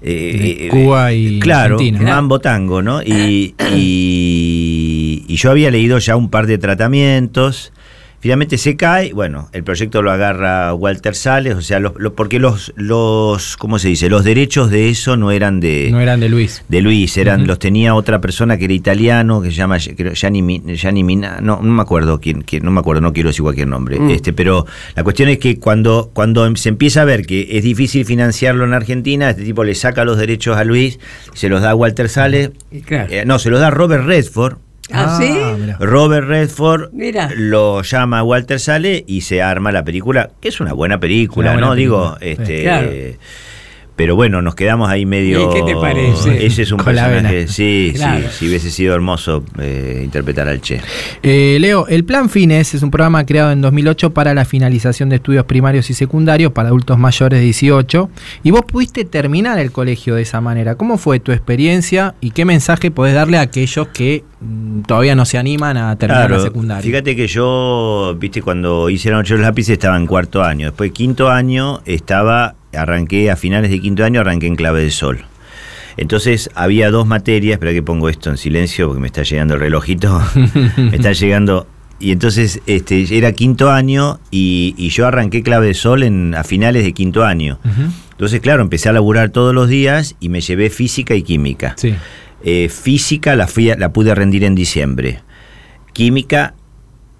[0.01, 2.15] eh, De Cuba y claro, Argentina.
[2.15, 3.01] Mambo Tango, ¿no?
[3.01, 7.71] Y, y, y yo había leído ya un par de tratamientos.
[8.19, 12.39] Finalmente se cae, bueno, el proyecto lo agarra Walter Sales, o sea, los- los- porque
[12.39, 14.09] los, los, ¿cómo se dice?
[14.09, 16.63] Los derechos de eso no eran de, No eran de Luis.
[16.67, 21.03] de Luis, eran, los tenía otra persona que era italiano, que se llama Gianni, Gianni
[21.03, 23.99] Mina, no, no me acuerdo quién, quién- no me acuerdo, no quiero decir cualquier nombre.
[23.99, 24.09] Mm.
[24.09, 24.65] Este, pero
[24.95, 28.73] la cuestión es que cuando, cuando se empieza a ver que es difícil financiarlo en
[28.73, 30.99] Argentina, este tipo le saca los derechos a Luis,
[31.35, 32.49] se los da a Walter Sales,
[32.85, 33.11] claro.
[33.13, 34.57] eh, no, se los da a Robert Redford.
[34.91, 35.29] ¿Ah, sí?
[35.59, 35.77] mira.
[35.79, 37.29] Robert Redford Mira.
[37.35, 41.53] lo llama Walter Sale y se arma la película, que es una buena película, Una
[41.53, 41.73] buena ¿no?
[41.73, 42.41] película, Digo, sí.
[42.41, 42.61] este.
[42.63, 42.89] Claro.
[43.97, 45.51] Pero bueno, nos quedamos ahí medio.
[45.51, 46.45] ¿Y qué te parece?
[46.45, 47.47] Ese es un Con personaje.
[47.49, 48.21] Sí, Claro.
[48.21, 50.79] sí, sí, hubiese sido hermoso eh, interpretar al Che.
[51.23, 55.15] Eh, Leo, el Plan Fines es un programa creado en 2008 para la finalización de
[55.17, 58.09] estudios primarios y secundarios para adultos mayores de 18.
[58.43, 60.75] Y vos pudiste terminar el colegio de esa manera.
[60.75, 65.25] ¿Cómo fue tu experiencia y qué mensaje podés darle a aquellos que mm, todavía no
[65.25, 66.83] se animan a terminar la secundaria?
[66.83, 70.67] Fíjate que yo, viste, cuando hice la noche de los lápices estaba en cuarto año.
[70.67, 75.25] Después, quinto año, estaba, arranqué a finales de quinto año, arranqué en clave de sol.
[75.97, 79.59] Entonces había dos materias, espera que pongo esto en silencio porque me está llegando el
[79.59, 80.21] relojito.
[80.77, 81.67] me está llegando.
[81.99, 86.43] Y entonces este, era quinto año y, y yo arranqué clave de sol en, a
[86.43, 87.59] finales de quinto año.
[88.11, 91.73] Entonces, claro, empecé a laburar todos los días y me llevé física y química.
[91.77, 91.95] Sí.
[92.43, 95.21] Eh, física la, fui a- la pude rendir en diciembre.
[95.93, 96.53] Química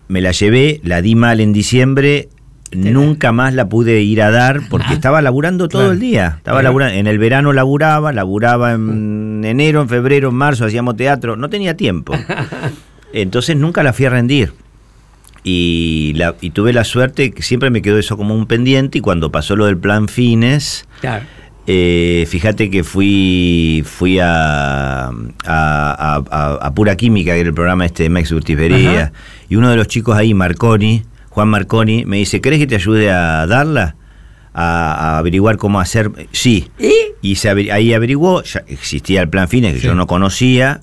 [0.08, 2.30] me la llevé, la di mal en diciembre.
[2.74, 5.94] Nunca más la pude ir a dar porque estaba laburando todo Claro.
[5.94, 6.34] el día.
[6.38, 6.96] Estaba laburando.
[6.96, 11.36] En el verano laburaba, laburaba en enero, en febrero, en marzo, hacíamos teatro.
[11.38, 12.14] No tenía tiempo.
[13.14, 14.54] Entonces nunca la fui a rendir.
[15.44, 18.98] Y, la- y tuve la suerte que siempre me quedó eso como un pendiente.
[18.98, 21.24] Y cuando pasó lo del plan fines, Claro.
[21.68, 25.12] eh, fíjate que fui fui a, a,
[25.46, 29.14] a- a- a Pura Química, que era el programa este de Mex Urtibería,
[29.48, 31.04] y uno de los chicos ahí, Marconi,
[31.38, 33.96] Juan Marconi, me dice, ¿querés que te ayude a darla?
[34.56, 36.10] A, a averiguar cómo hacer.
[36.32, 36.72] Sí.
[36.80, 36.92] ¿Y?
[37.22, 39.86] Y se ahí averiguó, ya existía el plan fines que Sí.
[39.86, 40.82] yo no conocía.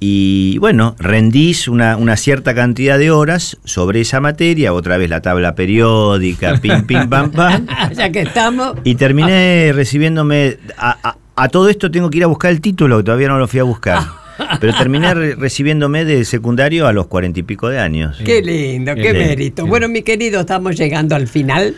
[0.00, 5.20] y bueno, rendís una, una cierta cantidad de horas sobre esa materia, otra vez la
[5.20, 7.66] tabla periódica, pim, pim, pam, pam.
[7.94, 8.74] ya que estamos.
[8.82, 10.56] Y terminé recibiéndome.
[10.78, 13.38] A, a- a todo esto tengo que ir a buscar el título, que todavía no
[13.38, 14.02] lo fui a buscar.
[14.60, 18.18] Pero terminé re- recibiéndome de secundario a los cuarenta y pico de años.
[18.24, 19.66] Qué lindo, qué mérito.
[19.66, 21.76] Bueno, mi querido, estamos llegando al final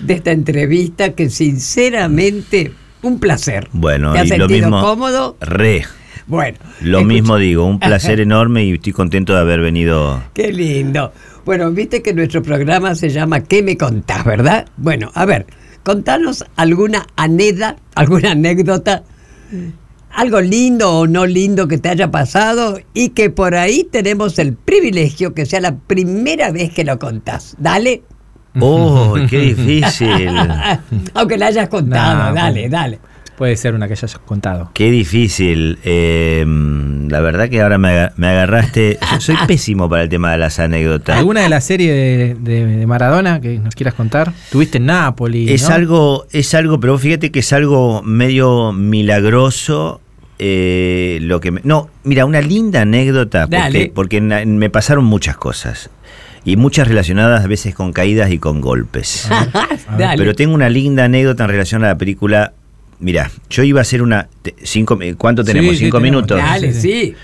[0.00, 2.72] de esta entrevista que sinceramente
[3.02, 3.68] un placer.
[3.72, 4.80] Bueno, ¿Te has y lo sentido mismo.
[4.82, 5.36] cómodo?
[5.40, 5.84] Re.
[6.26, 10.22] Bueno, Lo escucha- mismo digo, un placer enorme y estoy contento de haber venido.
[10.34, 11.12] Qué lindo.
[11.44, 14.66] Bueno, viste que nuestro programa se llama ¿Qué me contás, verdad?
[14.76, 15.46] Bueno, a ver,
[15.82, 19.02] contanos alguna aneda, alguna anécdota,
[20.10, 24.54] algo lindo o no lindo que te haya pasado y que por ahí tenemos el
[24.54, 27.56] privilegio que sea la primera vez que lo contás.
[27.58, 28.02] Dale.
[28.58, 30.28] ¡Oh, qué difícil!
[31.14, 32.98] Aunque la hayas contado, dale, pues, dale.
[33.40, 34.70] Puede ser una que hayas contado.
[34.74, 35.78] Qué difícil.
[35.82, 36.44] Eh,
[37.08, 38.98] la verdad que ahora me, aga- me agarraste.
[39.14, 41.16] Yo soy pésimo para el tema de las anécdotas.
[41.16, 44.34] ¿Alguna de la serie de, de- de Maradona que nos quieras contar?
[44.50, 45.50] Tuviste en Nápoles.
[45.50, 45.74] Es ¿no?
[45.74, 50.02] algo, es algo, pero fíjate que es algo medio milagroso.
[50.38, 53.92] eh, lo que me- no, mira, una linda anécdota porque, Dale.
[53.94, 55.88] porque na- me pasaron muchas cosas
[56.44, 59.28] y muchas relacionadas a veces con caídas y con golpes.
[59.98, 60.18] Dale.
[60.18, 62.52] Pero tengo una linda anécdota en relación a la película.
[63.00, 64.28] Mira, yo iba a hacer una.
[64.62, 65.70] Cinco, ¿Cuánto tenemos?
[65.72, 66.22] Sí, sí, ¿Cinco tenemos.
[66.22, 66.38] minutos?
[66.38, 67.14] Dale, sí.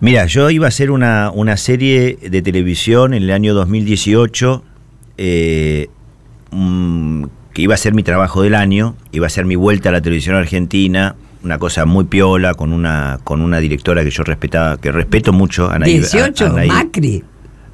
[0.00, 4.64] Mira, yo iba a hacer una, una serie de televisión en el año 2018,
[5.18, 5.86] eh,
[6.50, 9.92] mm, que iba a ser mi trabajo del año, iba a ser mi vuelta a
[9.92, 11.14] la televisión argentina,
[11.44, 15.70] una cosa muy piola, con una, con una directora que yo respetaba, que respeto mucho,
[15.70, 17.22] Anaí- 18, Anaí- Macri.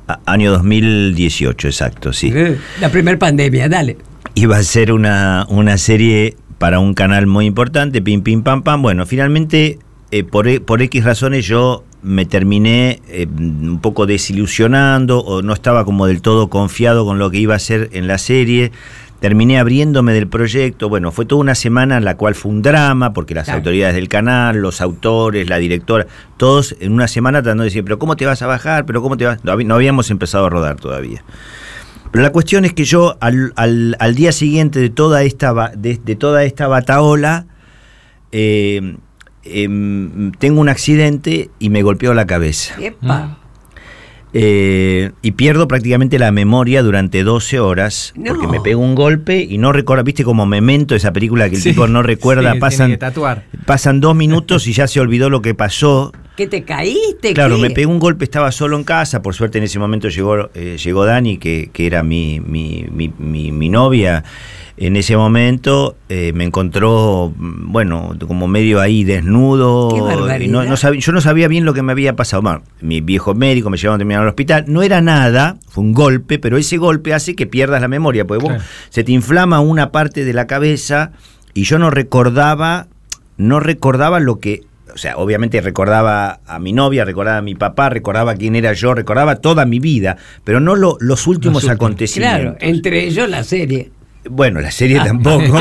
[0.06, 2.30] a- año 2018, exacto, sí.
[2.34, 3.96] Eh, La primer pandemia, dale.
[4.34, 8.82] Iba a ser una, una serie para un canal muy importante, pim, pim, pam, pam.
[8.82, 9.78] Bueno, finalmente,
[10.10, 15.52] eh, por, e- por X razones, yo me terminé eh, un poco desilusionando o no
[15.52, 18.72] estaba como del todo confiado con lo que iba a hacer en la serie.
[19.20, 20.88] Terminé abriéndome del proyecto.
[20.88, 23.58] Bueno, fue toda una semana en la cual fue un drama, porque las Claro.
[23.58, 26.06] autoridades del canal, los autores, la directora,
[26.36, 28.86] todos en una semana tratando de decir, pero ¿cómo te vas a bajar?
[28.86, 29.40] ¿Pero cómo te vas?
[29.44, 31.24] No habíamos empezado a rodar todavía.
[32.10, 36.00] Pero la cuestión es que yo al, al- al día siguiente de toda esta, de,
[36.02, 37.46] de toda esta bataola,
[38.32, 38.96] eh,
[39.44, 42.74] em, tengo un accidente y me golpeó la cabeza.
[42.80, 43.38] Epa.
[44.34, 48.34] Eh, y pierdo prácticamente la memoria durante 12 horas No.
[48.34, 51.62] porque me pego un golpe y no recuerda, viste como memento esa película que el
[51.62, 52.98] Sí, tipo no recuerda, sí, pasan,
[53.64, 56.12] pasan dos minutos y ya se olvidó lo que pasó.
[56.36, 57.32] ¿Que te caíste?
[57.32, 57.62] Claro, ¿Qué?
[57.62, 60.76] me pegó un golpe, estaba solo en casa, por suerte en ese momento llegó, eh,
[60.82, 62.84] llegó Dani, que, que era mi, mi-
[63.18, 64.24] mi- mi novia.
[64.80, 69.88] En ese momento eh, me encontró, mm, bueno, como medio ahí desnudo.
[69.90, 70.52] Qué y barbaridad.
[70.52, 72.42] no- no sabía- yo no sabía bien lo que me había pasado.
[72.42, 74.64] Bueno, mi viejo médico me llevaron a terminar al hospital.
[74.68, 78.44] No era nada, fue un golpe, pero ese golpe hace que pierdas la memoria, porque
[78.44, 81.10] vos- se te inflama una parte de la cabeza
[81.54, 82.86] y yo no recordaba,
[83.36, 84.62] no recordaba lo que,
[84.94, 88.94] o sea, obviamente recordaba a mi novia, recordaba a mi papá, recordaba quién era yo,
[88.94, 91.74] recordaba toda mi vida, pero no lo- los últimos últimos.
[91.74, 92.40] acontecimientos.
[92.40, 93.90] Claro, entre ellos la serie.
[94.30, 95.58] Bueno, la serie tampoco.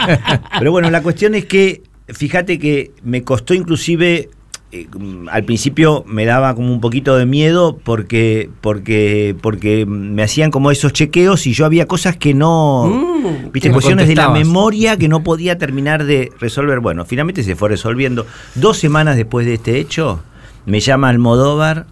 [0.58, 4.30] Pero bueno, la cuestión es que, fíjate que me costó inclusive,
[4.72, 4.86] eh,
[5.30, 10.70] al principio me daba como un poquito de miedo porque, porque, porque me hacían como
[10.70, 12.86] esos chequeos y yo había cosas que no...
[12.86, 16.80] Mm, Viste, que cuestiones de la memoria que no podía terminar de resolver.
[16.80, 18.26] Bueno, finalmente se fue resolviendo.
[18.54, 20.22] Dos semanas después de este hecho,
[20.66, 21.86] me llama Almodóvar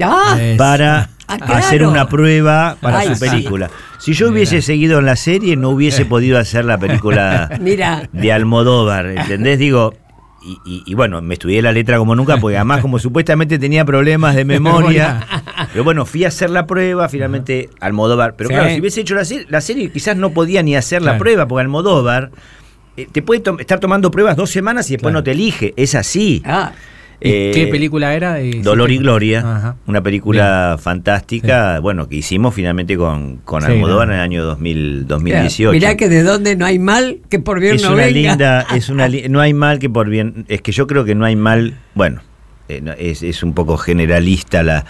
[0.00, 1.54] Ah, para Ah, claro.
[1.54, 3.20] hacer una prueba para Ay, su sí.
[3.30, 3.70] película.
[3.98, 8.08] Si yo hubiese seguido en la serie, no hubiese podido hacer la película Mira.
[8.12, 9.58] de Almodóvar, ¿entendés?
[9.58, 9.94] Digo,
[10.44, 13.84] y, y- y bueno, me estudié la letra como nunca, porque además como supuestamente tenía
[13.84, 15.24] problemas de memoria,
[15.72, 18.54] pero bueno, fui a hacer la prueba, finalmente Almodóvar, pero Sí.
[18.54, 21.46] claro, si hubiese hecho la serie, la serie quizás no podía ni hacer la prueba,
[21.46, 22.30] porque Almodóvar
[22.96, 25.20] eh, te puede estar tomando pruebas dos semanas y después Claro.
[25.20, 26.42] no te elige, es así.
[26.44, 26.91] Ah, ¿Y
[27.24, 28.40] Eh, ¿Qué película era?
[28.40, 29.76] Eh, Dolor y Gloria, Ajá.
[29.86, 34.14] una película fantástica, bueno, que hicimos finalmente con, con Sí, Almodóvar no.
[34.14, 35.04] en el año 2000, claro.
[35.08, 35.72] 2018.
[35.72, 38.30] Mirá que de dónde no hay mal que por bien es no una venga.
[38.30, 41.24] linda, es una no hay mal que por bien, es que yo creo que no
[41.24, 42.22] hay mal, bueno,
[42.68, 44.84] eh, no, es, es un poco generalista la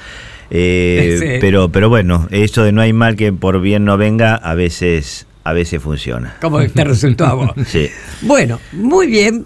[0.50, 1.26] eh, Sí.
[1.40, 5.26] pero pero bueno, esto de no hay mal que por bien no venga a veces
[5.44, 6.36] a veces funciona.
[6.40, 7.50] ¿Cómo te resultó a vos?
[7.66, 7.88] Sí.
[8.22, 9.44] Bueno, muy bien.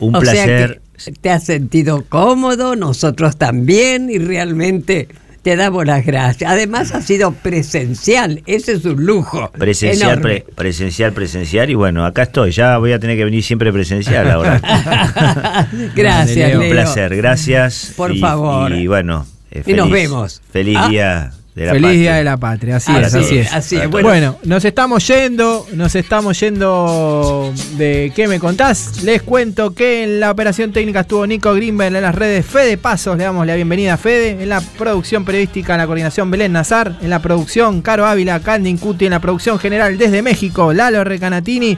[0.00, 0.82] Un O sea placer.
[1.20, 5.08] Te has sentido cómodo, nosotros también, y realmente
[5.42, 6.50] te damos las gracias.
[6.50, 9.50] Además ha sido presencial, ese es un lujo.
[9.52, 11.70] Presencial, pre- presencial, presencial.
[11.70, 12.50] Y bueno, acá estoy.
[12.50, 14.60] Ya voy a tener que venir siempre presencial ahora.
[15.94, 16.60] Gracias, Leo.
[16.60, 17.92] Un placer, gracias.
[17.96, 18.72] Por Y- favor.
[18.72, 20.42] Y bueno, eh, Y nos feliz- vemos.
[20.50, 20.88] Feliz Ah.
[20.88, 22.00] día de la Feliz patria.
[22.00, 23.52] Día de la Patria, así, Así es, así es, es.
[23.52, 23.90] así es.
[23.90, 24.36] Bueno, Bueno.
[24.44, 29.02] nos estamos yendo, nos estamos yendo de ¿qué me contás?
[29.02, 33.16] Les cuento que en la operación técnica estuvo Nico Greenberg en las redes Fede Pasos,
[33.18, 36.96] le damos la bienvenida a Fede, en la producción periodística, en la coordinación Belén Nazar,
[37.02, 41.76] en la producción Caro Ávila, Candy Incuti, en la producción general desde México, Lalo Recanatini.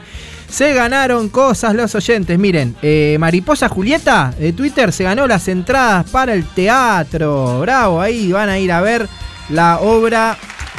[0.49, 2.37] Se ganaron cosas los oyentes.
[2.37, 7.61] Miren, eh, Mariposa Julieta de Twitter se ganó las entradas para el teatro.
[7.61, 9.07] Bravo, ahí van a ir a ver
[9.49, 10.37] la obra.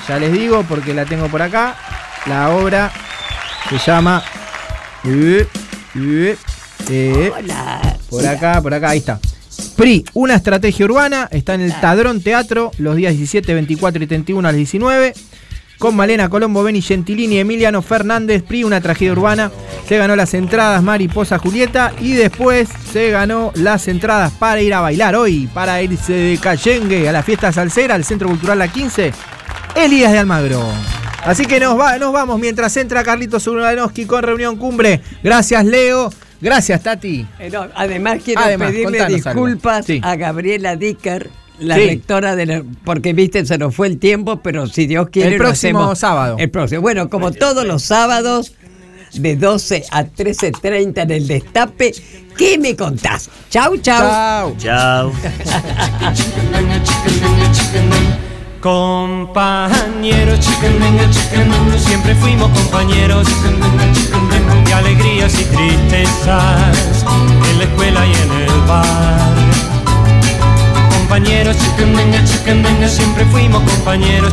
[0.09, 1.76] Ya les digo porque la tengo por acá.
[2.26, 2.90] La obra
[3.68, 4.22] se llama.
[5.05, 5.47] Eh,
[5.97, 6.36] eh,
[6.90, 7.32] eh,
[8.09, 9.18] por acá, por acá, ahí está.
[9.76, 11.28] PRI, una estrategia urbana.
[11.30, 15.14] Está en el Tadrón Teatro los días 17, 24 y 31 a las 19
[15.82, 19.50] con Malena Colombo, Beni Gentilini, Emiliano Fernández, PRI, una tragedia urbana.
[19.88, 24.80] Se ganó las entradas Mariposa Julieta y después se ganó las entradas para ir a
[24.80, 29.12] bailar hoy, para irse de Cachengue a la fiesta salsera, al Centro Cultural La 15,
[29.74, 30.62] Elías de Almagro.
[31.24, 35.00] Así que nos, va, nos vamos mientras entra Carlitos Urbanowski con Reunión Cumbre.
[35.24, 36.12] Gracias, Leo.
[36.40, 37.26] Gracias, Tati.
[37.40, 40.00] Eh, además quiero Además, pedirle disculpas Sí.
[40.04, 41.28] a Gabriela Dicker,
[41.62, 41.86] la Sí.
[41.86, 45.39] rectora de la, porque viste se nos fue el tiempo, pero si Dios quiere El
[45.39, 46.36] lo próximo hacemos sábado.
[46.39, 46.80] El próximo.
[46.82, 48.52] Bueno, como todos los sábados
[49.14, 51.93] de 12 a 13:30 en el Destape,
[52.36, 53.28] ¿qué me contás?
[53.51, 54.55] Chau, chau.
[54.59, 55.12] Chao.
[59.12, 60.39] Compañeros,
[61.78, 63.26] siempre fuimos compañeros
[64.66, 67.05] de alegrías y tristezas
[67.51, 69.71] en la escuela y en el bar.
[71.12, 71.59] Compañeros,
[72.89, 74.32] siempre fuimos compañeros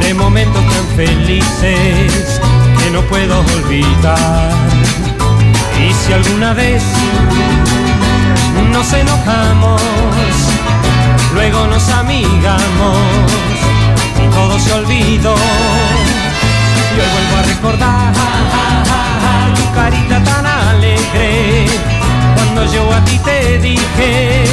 [0.00, 2.40] de momentos tan felices
[2.76, 4.50] que no puedo olvidar.
[5.78, 6.82] Y si alguna vez
[8.72, 9.80] nos enojamos,
[11.34, 12.98] luego nos amigamos
[14.20, 15.36] y todo se olvidó.
[16.96, 18.12] Y hoy vuelvo a recordar
[19.54, 21.97] tu carita tan alegre
[22.38, 24.46] cuando yo a ti te dije,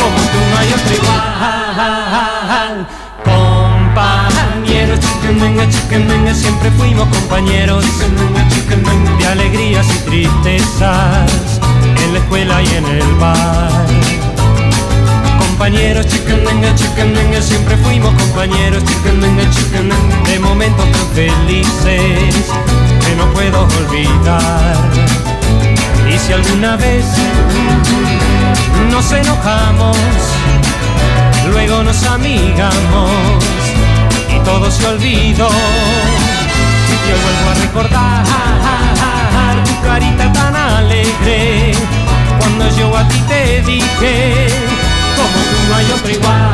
[0.00, 2.86] como tú no hay otro igual.
[3.24, 7.84] Compañeros, chiquendenga, chiquendenga, siempre fuimos compañeros
[9.18, 11.60] de alegrías y tristezas
[12.02, 13.70] en la escuela y en el bar
[15.60, 22.34] compañeros, chicandenga, chicandenga, siempre fuimos compañeros, chicandenga, chicandenga, de momentos tan felices
[23.04, 25.19] que no puedo olvidar.
[26.26, 27.04] Si alguna vez
[28.90, 29.96] nos enojamos,
[31.50, 33.10] luego nos amigamos
[34.28, 35.48] y todo se olvidó.
[37.08, 38.24] Yo vuelvo a recordar
[39.64, 41.72] tu carita tan alegre
[42.38, 44.48] cuando yo a ti te dije
[45.16, 46.50] como tú no hay otro igual.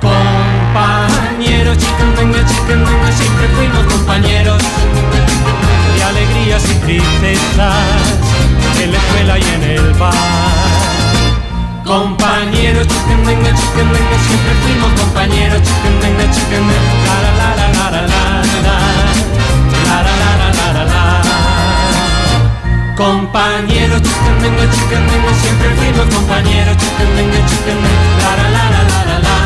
[0.00, 4.62] Compañeros, chicandenga, chicandenga, siempre fuimos compañeros
[6.26, 7.74] alegrías y tristezas
[8.82, 10.12] en la escuela y en el bar.
[11.84, 18.10] Compañeros, chicandenga, chicandenga, siempre fuimos compañeros, chicandenga, chicandenga, la la la la la la la
[18.66, 18.76] la
[19.86, 21.04] la la la la la
[22.96, 29.20] Compañeros, chicandenga, chicandenga, siempre fuimos compañeros, chicandenga, chicandenga, la la la la la la la
[29.20, 29.45] la